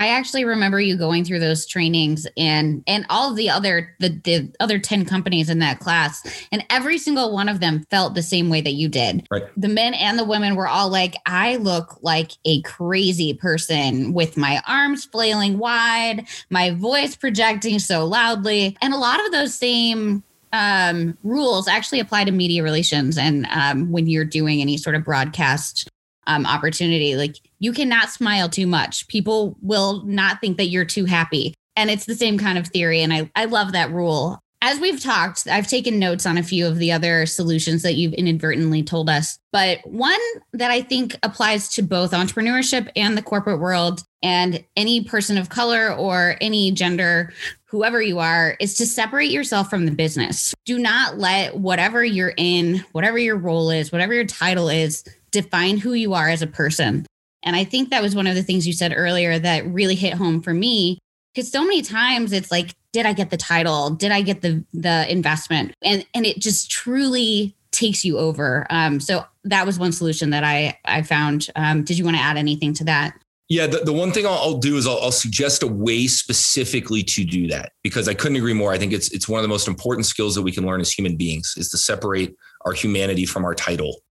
I 0.00 0.08
actually 0.08 0.46
remember 0.46 0.80
you 0.80 0.96
going 0.96 1.24
through 1.26 1.40
those 1.40 1.66
trainings 1.66 2.26
and 2.38 2.82
and 2.86 3.04
all 3.10 3.34
the 3.34 3.50
other 3.50 3.94
the, 4.00 4.08
the 4.24 4.50
other 4.58 4.78
10 4.78 5.04
companies 5.04 5.50
in 5.50 5.58
that 5.58 5.78
class 5.78 6.26
and 6.50 6.64
every 6.70 6.96
single 6.96 7.32
one 7.32 7.50
of 7.50 7.60
them 7.60 7.84
felt 7.90 8.14
the 8.14 8.22
same 8.22 8.48
way 8.48 8.62
that 8.62 8.72
you 8.72 8.88
did. 8.88 9.26
Right. 9.30 9.44
The 9.58 9.68
men 9.68 9.92
and 9.92 10.18
the 10.18 10.24
women 10.24 10.56
were 10.56 10.66
all 10.66 10.88
like 10.88 11.16
I 11.26 11.56
look 11.56 11.98
like 12.00 12.32
a 12.46 12.62
crazy 12.62 13.34
person 13.34 14.14
with 14.14 14.38
my 14.38 14.62
arms 14.66 15.04
flailing 15.04 15.58
wide, 15.58 16.26
my 16.48 16.70
voice 16.70 17.14
projecting 17.14 17.78
so 17.78 18.06
loudly 18.06 18.78
and 18.80 18.94
a 18.94 18.98
lot 18.98 19.24
of 19.24 19.32
those 19.32 19.54
same 19.54 20.24
um, 20.52 21.16
rules 21.22 21.68
actually 21.68 22.00
apply 22.00 22.24
to 22.24 22.32
media 22.32 22.62
relations 22.62 23.18
and 23.18 23.46
um, 23.50 23.92
when 23.92 24.06
you're 24.06 24.24
doing 24.24 24.62
any 24.62 24.78
sort 24.78 24.96
of 24.96 25.04
broadcast 25.04 25.88
um, 26.26 26.46
opportunity 26.46 27.16
like 27.16 27.36
you 27.60 27.72
cannot 27.72 28.10
smile 28.10 28.48
too 28.48 28.66
much. 28.66 29.06
People 29.06 29.56
will 29.62 30.02
not 30.04 30.40
think 30.40 30.56
that 30.56 30.68
you're 30.68 30.84
too 30.84 31.04
happy. 31.04 31.54
And 31.76 31.90
it's 31.90 32.06
the 32.06 32.16
same 32.16 32.38
kind 32.38 32.58
of 32.58 32.66
theory. 32.66 33.02
And 33.02 33.12
I, 33.12 33.30
I 33.36 33.44
love 33.44 33.72
that 33.72 33.92
rule. 33.92 34.40
As 34.62 34.78
we've 34.78 35.02
talked, 35.02 35.46
I've 35.46 35.66
taken 35.66 35.98
notes 35.98 36.26
on 36.26 36.36
a 36.36 36.42
few 36.42 36.66
of 36.66 36.76
the 36.76 36.92
other 36.92 37.24
solutions 37.24 37.82
that 37.82 37.94
you've 37.94 38.12
inadvertently 38.12 38.82
told 38.82 39.08
us. 39.08 39.38
But 39.52 39.78
one 39.86 40.20
that 40.52 40.70
I 40.70 40.82
think 40.82 41.16
applies 41.22 41.68
to 41.70 41.82
both 41.82 42.10
entrepreneurship 42.10 42.90
and 42.94 43.16
the 43.16 43.22
corporate 43.22 43.60
world 43.60 44.02
and 44.22 44.62
any 44.76 45.02
person 45.02 45.38
of 45.38 45.48
color 45.48 45.94
or 45.94 46.36
any 46.42 46.72
gender, 46.72 47.32
whoever 47.64 48.02
you 48.02 48.18
are, 48.18 48.56
is 48.60 48.74
to 48.74 48.86
separate 48.86 49.30
yourself 49.30 49.70
from 49.70 49.86
the 49.86 49.92
business. 49.92 50.54
Do 50.66 50.78
not 50.78 51.16
let 51.16 51.56
whatever 51.56 52.04
you're 52.04 52.34
in, 52.36 52.84
whatever 52.92 53.16
your 53.16 53.38
role 53.38 53.70
is, 53.70 53.90
whatever 53.90 54.12
your 54.12 54.26
title 54.26 54.68
is, 54.68 55.04
define 55.30 55.78
who 55.78 55.94
you 55.94 56.12
are 56.12 56.28
as 56.28 56.42
a 56.42 56.46
person 56.46 57.06
And 57.42 57.56
I 57.56 57.64
think 57.64 57.90
that 57.90 58.02
was 58.02 58.14
one 58.14 58.26
of 58.26 58.34
the 58.34 58.42
things 58.42 58.66
you 58.66 58.72
said 58.72 58.92
earlier 58.94 59.38
that 59.38 59.66
really 59.66 59.94
hit 59.94 60.14
home 60.14 60.42
for 60.42 60.52
me 60.52 60.98
because 61.34 61.50
so 61.50 61.62
many 61.62 61.82
times 61.82 62.32
it's 62.32 62.50
like 62.50 62.74
did 62.92 63.06
I 63.06 63.12
get 63.12 63.30
the 63.30 63.36
title? 63.36 63.90
Did 63.90 64.10
I 64.10 64.22
get 64.22 64.42
the 64.42 64.64
the 64.72 65.10
investment? 65.10 65.74
And 65.82 66.04
and 66.14 66.26
it 66.26 66.38
just 66.38 66.70
truly 66.70 67.54
takes 67.70 68.04
you 68.04 68.18
over. 68.18 68.66
Um, 68.68 69.00
so 69.00 69.24
that 69.44 69.64
was 69.64 69.78
one 69.78 69.92
solution 69.92 70.30
that 70.30 70.44
I 70.44 70.78
I 70.84 71.02
found. 71.02 71.48
Um, 71.56 71.84
did 71.84 71.98
you 71.98 72.04
want 72.04 72.16
to 72.16 72.22
add 72.22 72.36
anything 72.36 72.74
to 72.74 72.84
that? 72.84 73.14
Yeah, 73.48 73.66
the, 73.66 73.78
the 73.78 73.92
one 73.92 74.12
thing 74.12 74.26
I'll, 74.26 74.34
I'll 74.34 74.58
do 74.58 74.76
is 74.76 74.86
I'll, 74.86 75.00
I'll, 75.00 75.10
suggest 75.10 75.64
a 75.64 75.66
way 75.66 76.06
specifically 76.06 77.02
to 77.02 77.24
do 77.24 77.48
that 77.48 77.72
because 77.82 78.06
I 78.06 78.14
couldn't 78.14 78.36
agree 78.36 78.52
more. 78.52 78.72
I 78.72 78.78
think 78.78 78.92
it's 78.92 79.10
it's 79.10 79.28
one 79.28 79.38
of 79.38 79.42
the 79.42 79.48
most 79.48 79.66
important 79.66 80.06
skills 80.06 80.36
that 80.36 80.42
we 80.42 80.52
can 80.52 80.64
learn 80.64 80.80
as 80.80 80.92
human 80.92 81.16
beings 81.16 81.54
is 81.56 81.68
to 81.70 81.78
separate 81.78 82.34
our 82.64 82.72
humanity 82.72 83.26
from 83.26 83.44
our 83.44 83.54
title. 83.54 84.02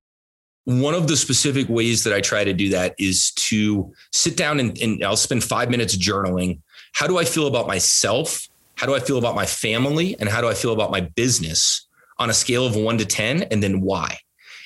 One 0.70 0.94
of 0.94 1.08
the 1.08 1.18
specific 1.18 1.68
ways 1.68 2.04
that 2.04 2.14
I 2.14 2.22
try 2.22 2.44
to 2.44 2.54
do 2.54 2.70
that 2.70 2.94
is 3.00 3.32
to 3.32 3.92
sit 4.14 4.38
down 4.38 4.60
and, 4.60 4.78
and 4.78 5.04
I'll 5.04 5.18
spend 5.18 5.44
five 5.44 5.72
minutes 5.72 5.98
journaling. 5.98 6.60
How 6.94 7.08
do 7.08 7.18
I 7.18 7.26
feel 7.26 7.48
about 7.48 7.66
myself? 7.66 8.48
How 8.76 8.86
do 8.86 8.94
I 8.94 9.00
feel 9.00 9.18
about 9.18 9.34
my 9.34 9.48
family? 9.48 10.16
And 10.20 10.30
how 10.30 10.42
do 10.42 10.48
I 10.48 10.54
feel 10.54 10.72
about 10.72 10.92
my 10.92 11.02
business 11.02 11.88
on 12.20 12.30
a 12.30 12.36
scale 12.36 12.68
of 12.68 12.76
one 12.76 13.00
to 13.00 13.06
10? 13.06 13.46
And 13.50 13.64
then 13.64 13.82
why? 13.82 14.20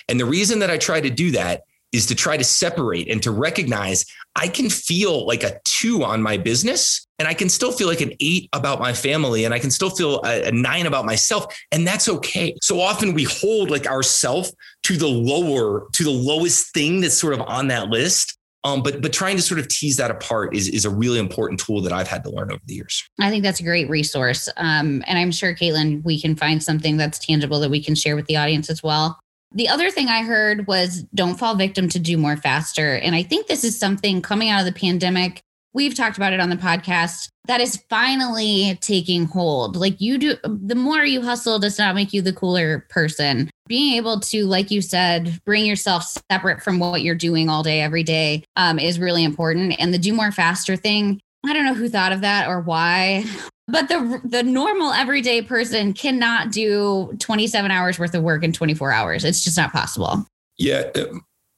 And 0.10 0.20
the 0.20 0.26
reason 0.26 0.60
that 0.60 0.70
I 0.70 0.78
try 0.78 0.99
to 0.99 1.10
do 1.10 1.32
that 1.32 1.62
is 1.93 2.06
to 2.08 2.16
try 2.16 2.36
to 2.36 2.43
separate 2.43 3.10
and 3.10 3.24
to 3.24 3.32
recognize 3.32 4.06
I 4.36 4.49
can 4.49 4.70
feel 4.70 5.26
like 5.26 5.43
a 5.43 5.62
two 5.64 6.04
on 6.04 6.22
my 6.22 6.36
business 6.36 7.08
and 7.24 7.30
I 7.30 7.34
can 7.34 7.47
still 7.47 7.71
feel 7.71 7.88
like 7.88 8.01
an 8.01 8.11
eight 8.19 8.49
about 8.51 8.82
my 8.82 8.91
family 8.91 9.45
and 9.45 9.53
I 9.53 9.59
can 9.59 9.71
still 9.71 9.89
feel 9.89 10.19
a, 10.26 10.49
a 10.49 10.51
nine 10.51 10.86
about 10.86 11.05
myself. 11.05 11.45
And 11.71 11.88
that's 11.88 12.09
okay. 12.09 12.53
So 12.61 12.82
often 12.82 13.13
we 13.13 13.24
hold 13.24 13.71
like 13.71 13.88
ourself 13.88 14.49
to 14.84 14.97
the 14.97 15.07
lower, 15.07 15.88
to 15.93 16.03
the 16.03 16.11
lowest 16.11 16.74
thing 16.74 16.99
that's 16.99 17.17
sort 17.17 17.34
of 17.34 17.39
on 17.39 17.69
that 17.69 17.88
list. 17.88 18.38
Um, 18.65 18.84
but 18.84 19.01
but 19.01 19.13
trying 19.13 19.38
to 19.38 19.41
sort 19.41 19.61
of 19.61 19.69
tease 19.69 19.95
that 19.97 20.11
apart 20.11 20.53
is 20.53 20.67
is 20.67 20.84
a 20.84 20.89
really 20.89 21.17
important 21.17 21.61
tool 21.61 21.82
that 21.82 21.93
I've 21.93 22.09
had 22.09 22.26
to 22.26 22.30
learn 22.30 22.51
over 22.51 22.61
the 22.65 22.74
years. 22.74 23.03
I 23.21 23.30
think 23.30 23.43
that's 23.43 23.61
a 23.61 23.63
great 23.63 23.89
resource, 23.89 24.47
um, 24.55 25.03
and 25.05 25.17
I'm 25.17 25.32
sure 25.32 25.53
Caitlin, 25.53 26.01
we 26.05 26.19
can 26.19 26.36
find 26.36 26.63
something 26.63 26.95
that's 26.95 27.19
tangible 27.19 27.59
that 27.59 27.69
we 27.69 27.84
can 27.84 27.93
share 27.93 28.15
with 28.15 28.26
the 28.28 28.38
audience 28.38 28.69
as 28.69 28.82
well. 28.82 29.19
The 29.53 29.67
other 29.67 29.91
thing 29.91 30.07
I 30.07 30.24
heard 30.24 30.65
was 30.65 31.03
don't 31.13 31.36
fall 31.36 31.55
victim 31.55 31.89
to 31.89 31.99
do 31.99 32.17
more 32.17 32.38
faster. 32.38 32.95
And 32.95 33.15
I 33.15 33.24
think 33.24 33.47
this 33.47 33.65
is 33.65 33.78
something 33.78 34.21
coming 34.21 34.49
out 34.49 34.61
of 34.61 34.65
the 34.65 34.80
pandemic. 34.80 35.43
We've 35.74 35.95
talked 35.95 36.17
about 36.17 36.34
it 36.34 36.39
on 36.39 36.49
the 36.49 36.55
podcast 36.55 37.30
that 37.45 37.59
is 37.59 37.84
finally 37.89 38.78
taking 38.82 39.26
hold. 39.26 39.76
Like 39.76 39.99
you 39.99 40.17
do, 40.19 40.36
the 40.43 40.76
more 40.76 41.03
you 41.03 41.21
hustle 41.21 41.57
does 41.57 41.80
not 41.80 41.95
make 41.95 42.13
you 42.13 42.21
the 42.21 42.32
cooler 42.32 42.86
person. 42.89 43.49
Being 43.67 43.95
able 43.95 44.19
to, 44.19 44.45
like 44.45 44.69
you 44.69 44.82
said, 44.82 45.41
bring 45.45 45.65
yourself 45.65 46.05
separate 46.32 46.61
from 46.61 46.78
what 46.80 47.01
you're 47.01 47.15
doing 47.15 47.49
all 47.49 47.63
day, 47.63 47.82
every 47.82 48.03
day 48.03 48.43
um, 48.55 48.78
is 48.78 48.99
really 48.99 49.24
important. 49.24 49.76
And 49.80 49.93
the 49.93 49.97
do 49.97 50.13
more 50.13 50.32
faster 50.32 50.76
thing, 50.76 51.19
I 51.45 51.53
don't 51.53 51.65
know 51.65 51.74
who 51.74 51.89
thought 51.89 52.11
of 52.11 52.21
that 52.21 52.47
or 52.47 52.61
why, 52.61 53.26
but 53.67 53.88
the 53.88 54.21
the 54.24 54.43
normal 54.43 54.91
everyday 54.91 55.41
person 55.41 55.93
cannot 55.93 56.51
do 56.51 57.15
27 57.19 57.71
hours 57.71 57.97
worth 57.97 58.13
of 58.13 58.24
work 58.24 58.43
in 58.43 58.53
24 58.53 58.91
hours. 58.91 59.26
It's 59.26 59.43
just 59.43 59.57
not 59.57 59.71
possible. 59.71 60.26
Yeah, 60.57 60.91
uh, 60.95 61.05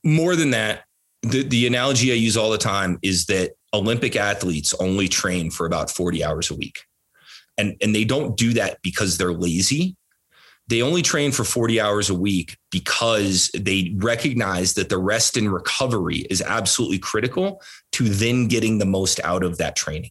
more 0.04 0.36
than 0.36 0.52
that, 0.52 0.86
the 1.22 1.44
the 1.44 1.68
analogy 1.68 2.12
I 2.12 2.16
use 2.16 2.38
all 2.38 2.50
the 2.50 2.58
time 2.58 2.98
is 3.02 3.26
that 3.26 3.56
Olympic 3.76 4.16
athletes 4.16 4.74
only 4.80 5.08
train 5.08 5.52
for 5.52 5.66
about 5.66 5.92
40 5.92 6.24
hours 6.24 6.50
a 6.50 6.56
week. 6.56 6.86
And 7.58 7.76
and 7.82 7.94
they 7.94 8.04
don't 8.04 8.36
do 8.36 8.54
that 8.54 8.80
because 8.82 9.18
they're 9.18 9.34
lazy. 9.34 9.96
They 10.68 10.82
only 10.82 11.04
train 11.04 11.32
for 11.32 11.44
40 11.44 11.80
hours 11.80 12.10
a 12.10 12.16
week 12.16 12.58
because 12.72 13.52
they 13.54 13.94
recognize 13.98 14.74
that 14.74 14.90
the 14.90 14.98
rest 14.98 15.38
and 15.38 15.54
recovery 15.54 16.26
is 16.30 16.42
absolutely 16.42 16.98
critical 16.98 17.62
to 17.92 18.06
then 18.06 18.48
getting 18.48 18.80
the 18.80 18.86
most 18.86 19.20
out 19.24 19.44
of 19.44 19.60
that 19.60 19.76
training. 19.76 20.10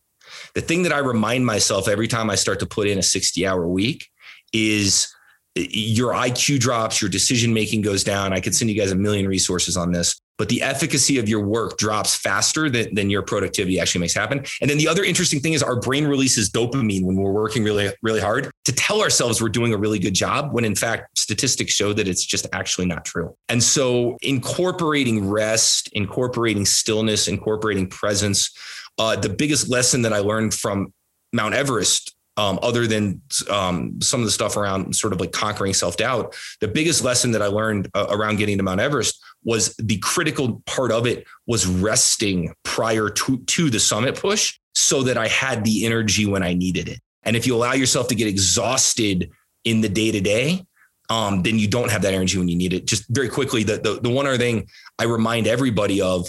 The 0.55 0.61
thing 0.61 0.85
that 0.85 0.93
I 0.93 0.99
remind 0.99 1.45
myself 1.45 1.89
every 1.89 2.07
time 2.07 2.31
I 2.31 2.37
start 2.37 2.61
to 2.61 2.67
put 2.67 2.87
in 2.87 2.99
a 2.99 3.03
60 3.03 3.47
hour 3.47 3.67
week 3.67 4.09
is 4.53 5.13
eh, 5.57 5.67
your 5.71 6.13
IQ 6.13 6.61
drops, 6.61 7.03
your 7.03 7.11
decision 7.11 7.53
making 7.53 7.83
goes 7.83 8.05
down. 8.05 8.33
I 8.33 8.41
could 8.41 8.55
send 8.55 8.71
you 8.71 8.79
guys 8.79 8.93
a 8.93 8.97
million 8.97 9.27
resources 9.27 9.77
on 9.77 9.91
this, 9.91 10.21
but 10.39 10.49
the 10.49 10.63
efficacy 10.63 11.19
of 11.19 11.29
your 11.29 11.45
work 11.45 11.79
drops 11.79 12.15
faster 12.15 12.69
than, 12.69 12.95
than 12.95 13.11
your 13.11 13.23
productivity 13.23 13.79
actually 13.79 14.01
makes 14.01 14.15
happen. 14.15 14.45
And 14.61 14.69
then 14.69 14.79
the 14.79 14.89
other 14.89 15.05
interesting 15.05 15.41
thing 15.41 15.53
is 15.53 15.63
our 15.63 15.79
brain 15.79 16.07
releases 16.07 16.51
dopamine 16.51 17.05
when 17.05 17.17
we're 17.17 17.33
working 17.33 17.65
really, 17.65 17.91
really 18.03 18.21
hard 18.21 18.51
to 18.65 18.73
tell 18.73 19.01
ourselves 19.01 19.41
we're 19.41 19.49
doing 19.49 19.73
a 19.73 19.79
really 19.79 19.99
good 19.99 20.15
job, 20.15 20.53
when 20.53 20.65
in 20.65 20.75
fact, 20.75 21.19
statistics 21.19 21.73
show 21.73 21.93
that 21.93 22.09
it's 22.09 22.25
just 22.25 22.47
actually 22.53 22.87
not 22.87 23.05
true. 23.05 23.35
And 23.49 23.63
so 23.63 24.17
incorporating 24.23 25.29
rest, 25.29 25.89
incorporating 25.93 26.65
stillness, 26.65 27.29
incorporating 27.29 27.89
presence, 27.89 28.51
uh, 28.99 29.17
the 29.17 29.29
biggest 29.29 29.69
lesson 29.69 30.03
that 30.03 30.13
I 30.13 30.19
learned 30.19 30.55
from 30.55 30.93
Mount 31.33 31.55
Everest, 31.55 32.14
um, 32.37 32.59
other 32.63 32.87
than 32.87 33.21
um, 33.51 34.01
some 34.01 34.21
of 34.21 34.27
the 34.27 34.33
stuff 34.33 34.57
around 34.57 34.95
sort 34.95 35.13
of 35.13 35.21
like 35.21 35.33
conquering 35.33 35.75
self 35.75 35.97
doubt, 35.97 36.35
the 36.61 36.69
biggest 36.69 37.05
lesson 37.05 37.31
that 37.33 37.43
I 37.43 37.47
learned 37.47 37.89
uh, 37.95 38.07
around 38.11 38.37
getting 38.37 38.57
to 38.59 38.65
Mount 38.65 38.81
Everest 38.81 39.23
was 39.45 39.75
the 39.77 39.99
critical 39.99 40.63
part 40.67 40.91
of 40.91 41.07
it 41.07 41.27
was 41.47 41.67
resting 41.67 42.55
prior 42.65 43.09
to, 43.09 43.39
to 43.39 43.71
the 43.71 43.81
summit 43.81 44.17
push 44.17 44.59
so 44.75 45.03
that 45.03 45.17
I 45.17 45.29
had 45.29 45.65
the 45.65 45.87
energy 45.87 46.27
when 46.27 46.43
I 46.43 46.55
needed 46.55 46.89
it. 46.89 47.01
And 47.23 47.37
if 47.37 47.47
you 47.47 47.55
allow 47.55 47.73
yourself 47.73 48.09
to 48.09 48.15
get 48.15 48.27
exhausted 48.27 49.31
in 49.65 49.81
the 49.81 49.89
day 49.89 50.11
to 50.11 50.21
day, 50.21 50.65
then 51.09 51.59
you 51.59 51.69
don't 51.69 51.91
have 51.91 52.03
that 52.03 52.15
energy 52.15 52.39
when 52.39 52.49
you 52.49 52.57
need 52.57 52.73
it. 52.73 52.87
Just 52.87 53.05
very 53.09 53.29
quickly, 53.29 53.63
the, 53.63 53.79
the, 53.79 54.01
the 54.01 54.11
one 54.11 54.27
other 54.27 54.39
thing 54.39 54.67
I 54.99 55.05
remind 55.05 55.47
everybody 55.47 56.01
of 56.01 56.29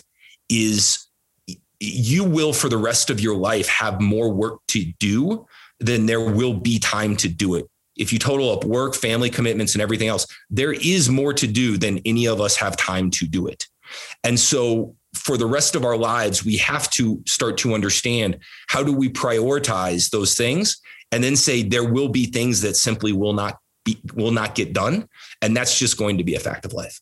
is 0.50 1.08
you 1.80 2.24
will 2.24 2.54
for 2.54 2.70
the 2.70 2.78
rest 2.78 3.10
of 3.10 3.20
your 3.20 3.36
life 3.36 3.68
have 3.68 4.00
more 4.00 4.32
work 4.32 4.60
to 4.68 4.86
do 5.00 5.46
than 5.80 6.06
there 6.06 6.22
will 6.22 6.54
be 6.54 6.80
time 6.80 7.16
to 7.18 7.28
do 7.28 7.56
it. 7.56 7.66
If 7.96 8.12
you 8.12 8.20
total 8.20 8.52
up 8.52 8.66
work, 8.66 8.96
family 8.96 9.30
commitments, 9.30 9.74
and 9.74 9.82
everything 9.82 10.08
else, 10.08 10.28
there 10.50 10.74
is 10.74 11.10
more 11.10 11.34
to 11.34 11.48
do 11.48 11.78
than 11.78 12.00
any 12.06 12.28
of 12.28 12.42
us 12.42 12.58
have 12.58 12.76
time 12.76 13.10
to 13.12 13.26
do 13.26 13.48
it. 13.48 13.66
And 14.24 14.40
so 14.40 14.96
for 15.14 15.38
the 15.38 15.46
rest 15.46 15.76
of 15.76 15.86
our 15.86 15.98
lives, 15.98 16.44
we 16.44 16.58
have 16.58 16.90
to 16.92 17.22
start 17.26 17.58
to 17.60 17.74
understand 17.74 18.40
how 18.68 18.84
do 18.84 18.92
we 18.92 19.10
prioritize 19.10 20.10
those 20.10 20.36
things 20.36 20.82
and 21.12 21.24
then 21.24 21.36
say 21.36 21.64
there 21.64 21.90
will 21.90 22.10
be 22.10 22.26
things 22.26 22.62
that 22.62 22.76
simply 22.76 23.14
will 23.14 23.34
not 23.34 23.60
be 23.86 24.00
will 24.14 24.32
not 24.32 24.56
get 24.56 24.74
done. 24.74 25.08
And 25.42 25.56
that's 25.56 25.80
just 25.80 25.98
going 25.98 26.18
to 26.18 26.24
be 26.24 26.36
a 26.36 26.40
fact 26.40 26.66
of 26.66 26.74
life. 26.74 27.00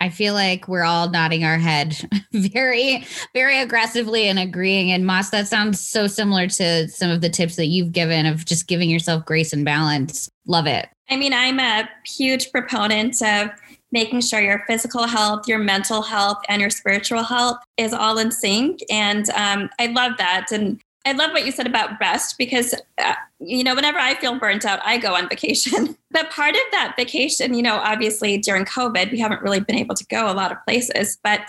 I 0.00 0.10
feel 0.10 0.34
like 0.34 0.68
we're 0.68 0.84
all 0.84 1.10
nodding 1.10 1.44
our 1.44 1.58
head 1.58 1.96
very, 2.32 3.04
very 3.34 3.60
aggressively 3.60 4.28
and 4.28 4.38
agreeing. 4.38 4.92
And 4.92 5.06
Moss, 5.06 5.30
that 5.30 5.48
sounds 5.48 5.80
so 5.80 6.06
similar 6.06 6.48
to 6.48 6.88
some 6.88 7.10
of 7.10 7.22
the 7.22 7.30
tips 7.30 7.56
that 7.56 7.66
you've 7.66 7.92
given 7.92 8.26
of 8.26 8.44
just 8.44 8.66
giving 8.66 8.90
yourself 8.90 9.24
grace 9.24 9.52
and 9.52 9.64
balance. 9.64 10.28
Love 10.46 10.66
it. 10.66 10.88
I 11.08 11.16
mean, 11.16 11.32
I'm 11.32 11.60
a 11.60 11.88
huge 12.04 12.50
proponent 12.50 13.22
of 13.22 13.50
making 13.92 14.20
sure 14.20 14.40
your 14.40 14.64
physical 14.66 15.06
health, 15.06 15.46
your 15.46 15.58
mental 15.58 16.02
health, 16.02 16.38
and 16.48 16.60
your 16.60 16.70
spiritual 16.70 17.22
health 17.22 17.56
is 17.76 17.92
all 17.92 18.18
in 18.18 18.30
sync. 18.30 18.80
And 18.90 19.30
um, 19.30 19.70
I 19.78 19.86
love 19.86 20.12
that. 20.18 20.46
And 20.50 20.80
I 21.06 21.12
love 21.12 21.30
what 21.30 21.46
you 21.46 21.52
said 21.52 21.68
about 21.68 22.00
rest 22.00 22.36
because, 22.36 22.74
uh, 22.98 23.14
you 23.38 23.62
know, 23.62 23.76
whenever 23.76 23.98
I 23.98 24.16
feel 24.16 24.36
burnt 24.40 24.64
out, 24.64 24.80
I 24.84 24.98
go 24.98 25.14
on 25.14 25.28
vacation. 25.28 25.96
but 26.10 26.30
part 26.30 26.54
of 26.56 26.60
that 26.72 26.94
vacation, 26.96 27.54
you 27.54 27.62
know, 27.62 27.76
obviously 27.76 28.38
during 28.38 28.64
COVID, 28.64 29.12
we 29.12 29.20
haven't 29.20 29.40
really 29.40 29.60
been 29.60 29.76
able 29.76 29.94
to 29.94 30.04
go 30.06 30.30
a 30.30 30.34
lot 30.34 30.50
of 30.50 30.58
places. 30.66 31.16
But 31.22 31.42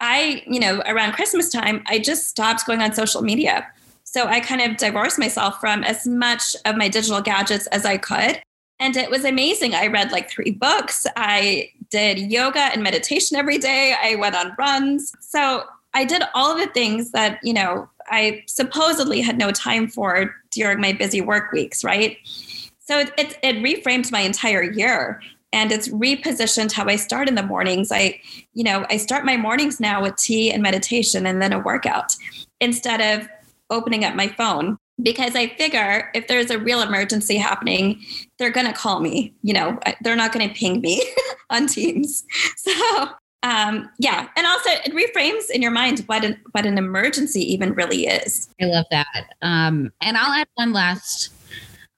I, 0.00 0.44
you 0.46 0.60
know, 0.60 0.80
around 0.86 1.12
Christmas 1.12 1.50
time, 1.50 1.82
I 1.86 1.98
just 1.98 2.28
stopped 2.28 2.66
going 2.66 2.80
on 2.80 2.94
social 2.94 3.22
media. 3.22 3.66
So 4.04 4.26
I 4.26 4.38
kind 4.38 4.60
of 4.60 4.76
divorced 4.76 5.18
myself 5.18 5.58
from 5.58 5.82
as 5.82 6.06
much 6.06 6.54
of 6.64 6.76
my 6.76 6.88
digital 6.88 7.20
gadgets 7.20 7.66
as 7.68 7.84
I 7.84 7.96
could. 7.96 8.40
And 8.78 8.96
it 8.96 9.10
was 9.10 9.24
amazing. 9.24 9.74
I 9.74 9.88
read 9.88 10.12
like 10.12 10.30
three 10.30 10.52
books. 10.52 11.04
I 11.16 11.70
did 11.90 12.18
yoga 12.18 12.60
and 12.60 12.82
meditation 12.82 13.36
every 13.36 13.58
day. 13.58 13.96
I 14.00 14.14
went 14.14 14.36
on 14.36 14.54
runs. 14.56 15.12
So 15.20 15.64
I 15.94 16.04
did 16.04 16.22
all 16.34 16.56
the 16.56 16.66
things 16.66 17.12
that, 17.12 17.38
you 17.42 17.52
know, 17.52 17.88
I 18.08 18.42
supposedly 18.46 19.20
had 19.20 19.38
no 19.38 19.50
time 19.50 19.88
for 19.88 20.34
during 20.50 20.80
my 20.80 20.92
busy 20.92 21.20
work 21.20 21.52
weeks, 21.52 21.82
right? 21.84 22.18
So 22.80 22.98
it, 22.98 23.12
it, 23.16 23.38
it 23.42 23.56
reframed 23.56 24.12
my 24.12 24.20
entire 24.20 24.62
year 24.62 25.22
and 25.52 25.70
it's 25.70 25.88
repositioned 25.88 26.72
how 26.72 26.86
I 26.86 26.96
start 26.96 27.28
in 27.28 27.36
the 27.36 27.42
mornings. 27.42 27.90
I, 27.92 28.20
you 28.52 28.64
know, 28.64 28.84
I 28.90 28.96
start 28.96 29.24
my 29.24 29.36
mornings 29.36 29.80
now 29.80 30.02
with 30.02 30.16
tea 30.16 30.52
and 30.52 30.62
meditation 30.62 31.26
and 31.26 31.40
then 31.40 31.52
a 31.52 31.60
workout 31.60 32.14
instead 32.60 33.00
of 33.00 33.28
opening 33.70 34.04
up 34.04 34.14
my 34.14 34.28
phone 34.28 34.76
because 35.02 35.34
I 35.34 35.48
figure 35.48 36.10
if 36.14 36.28
there's 36.28 36.50
a 36.50 36.58
real 36.58 36.82
emergency 36.82 37.36
happening, 37.36 38.04
they're 38.38 38.50
going 38.50 38.66
to 38.66 38.72
call 38.72 39.00
me. 39.00 39.34
You 39.42 39.54
know, 39.54 39.78
they're 40.02 40.16
not 40.16 40.32
going 40.32 40.48
to 40.48 40.54
ping 40.54 40.80
me 40.80 41.02
on 41.50 41.66
Teams. 41.66 42.24
So 42.56 43.08
um, 43.44 43.90
yeah, 43.98 44.26
and 44.36 44.46
also 44.46 44.70
it 44.70 44.92
reframes 44.94 45.50
in 45.50 45.60
your 45.60 45.70
mind 45.70 46.00
what 46.06 46.24
an 46.24 46.40
what 46.52 46.64
an 46.64 46.78
emergency 46.78 47.40
even 47.52 47.74
really 47.74 48.06
is. 48.06 48.48
I 48.60 48.64
love 48.64 48.86
that. 48.90 49.34
Um, 49.42 49.92
and 50.00 50.16
I'll 50.16 50.32
add 50.32 50.48
one 50.54 50.72
last. 50.72 51.30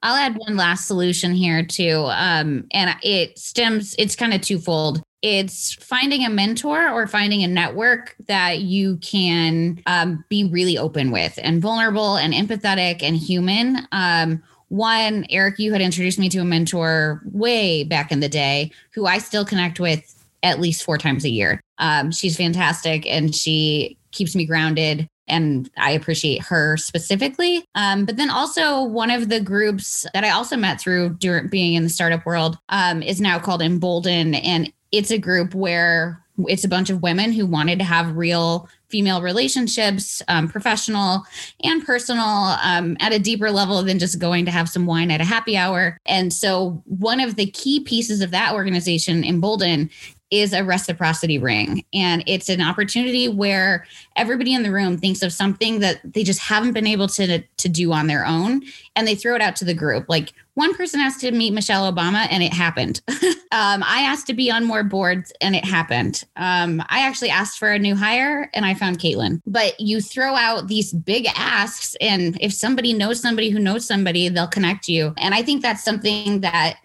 I'll 0.03 0.15
add 0.15 0.35
one 0.35 0.57
last 0.57 0.85
solution 0.87 1.33
here 1.33 1.65
too, 1.65 2.05
um, 2.11 2.65
and 2.71 2.95
it 3.01 3.39
stems. 3.39 3.95
It's 3.97 4.15
kind 4.15 4.33
of 4.33 4.41
twofold. 4.41 5.01
it's 5.21 5.73
finding 5.75 6.25
a 6.25 6.29
mentor 6.29 6.89
or 6.89 7.07
finding 7.07 7.43
a 7.43 7.47
network 7.47 8.15
that 8.27 8.59
you 8.59 8.97
can 8.97 9.81
um, 9.87 10.23
be 10.29 10.43
really 10.43 10.77
open 10.77 11.11
with 11.11 11.39
and 11.41 11.61
vulnerable 11.61 12.17
and 12.17 12.33
empathetic 12.33 13.01
and 13.01 13.15
human. 13.15 13.87
Um, 13.91 14.43
one, 14.69 15.25
Eric, 15.29 15.59
you 15.59 15.71
had 15.71 15.81
introduced 15.81 16.19
me 16.19 16.27
to 16.29 16.39
a 16.39 16.45
mentor 16.45 17.21
way 17.31 17.83
back 17.85 18.11
in 18.11 18.19
the 18.19 18.29
day 18.29 18.71
who 18.91 19.05
I 19.05 19.17
still 19.17 19.45
connect 19.45 19.79
with 19.79 20.16
at 20.43 20.59
least 20.59 20.83
four 20.83 20.97
times 20.97 21.25
a 21.25 21.29
year. 21.29 21.61
Um, 21.77 22.11
she's 22.11 22.37
fantastic 22.37 23.05
and 23.05 23.35
she 23.35 23.97
keeps 24.11 24.35
me 24.35 24.45
grounded 24.45 25.07
and 25.27 25.69
I 25.77 25.91
appreciate 25.91 26.41
her 26.43 26.77
specifically. 26.77 27.65
Um, 27.75 28.05
but 28.05 28.17
then 28.17 28.29
also 28.29 28.83
one 28.83 29.11
of 29.11 29.29
the 29.29 29.41
groups 29.41 30.05
that 30.13 30.23
I 30.23 30.29
also 30.29 30.55
met 30.55 30.79
through 30.79 31.15
during 31.15 31.49
being 31.49 31.73
in 31.73 31.83
the 31.83 31.89
startup 31.89 32.25
world 32.25 32.57
um, 32.69 33.01
is 33.03 33.19
now 33.19 33.39
called 33.39 33.61
Embolden, 33.61 34.35
and 34.35 34.71
it's 34.91 35.11
a 35.11 35.17
group 35.17 35.53
where 35.53 36.23
it's 36.47 36.63
a 36.63 36.69
bunch 36.69 36.89
of 36.89 37.01
women 37.01 37.31
who 37.31 37.45
wanted 37.45 37.79
to 37.79 37.85
have 37.85 38.15
real 38.15 38.69
female 38.89 39.21
relationships, 39.21 40.21
um, 40.27 40.47
professional 40.47 41.23
and 41.63 41.83
personal, 41.83 42.55
um, 42.63 42.95
at 42.99 43.11
a 43.11 43.19
deeper 43.19 43.51
level 43.51 43.81
than 43.83 43.99
just 43.99 44.19
going 44.19 44.45
to 44.45 44.51
have 44.51 44.69
some 44.69 44.85
wine 44.85 45.11
at 45.11 45.19
a 45.19 45.25
happy 45.25 45.57
hour. 45.57 45.97
And 46.05 46.31
so, 46.31 46.81
one 46.85 47.19
of 47.19 47.35
the 47.35 47.47
key 47.47 47.79
pieces 47.81 48.21
of 48.21 48.31
that 48.31 48.53
organization, 48.53 49.23
Embolden, 49.23 49.89
is 50.29 50.53
a 50.53 50.63
reciprocity 50.63 51.37
ring. 51.37 51.85
And 51.93 52.23
it's 52.27 52.49
an 52.49 52.61
opportunity 52.61 53.29
where 53.29 53.85
everybody 54.15 54.53
in 54.53 54.63
the 54.63 54.71
room 54.71 54.97
thinks 54.97 55.21
of 55.21 55.31
something 55.31 55.79
that 55.79 56.01
they 56.03 56.23
just 56.23 56.39
haven't 56.39 56.73
been 56.73 56.87
able 56.87 57.07
to, 57.09 57.41
to 57.41 57.69
do 57.69 57.93
on 57.93 58.07
their 58.07 58.25
own. 58.25 58.63
And 58.95 59.07
they 59.07 59.15
throw 59.15 59.35
it 59.35 59.41
out 59.41 59.55
to 59.57 59.65
the 59.65 59.73
group. 59.73 60.05
Like 60.09 60.33
one 60.55 60.73
person 60.73 60.99
asked 60.99 61.21
to 61.21 61.31
meet 61.31 61.53
Michelle 61.53 61.91
Obama 61.91 62.27
and 62.31 62.41
it 62.41 62.51
happened. 62.51 62.99
um, 63.51 63.83
I 63.83 64.01
asked 64.01 64.25
to 64.27 64.33
be 64.33 64.49
on 64.49 64.65
more 64.65 64.83
boards 64.83 65.31
and 65.39 65.55
it 65.55 65.63
happened. 65.63 66.23
Um, 66.35 66.81
I 66.89 67.01
actually 67.01 67.29
asked 67.29 67.59
for 67.59 67.71
a 67.71 67.79
new 67.79 67.95
hire 67.95 68.49
and 68.53 68.65
I 68.65 68.73
found 68.73 68.97
Caitlin. 68.97 69.41
But 69.45 69.79
you 69.79 70.01
throw 70.01 70.35
out 70.35 70.67
these 70.67 70.93
big 70.93 71.27
asks, 71.35 71.95
and 72.01 72.37
if 72.41 72.53
somebody 72.53 72.91
knows 72.91 73.21
somebody 73.21 73.51
who 73.51 73.59
knows 73.59 73.85
somebody, 73.85 74.29
they'll 74.29 74.47
connect 74.47 74.89
you. 74.89 75.13
And 75.17 75.35
I 75.35 75.43
think 75.43 75.61
that's 75.61 75.83
something 75.83 76.41
that 76.41 76.79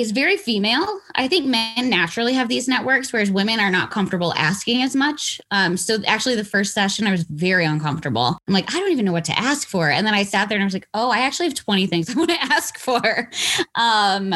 is 0.00 0.12
very 0.12 0.38
female. 0.38 1.00
I 1.14 1.28
think 1.28 1.44
men 1.44 1.90
naturally 1.90 2.32
have 2.32 2.48
these 2.48 2.66
networks, 2.66 3.12
whereas 3.12 3.30
women 3.30 3.60
are 3.60 3.70
not 3.70 3.90
comfortable 3.90 4.32
asking 4.34 4.82
as 4.82 4.96
much. 4.96 5.40
Um, 5.50 5.76
so 5.76 5.98
actually, 6.06 6.36
the 6.36 6.44
first 6.44 6.72
session, 6.72 7.06
I 7.06 7.10
was 7.10 7.24
very 7.24 7.66
uncomfortable. 7.66 8.38
I'm 8.48 8.54
like, 8.54 8.74
I 8.74 8.80
don't 8.80 8.90
even 8.92 9.04
know 9.04 9.12
what 9.12 9.26
to 9.26 9.38
ask 9.38 9.68
for. 9.68 9.90
And 9.90 10.06
then 10.06 10.14
I 10.14 10.22
sat 10.22 10.48
there 10.48 10.56
and 10.56 10.62
I 10.62 10.66
was 10.66 10.72
like, 10.72 10.88
oh, 10.94 11.10
I 11.10 11.18
actually 11.18 11.48
have 11.48 11.54
20 11.54 11.86
things 11.86 12.08
I 12.08 12.14
want 12.18 12.30
to 12.30 12.42
ask 12.42 12.78
for. 12.78 13.30
Um, 13.74 14.34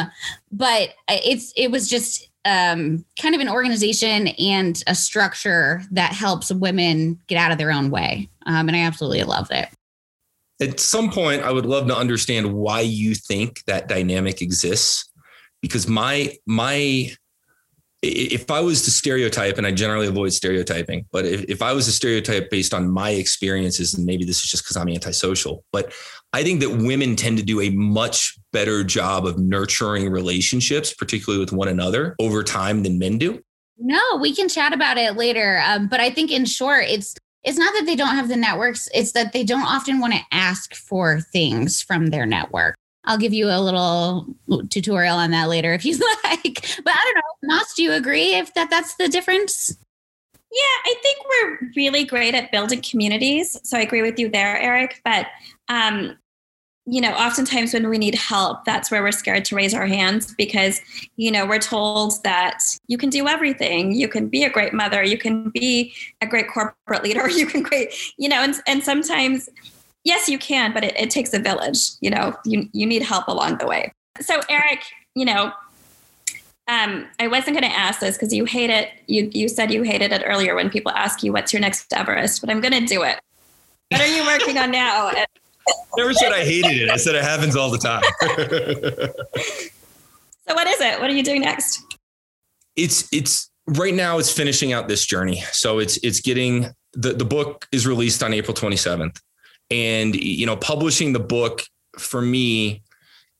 but 0.51 0.89
it's 1.09 1.51
it 1.57 1.71
was 1.71 1.89
just 1.89 2.29
um, 2.45 3.03
kind 3.19 3.33
of 3.33 3.41
an 3.41 3.49
organization 3.49 4.27
and 4.27 4.83
a 4.85 4.93
structure 4.93 5.81
that 5.91 6.13
helps 6.13 6.51
women 6.51 7.19
get 7.25 7.37
out 7.37 7.51
of 7.51 7.57
their 7.57 7.71
own 7.71 7.89
way. 7.89 8.29
Um, 8.45 8.67
and 8.67 8.77
I 8.77 8.81
absolutely 8.81 9.23
love 9.23 9.49
it. 9.49 9.67
At 10.61 10.79
some 10.79 11.09
point, 11.09 11.41
I 11.41 11.51
would 11.51 11.65
love 11.65 11.87
to 11.87 11.97
understand 11.97 12.53
why 12.53 12.81
you 12.81 13.15
think 13.15 13.65
that 13.65 13.89
dynamic 13.89 14.41
exists 14.43 15.09
because 15.65 15.87
my 15.87 16.31
my 16.45 17.11
if 18.03 18.51
I 18.51 18.59
was 18.59 18.83
to 18.83 18.91
stereotype, 18.91 19.57
and 19.57 19.65
I 19.65 19.71
generally 19.71 20.05
avoid 20.05 20.31
stereotyping, 20.31 21.07
but 21.11 21.25
if, 21.25 21.43
if 21.45 21.61
I 21.63 21.73
was 21.73 21.87
a 21.87 21.91
stereotype 21.91 22.51
based 22.51 22.71
on 22.71 22.87
my 22.87 23.09
experiences, 23.09 23.95
and 23.95 24.05
maybe 24.05 24.25
this 24.25 24.43
is 24.43 24.51
just 24.51 24.63
because 24.63 24.77
I'm 24.77 24.89
antisocial, 24.89 25.63
but 25.71 25.91
I 26.31 26.43
think 26.43 26.59
that 26.59 26.69
women 26.69 27.15
tend 27.15 27.39
to 27.39 27.43
do 27.43 27.61
a 27.61 27.71
much 27.71 28.37
better 28.53 28.83
job 28.83 29.25
of 29.25 29.39
nurturing 29.39 30.11
relationships, 30.11 30.93
particularly 30.93 31.43
with 31.43 31.51
one 31.51 31.67
another 31.67 32.15
over 32.19 32.43
time 32.43 32.83
than 32.83 32.99
men 32.99 33.17
do. 33.17 33.41
No, 33.79 34.01
we 34.21 34.35
can 34.35 34.49
chat 34.49 34.71
about 34.71 34.97
it 34.97 35.15
later. 35.15 35.61
Um, 35.65 35.87
but 35.87 35.99
I 35.99 36.11
think 36.11 36.31
in 36.31 36.45
short, 36.45 36.85
it's 36.87 37.15
it's 37.43 37.57
not 37.57 37.73
that 37.73 37.85
they 37.85 37.95
don't 37.95 38.15
have 38.15 38.27
the 38.27 38.35
networks, 38.35 38.87
it's 38.93 39.13
that 39.13 39.33
they 39.33 39.43
don't 39.43 39.65
often 39.65 39.99
want 39.99 40.13
to 40.13 40.21
ask 40.31 40.75
for 40.75 41.21
things 41.21 41.81
from 41.81 42.07
their 42.07 42.25
network. 42.25 42.75
I'll 43.05 43.17
give 43.17 43.33
you 43.33 43.49
a 43.49 43.59
little 43.59 44.27
tutorial 44.69 45.15
on 45.15 45.31
that 45.31 45.49
later 45.49 45.73
if 45.73 45.85
you 45.85 45.93
like. 46.23 46.65
But 46.83 46.93
I 46.93 47.13
don't 47.13 47.15
know, 47.15 47.55
Moss, 47.55 47.73
do 47.73 47.83
you 47.83 47.93
agree 47.93 48.35
if 48.35 48.53
that 48.55 48.69
that's 48.69 48.95
the 48.95 49.07
difference? 49.07 49.77
Yeah, 50.51 50.61
I 50.85 50.95
think 51.01 51.17
we're 51.29 51.71
really 51.75 52.05
great 52.05 52.33
at 52.33 52.51
building 52.51 52.81
communities. 52.81 53.57
So 53.63 53.77
I 53.77 53.81
agree 53.81 54.01
with 54.01 54.19
you 54.19 54.29
there, 54.29 54.57
Eric. 54.57 55.01
But 55.03 55.27
um, 55.67 56.17
you 56.87 57.01
know, 57.01 57.11
oftentimes 57.13 57.73
when 57.73 57.89
we 57.89 57.97
need 57.97 58.13
help, 58.13 58.63
that's 58.63 58.91
where 58.91 59.01
we're 59.01 59.11
scared 59.11 59.43
to 59.45 59.55
raise 59.55 59.73
our 59.73 59.87
hands 59.87 60.35
because, 60.35 60.79
you 61.15 61.31
know, 61.31 61.45
we're 61.45 61.59
told 61.59 62.23
that 62.23 62.61
you 62.87 62.97
can 62.97 63.09
do 63.09 63.27
everything. 63.27 63.91
You 63.91 64.07
can 64.07 64.27
be 64.27 64.43
a 64.43 64.51
great 64.51 64.71
mother, 64.71 65.03
you 65.03 65.17
can 65.17 65.49
be 65.49 65.95
a 66.21 66.27
great 66.27 66.47
corporate 66.47 67.03
leader, 67.03 67.27
you 67.29 67.47
can 67.47 67.63
great, 67.63 67.93
you 68.17 68.29
know, 68.29 68.37
and, 68.37 68.55
and 68.67 68.83
sometimes 68.83 69.49
yes, 70.05 70.29
you 70.29 70.39
can, 70.39 70.71
but 70.73 70.85
it, 70.85 70.97
it 70.97 71.09
takes 71.09 71.33
a 71.33 71.39
village. 71.39 71.89
You 71.99 72.11
know, 72.11 72.35
you 72.45 72.69
you 72.71 72.85
need 72.85 73.01
help 73.01 73.27
along 73.27 73.57
the 73.57 73.67
way. 73.67 73.91
So 74.21 74.39
Eric, 74.47 74.83
you 75.15 75.25
know, 75.25 75.51
um, 76.67 77.05
I 77.19 77.27
wasn't 77.27 77.59
going 77.59 77.69
to 77.69 77.77
ask 77.77 77.99
this 77.99 78.15
because 78.15 78.33
you 78.33 78.45
hate 78.45 78.69
it. 78.69 78.89
You 79.07 79.29
you 79.33 79.49
said 79.49 79.71
you 79.71 79.83
hated 79.83 80.13
it 80.13 80.23
earlier 80.25 80.55
when 80.55 80.69
people 80.69 80.93
ask 80.93 81.21
you 81.21 81.33
what's 81.33 81.51
your 81.51 81.59
next 81.59 81.91
Everest, 81.91 82.39
but 82.39 82.49
I'm 82.49 82.61
going 82.61 82.79
to 82.79 82.85
do 82.85 83.03
it. 83.03 83.19
What 83.89 84.01
are 84.01 84.07
you 84.07 84.25
working 84.25 84.57
on 84.57 84.71
now? 84.71 85.11
Never 85.97 86.13
said 86.13 86.31
I 86.31 86.43
hated 86.45 86.81
it. 86.81 86.89
I 86.89 86.97
said 86.97 87.15
it 87.15 87.23
happens 87.23 87.55
all 87.55 87.71
the 87.71 87.77
time. 87.77 88.03
so 90.47 90.53
what 90.53 90.67
is 90.67 90.79
it? 90.79 90.99
What 90.99 91.09
are 91.09 91.13
you 91.13 91.23
doing 91.23 91.41
next? 91.41 91.81
It's 92.75 93.11
it's 93.11 93.49
right 93.67 93.93
now. 93.93 94.17
It's 94.19 94.31
finishing 94.31 94.73
out 94.73 94.87
this 94.87 95.05
journey. 95.05 95.41
So 95.51 95.79
it's 95.79 95.97
it's 95.97 96.19
getting 96.19 96.67
the 96.93 97.13
the 97.13 97.25
book 97.25 97.67
is 97.71 97.87
released 97.87 98.21
on 98.23 98.33
April 98.33 98.55
27th. 98.55 99.19
And 99.71 100.15
you 100.15 100.45
know, 100.45 100.55
publishing 100.55 101.13
the 101.13 101.19
book 101.19 101.63
for 101.97 102.21
me 102.21 102.83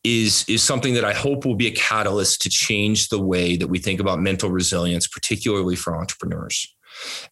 is 0.03 0.45
is 0.47 0.63
something 0.63 0.93
that 0.93 1.05
I 1.05 1.13
hope 1.13 1.45
will 1.45 1.55
be 1.55 1.67
a 1.67 1.71
catalyst 1.71 2.41
to 2.43 2.49
change 2.49 3.09
the 3.09 3.21
way 3.21 3.57
that 3.57 3.67
we 3.67 3.79
think 3.79 3.99
about 3.99 4.19
mental 4.19 4.49
resilience, 4.49 5.07
particularly 5.07 5.75
for 5.75 5.95
entrepreneurs. 5.95 6.73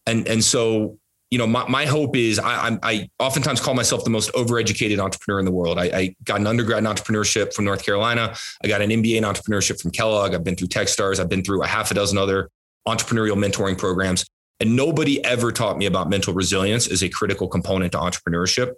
And 0.06 0.26
and 0.28 0.42
so 0.42 0.98
you 1.30 1.38
know, 1.38 1.46
my, 1.48 1.66
my 1.68 1.84
hope 1.84 2.14
is 2.14 2.38
I, 2.38 2.78
I 2.84 3.08
oftentimes 3.18 3.60
call 3.60 3.74
myself 3.74 4.04
the 4.04 4.10
most 4.10 4.32
overeducated 4.34 5.00
entrepreneur 5.00 5.40
in 5.40 5.44
the 5.44 5.50
world. 5.50 5.80
I, 5.80 5.84
I, 5.86 6.16
got 6.22 6.38
an 6.38 6.46
undergrad 6.46 6.78
in 6.78 6.84
entrepreneurship 6.84 7.52
from 7.52 7.64
North 7.64 7.84
Carolina. 7.84 8.36
I 8.62 8.68
got 8.68 8.82
an 8.82 8.90
MBA 8.90 9.16
in 9.16 9.24
entrepreneurship 9.24 9.82
from 9.82 9.90
Kellogg. 9.90 10.32
I've 10.32 10.44
been 10.44 10.54
through 10.54 10.68
Techstars. 10.68 11.18
I've 11.18 11.28
been 11.28 11.42
through 11.42 11.64
a 11.64 11.66
half 11.66 11.90
a 11.90 11.94
dozen 11.94 12.18
other 12.18 12.50
entrepreneurial 12.86 13.34
mentoring 13.34 13.76
programs. 13.76 14.24
And 14.60 14.76
nobody 14.76 15.24
ever 15.24 15.50
taught 15.50 15.76
me 15.76 15.86
about 15.86 16.08
mental 16.08 16.34
resilience 16.34 16.86
as 16.86 17.02
a 17.02 17.08
critical 17.08 17.48
component 17.48 17.90
to 17.92 17.98
entrepreneurship 17.98 18.74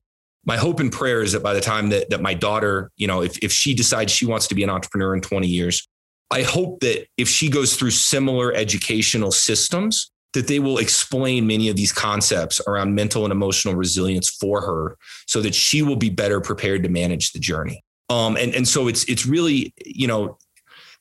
my 0.47 0.57
hope 0.57 0.81
and 0.81 0.93
prayer 0.93 1.23
is 1.23 1.33
that 1.33 1.43
by 1.43 1.53
the 1.53 1.61
time 1.61 1.91
that, 1.91 2.09
that 2.11 2.23
my 2.23 2.33
daughter, 2.33 2.91
you 2.97 3.07
know, 3.07 3.23
if, 3.23 3.37
if 3.39 3.53
she 3.53 3.75
decides 3.75 4.13
she 4.13 4.25
wants 4.25 4.47
to 4.47 4.55
be 4.55 4.63
an 4.63 4.71
entrepreneur 4.71 5.15
in 5.15 5.21
20 5.21 5.47
years, 5.47 5.87
I 6.31 6.43
hope 6.43 6.81
that 6.81 7.07
if 7.17 7.29
she 7.29 7.51
goes 7.51 7.77
through 7.77 7.91
similar 7.91 8.53
educational 8.53 9.33
systems, 9.33 10.11
that 10.35 10.47
they 10.47 10.61
will 10.61 10.79
explain 10.79 11.47
many 11.47 11.69
of 11.69 11.77
these 11.77 11.93
concepts 11.93 12.61
around 12.67 12.95
mental 12.95 13.25
and 13.25 13.33
emotional 13.33 13.75
resilience 13.75 14.29
for 14.29 14.61
her 14.61 14.97
so 15.27 15.41
that 15.41 15.55
she 15.55 15.83
will 15.83 15.97
be 15.97 16.11
better 16.11 16.41
prepared 16.41 16.83
to 16.83 16.89
manage 16.89 17.33
the 17.33 17.39
journey. 17.39 17.83
Um, 18.09 18.37
and, 18.37 18.55
and 18.55 18.69
so 18.69 18.87
it's, 18.87 19.05
it's 19.05 19.27
really, 19.27 19.75
you 19.85 20.07
know, 20.07 20.39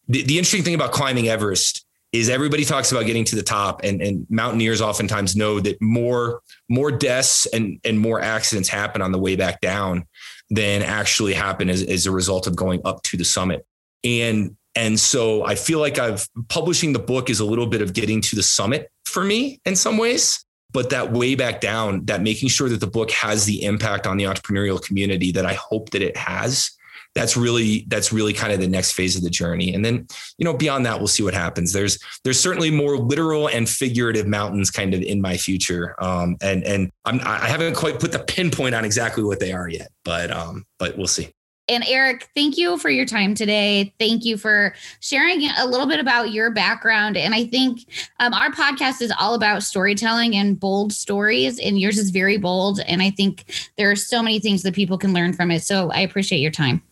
the, 0.08 0.24
the 0.24 0.38
interesting 0.38 0.64
thing 0.64 0.76
about 0.76 0.92
climbing 0.92 1.28
Everest 1.28 1.85
is 2.16 2.30
everybody 2.30 2.64
talks 2.64 2.92
about 2.92 3.06
getting 3.06 3.26
to 3.26 3.36
the 3.36 3.44
top 3.44 3.82
and, 3.84 4.02
and 4.02 4.26
mountaineers 4.30 4.82
oftentimes 4.82 5.36
know 5.36 5.60
that 5.60 5.82
more 5.82 6.42
more 6.70 6.92
deaths 6.92 7.46
and, 7.48 7.80
and 7.84 8.00
more 8.00 8.22
accidents 8.22 8.70
happen 8.70 9.02
on 9.02 9.12
the 9.12 9.20
way 9.20 9.36
back 9.36 9.60
down 9.62 10.06
than 10.50 10.82
actually 10.82 11.34
happen 11.34 11.70
as, 11.70 11.84
as 11.84 12.06
a 12.06 12.12
result 12.12 12.48
of 12.48 12.56
going 12.56 12.80
up 12.86 13.02
to 13.04 13.18
the 13.18 13.26
summit. 13.26 13.66
And 14.04 14.56
and 14.76 15.00
so 15.00 15.46
i 15.46 15.56
feel 15.56 15.80
like 15.80 15.98
i've 15.98 16.28
publishing 16.50 16.92
the 16.92 17.00
book 17.00 17.30
is 17.30 17.40
a 17.40 17.46
little 17.46 17.66
bit 17.66 17.82
of 17.82 17.94
getting 17.94 18.20
to 18.20 18.36
the 18.36 18.44
summit 18.44 18.92
for 19.06 19.24
me 19.24 19.60
in 19.66 19.76
some 19.76 19.98
ways 19.98 20.46
but 20.74 20.90
that 20.90 21.14
way 21.14 21.34
back 21.34 21.62
down 21.62 22.04
that 22.06 22.22
making 22.22 22.50
sure 22.50 22.68
that 22.68 22.82
the 22.82 22.88
book 22.88 23.10
has 23.10 23.46
the 23.46 23.64
impact 23.64 24.06
on 24.06 24.18
the 24.18 24.26
entrepreneurial 24.26 24.82
community 24.82 25.32
that 25.32 25.46
i 25.46 25.54
hope 25.54 25.92
that 25.92 26.02
it 26.02 26.18
has 26.18 26.72
that's 27.16 27.36
really 27.36 27.86
that's 27.88 28.14
really 28.14 28.34
kind 28.34 28.54
of 28.54 28.60
the 28.60 28.68
next 28.68 28.92
phase 28.92 29.16
of 29.16 29.24
the 29.24 29.30
journey 29.30 29.74
and 29.74 29.84
then 29.84 30.06
you 30.38 30.46
know 30.46 30.54
beyond 30.54 30.86
that 30.86 31.00
we'll 31.00 31.08
see 31.08 31.24
what 31.24 31.34
happens 31.34 31.74
there's 31.74 31.98
there's 32.24 32.40
certainly 32.40 32.70
more 32.70 32.98
literal 32.98 33.48
and 33.48 33.68
figurative 33.68 34.28
mountains 34.28 34.70
kind 34.70 34.94
of 34.94 35.02
in 35.02 35.22
my 35.22 35.36
future 35.38 35.96
um, 36.04 36.36
and 36.42 36.64
and 36.66 36.92
I'm, 37.06 37.20
i 37.22 37.48
haven't 37.48 37.76
quite 37.76 38.00
put 38.00 38.12
the 38.12 38.20
pinpoint 38.20 38.76
on 38.76 38.86
exactly 38.86 39.24
what 39.24 39.40
they 39.40 39.54
are 39.54 39.70
yet 39.70 39.90
but 40.04 40.30
um 40.30 40.66
but 40.78 40.98
we'll 40.98 41.08
see 41.08 41.32
and 41.68 41.84
Eric, 41.88 42.30
thank 42.36 42.58
you 42.58 42.78
for 42.78 42.92
your 42.92 43.08
time 43.08 43.34
today. 43.34 43.92
Thank 43.98 44.24
you 44.24 44.38
for 44.38 44.76
sharing 45.00 45.50
a 45.58 45.66
little 45.66 45.88
bit 45.88 46.00
about 46.00 46.32
your 46.32 46.52
background. 46.52 47.18
And 47.18 47.34
I 47.34 47.46
think 47.46 47.80
um, 48.20 48.36
our 48.36 48.52
podcast 48.52 49.02
is 49.02 49.12
all 49.20 49.34
about 49.34 49.64
storytelling 49.64 50.36
and 50.36 50.60
bold 50.60 50.94
stories, 50.94 51.60
and 51.60 51.80
yours 51.80 51.98
is 51.98 52.12
very 52.12 52.38
bold. 52.38 52.82
And 52.82 53.02
I 53.02 53.10
think 53.10 53.46
there 53.78 53.90
are 53.90 53.96
so 53.96 54.22
many 54.22 54.40
things 54.40 54.62
that 54.62 54.76
people 54.76 55.00
can 55.00 55.12
learn 55.12 55.34
from 55.34 55.50
it. 55.50 55.64
So 55.64 55.90
I 55.92 56.02
appreciate 56.02 56.38
your 56.38 56.52
time. 56.52 56.84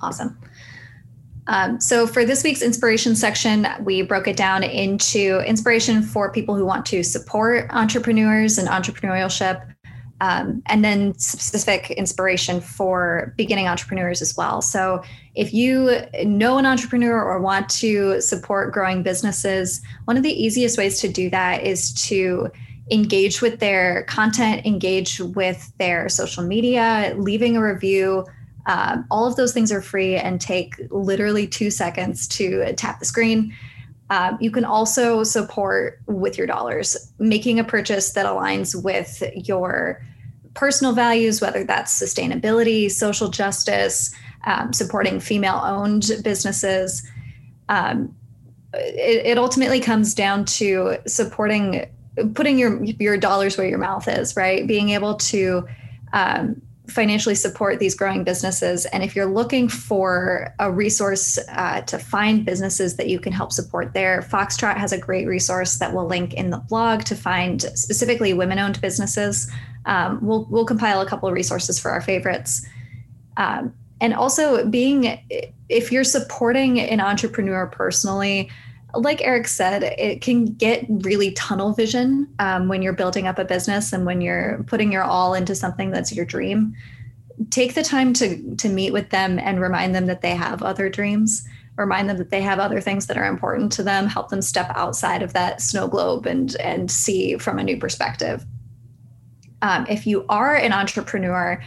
Awesome. 0.00 0.38
Um, 1.48 1.80
so, 1.80 2.06
for 2.06 2.24
this 2.24 2.42
week's 2.42 2.62
inspiration 2.62 3.14
section, 3.14 3.66
we 3.80 4.02
broke 4.02 4.26
it 4.26 4.36
down 4.36 4.64
into 4.64 5.40
inspiration 5.46 6.02
for 6.02 6.32
people 6.32 6.56
who 6.56 6.64
want 6.64 6.84
to 6.86 7.04
support 7.04 7.66
entrepreneurs 7.70 8.58
and 8.58 8.68
entrepreneurship, 8.68 9.64
um, 10.20 10.62
and 10.66 10.84
then 10.84 11.16
specific 11.18 11.92
inspiration 11.92 12.60
for 12.60 13.32
beginning 13.36 13.68
entrepreneurs 13.68 14.20
as 14.20 14.36
well. 14.36 14.60
So, 14.60 15.04
if 15.36 15.54
you 15.54 16.00
know 16.24 16.58
an 16.58 16.66
entrepreneur 16.66 17.22
or 17.22 17.40
want 17.40 17.68
to 17.70 18.20
support 18.20 18.72
growing 18.72 19.04
businesses, 19.04 19.80
one 20.06 20.16
of 20.16 20.24
the 20.24 20.32
easiest 20.32 20.76
ways 20.76 21.00
to 21.00 21.08
do 21.08 21.30
that 21.30 21.62
is 21.62 21.92
to 22.08 22.48
engage 22.90 23.40
with 23.40 23.60
their 23.60 24.04
content, 24.04 24.66
engage 24.66 25.20
with 25.20 25.72
their 25.78 26.08
social 26.08 26.44
media, 26.44 27.14
leaving 27.16 27.56
a 27.56 27.62
review 27.62 28.24
um, 28.66 29.06
all 29.10 29.26
of 29.26 29.36
those 29.36 29.52
things 29.52 29.70
are 29.72 29.80
free 29.80 30.16
and 30.16 30.40
take 30.40 30.74
literally 30.90 31.46
two 31.46 31.70
seconds 31.70 32.26
to 32.28 32.72
tap 32.74 32.98
the 32.98 33.04
screen. 33.04 33.54
Um, 34.10 34.38
you 34.40 34.50
can 34.50 34.64
also 34.64 35.24
support 35.24 36.00
with 36.06 36.36
your 36.38 36.46
dollars, 36.46 37.12
making 37.18 37.58
a 37.58 37.64
purchase 37.64 38.12
that 38.12 38.26
aligns 38.26 38.80
with 38.80 39.22
your 39.34 40.04
personal 40.54 40.92
values, 40.92 41.40
whether 41.40 41.64
that's 41.64 42.00
sustainability, 42.00 42.90
social 42.90 43.28
justice, 43.28 44.14
um, 44.44 44.72
supporting 44.72 45.20
female 45.20 45.60
owned 45.64 46.10
businesses. 46.22 47.08
Um, 47.68 48.14
it, 48.74 49.26
it, 49.26 49.38
ultimately 49.38 49.80
comes 49.80 50.14
down 50.14 50.44
to 50.44 50.98
supporting, 51.06 51.86
putting 52.34 52.58
your, 52.58 52.82
your 52.84 53.16
dollars 53.16 53.56
where 53.56 53.66
your 53.66 53.78
mouth 53.78 54.06
is, 54.06 54.36
right? 54.36 54.66
Being 54.66 54.90
able 54.90 55.14
to 55.14 55.66
um, 56.12 56.62
financially 56.88 57.34
support 57.34 57.78
these 57.78 57.94
growing 57.94 58.24
businesses. 58.24 58.86
And 58.86 59.02
if 59.02 59.16
you're 59.16 59.26
looking 59.26 59.68
for 59.68 60.54
a 60.58 60.70
resource 60.70 61.38
uh, 61.48 61.80
to 61.82 61.98
find 61.98 62.44
businesses 62.44 62.96
that 62.96 63.08
you 63.08 63.18
can 63.18 63.32
help 63.32 63.52
support 63.52 63.92
there, 63.92 64.22
Foxtrot 64.22 64.76
has 64.76 64.92
a 64.92 64.98
great 64.98 65.26
resource 65.26 65.78
that 65.78 65.92
we'll 65.92 66.06
link 66.06 66.34
in 66.34 66.50
the 66.50 66.58
blog 66.58 67.02
to 67.04 67.16
find 67.16 67.62
specifically 67.62 68.32
women 68.34 68.58
owned 68.58 68.80
businesses. 68.80 69.50
Um, 69.84 70.18
we'll, 70.22 70.46
we'll 70.50 70.64
compile 70.64 71.00
a 71.00 71.06
couple 71.06 71.28
of 71.28 71.34
resources 71.34 71.78
for 71.78 71.90
our 71.90 72.00
favorites. 72.00 72.66
Um, 73.36 73.74
and 74.00 74.14
also, 74.14 74.66
being, 74.66 75.20
if 75.68 75.90
you're 75.90 76.04
supporting 76.04 76.80
an 76.80 77.00
entrepreneur 77.00 77.66
personally, 77.66 78.50
like 78.94 79.20
Eric 79.22 79.48
said, 79.48 79.82
it 79.82 80.20
can 80.22 80.46
get 80.46 80.86
really 80.88 81.32
tunnel 81.32 81.72
vision 81.72 82.28
um, 82.38 82.68
when 82.68 82.82
you're 82.82 82.92
building 82.92 83.26
up 83.26 83.38
a 83.38 83.44
business 83.44 83.92
and 83.92 84.06
when 84.06 84.20
you're 84.20 84.62
putting 84.66 84.92
your 84.92 85.02
all 85.02 85.34
into 85.34 85.54
something 85.54 85.90
that's 85.90 86.14
your 86.14 86.24
dream. 86.24 86.74
Take 87.50 87.74
the 87.74 87.82
time 87.82 88.12
to 88.14 88.56
to 88.56 88.68
meet 88.68 88.92
with 88.92 89.10
them 89.10 89.38
and 89.38 89.60
remind 89.60 89.94
them 89.94 90.06
that 90.06 90.22
they 90.22 90.34
have 90.34 90.62
other 90.62 90.88
dreams. 90.88 91.46
Remind 91.76 92.08
them 92.08 92.16
that 92.16 92.30
they 92.30 92.40
have 92.40 92.58
other 92.58 92.80
things 92.80 93.06
that 93.06 93.18
are 93.18 93.26
important 93.26 93.70
to 93.72 93.82
them. 93.82 94.06
Help 94.06 94.30
them 94.30 94.40
step 94.40 94.70
outside 94.74 95.22
of 95.22 95.34
that 95.34 95.60
snow 95.60 95.86
globe 95.86 96.24
and 96.24 96.56
and 96.56 96.90
see 96.90 97.36
from 97.36 97.58
a 97.58 97.64
new 97.64 97.76
perspective. 97.76 98.46
Um, 99.60 99.86
if 99.88 100.06
you 100.06 100.24
are 100.28 100.54
an 100.54 100.72
entrepreneur, 100.72 101.62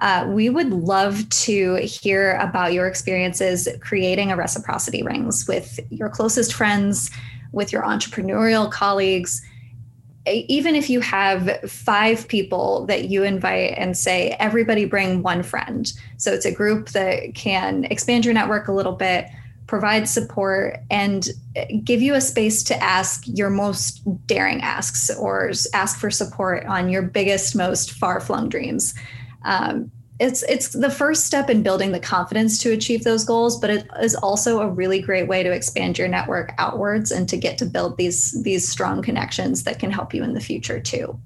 uh, 0.00 0.26
we 0.28 0.48
would 0.48 0.70
love 0.70 1.28
to 1.28 1.76
hear 1.76 2.36
about 2.36 2.72
your 2.72 2.86
experiences 2.86 3.68
creating 3.80 4.30
a 4.30 4.36
reciprocity 4.36 5.02
rings 5.02 5.46
with 5.46 5.78
your 5.90 6.08
closest 6.08 6.54
friends, 6.54 7.10
with 7.52 7.72
your 7.72 7.82
entrepreneurial 7.82 8.70
colleagues. 8.70 9.42
Even 10.26 10.74
if 10.74 10.88
you 10.88 11.00
have 11.00 11.60
five 11.70 12.28
people 12.28 12.86
that 12.86 13.08
you 13.08 13.24
invite 13.24 13.74
and 13.76 13.96
say, 13.96 14.36
everybody 14.38 14.84
bring 14.84 15.22
one 15.22 15.42
friend. 15.42 15.92
So 16.16 16.32
it's 16.32 16.46
a 16.46 16.52
group 16.52 16.90
that 16.90 17.34
can 17.34 17.84
expand 17.84 18.24
your 18.24 18.34
network 18.34 18.68
a 18.68 18.72
little 18.72 18.92
bit, 18.92 19.26
provide 19.66 20.08
support, 20.08 20.78
and 20.90 21.28
give 21.84 22.00
you 22.00 22.14
a 22.14 22.20
space 22.20 22.62
to 22.64 22.82
ask 22.82 23.24
your 23.26 23.50
most 23.50 24.02
daring 24.26 24.62
asks 24.62 25.10
or 25.10 25.52
ask 25.74 25.98
for 25.98 26.10
support 26.10 26.64
on 26.66 26.88
your 26.88 27.02
biggest, 27.02 27.54
most 27.54 27.92
far 27.92 28.20
flung 28.20 28.48
dreams 28.48 28.94
um, 29.44 29.90
it's 30.20 30.44
it's 30.44 30.68
the 30.68 30.90
first 30.90 31.24
step 31.24 31.48
in 31.48 31.62
building 31.62 31.92
the 31.92 31.98
confidence 31.98 32.58
to 32.58 32.72
achieve 32.72 33.04
those 33.04 33.24
goals 33.24 33.58
but 33.58 33.70
it 33.70 33.88
is 34.02 34.14
also 34.14 34.60
a 34.60 34.68
really 34.68 35.00
great 35.00 35.26
way 35.26 35.42
to 35.42 35.50
expand 35.50 35.96
your 35.98 36.08
network 36.08 36.52
outwards 36.58 37.10
and 37.10 37.26
to 37.28 37.38
get 37.38 37.56
to 37.58 37.64
build 37.64 37.96
these 37.96 38.40
these 38.42 38.68
strong 38.68 39.02
connections 39.02 39.64
that 39.64 39.78
can 39.78 39.90
help 39.90 40.12
you 40.14 40.22
in 40.22 40.34
the 40.34 40.40
future 40.40 40.78
too. 40.78 41.18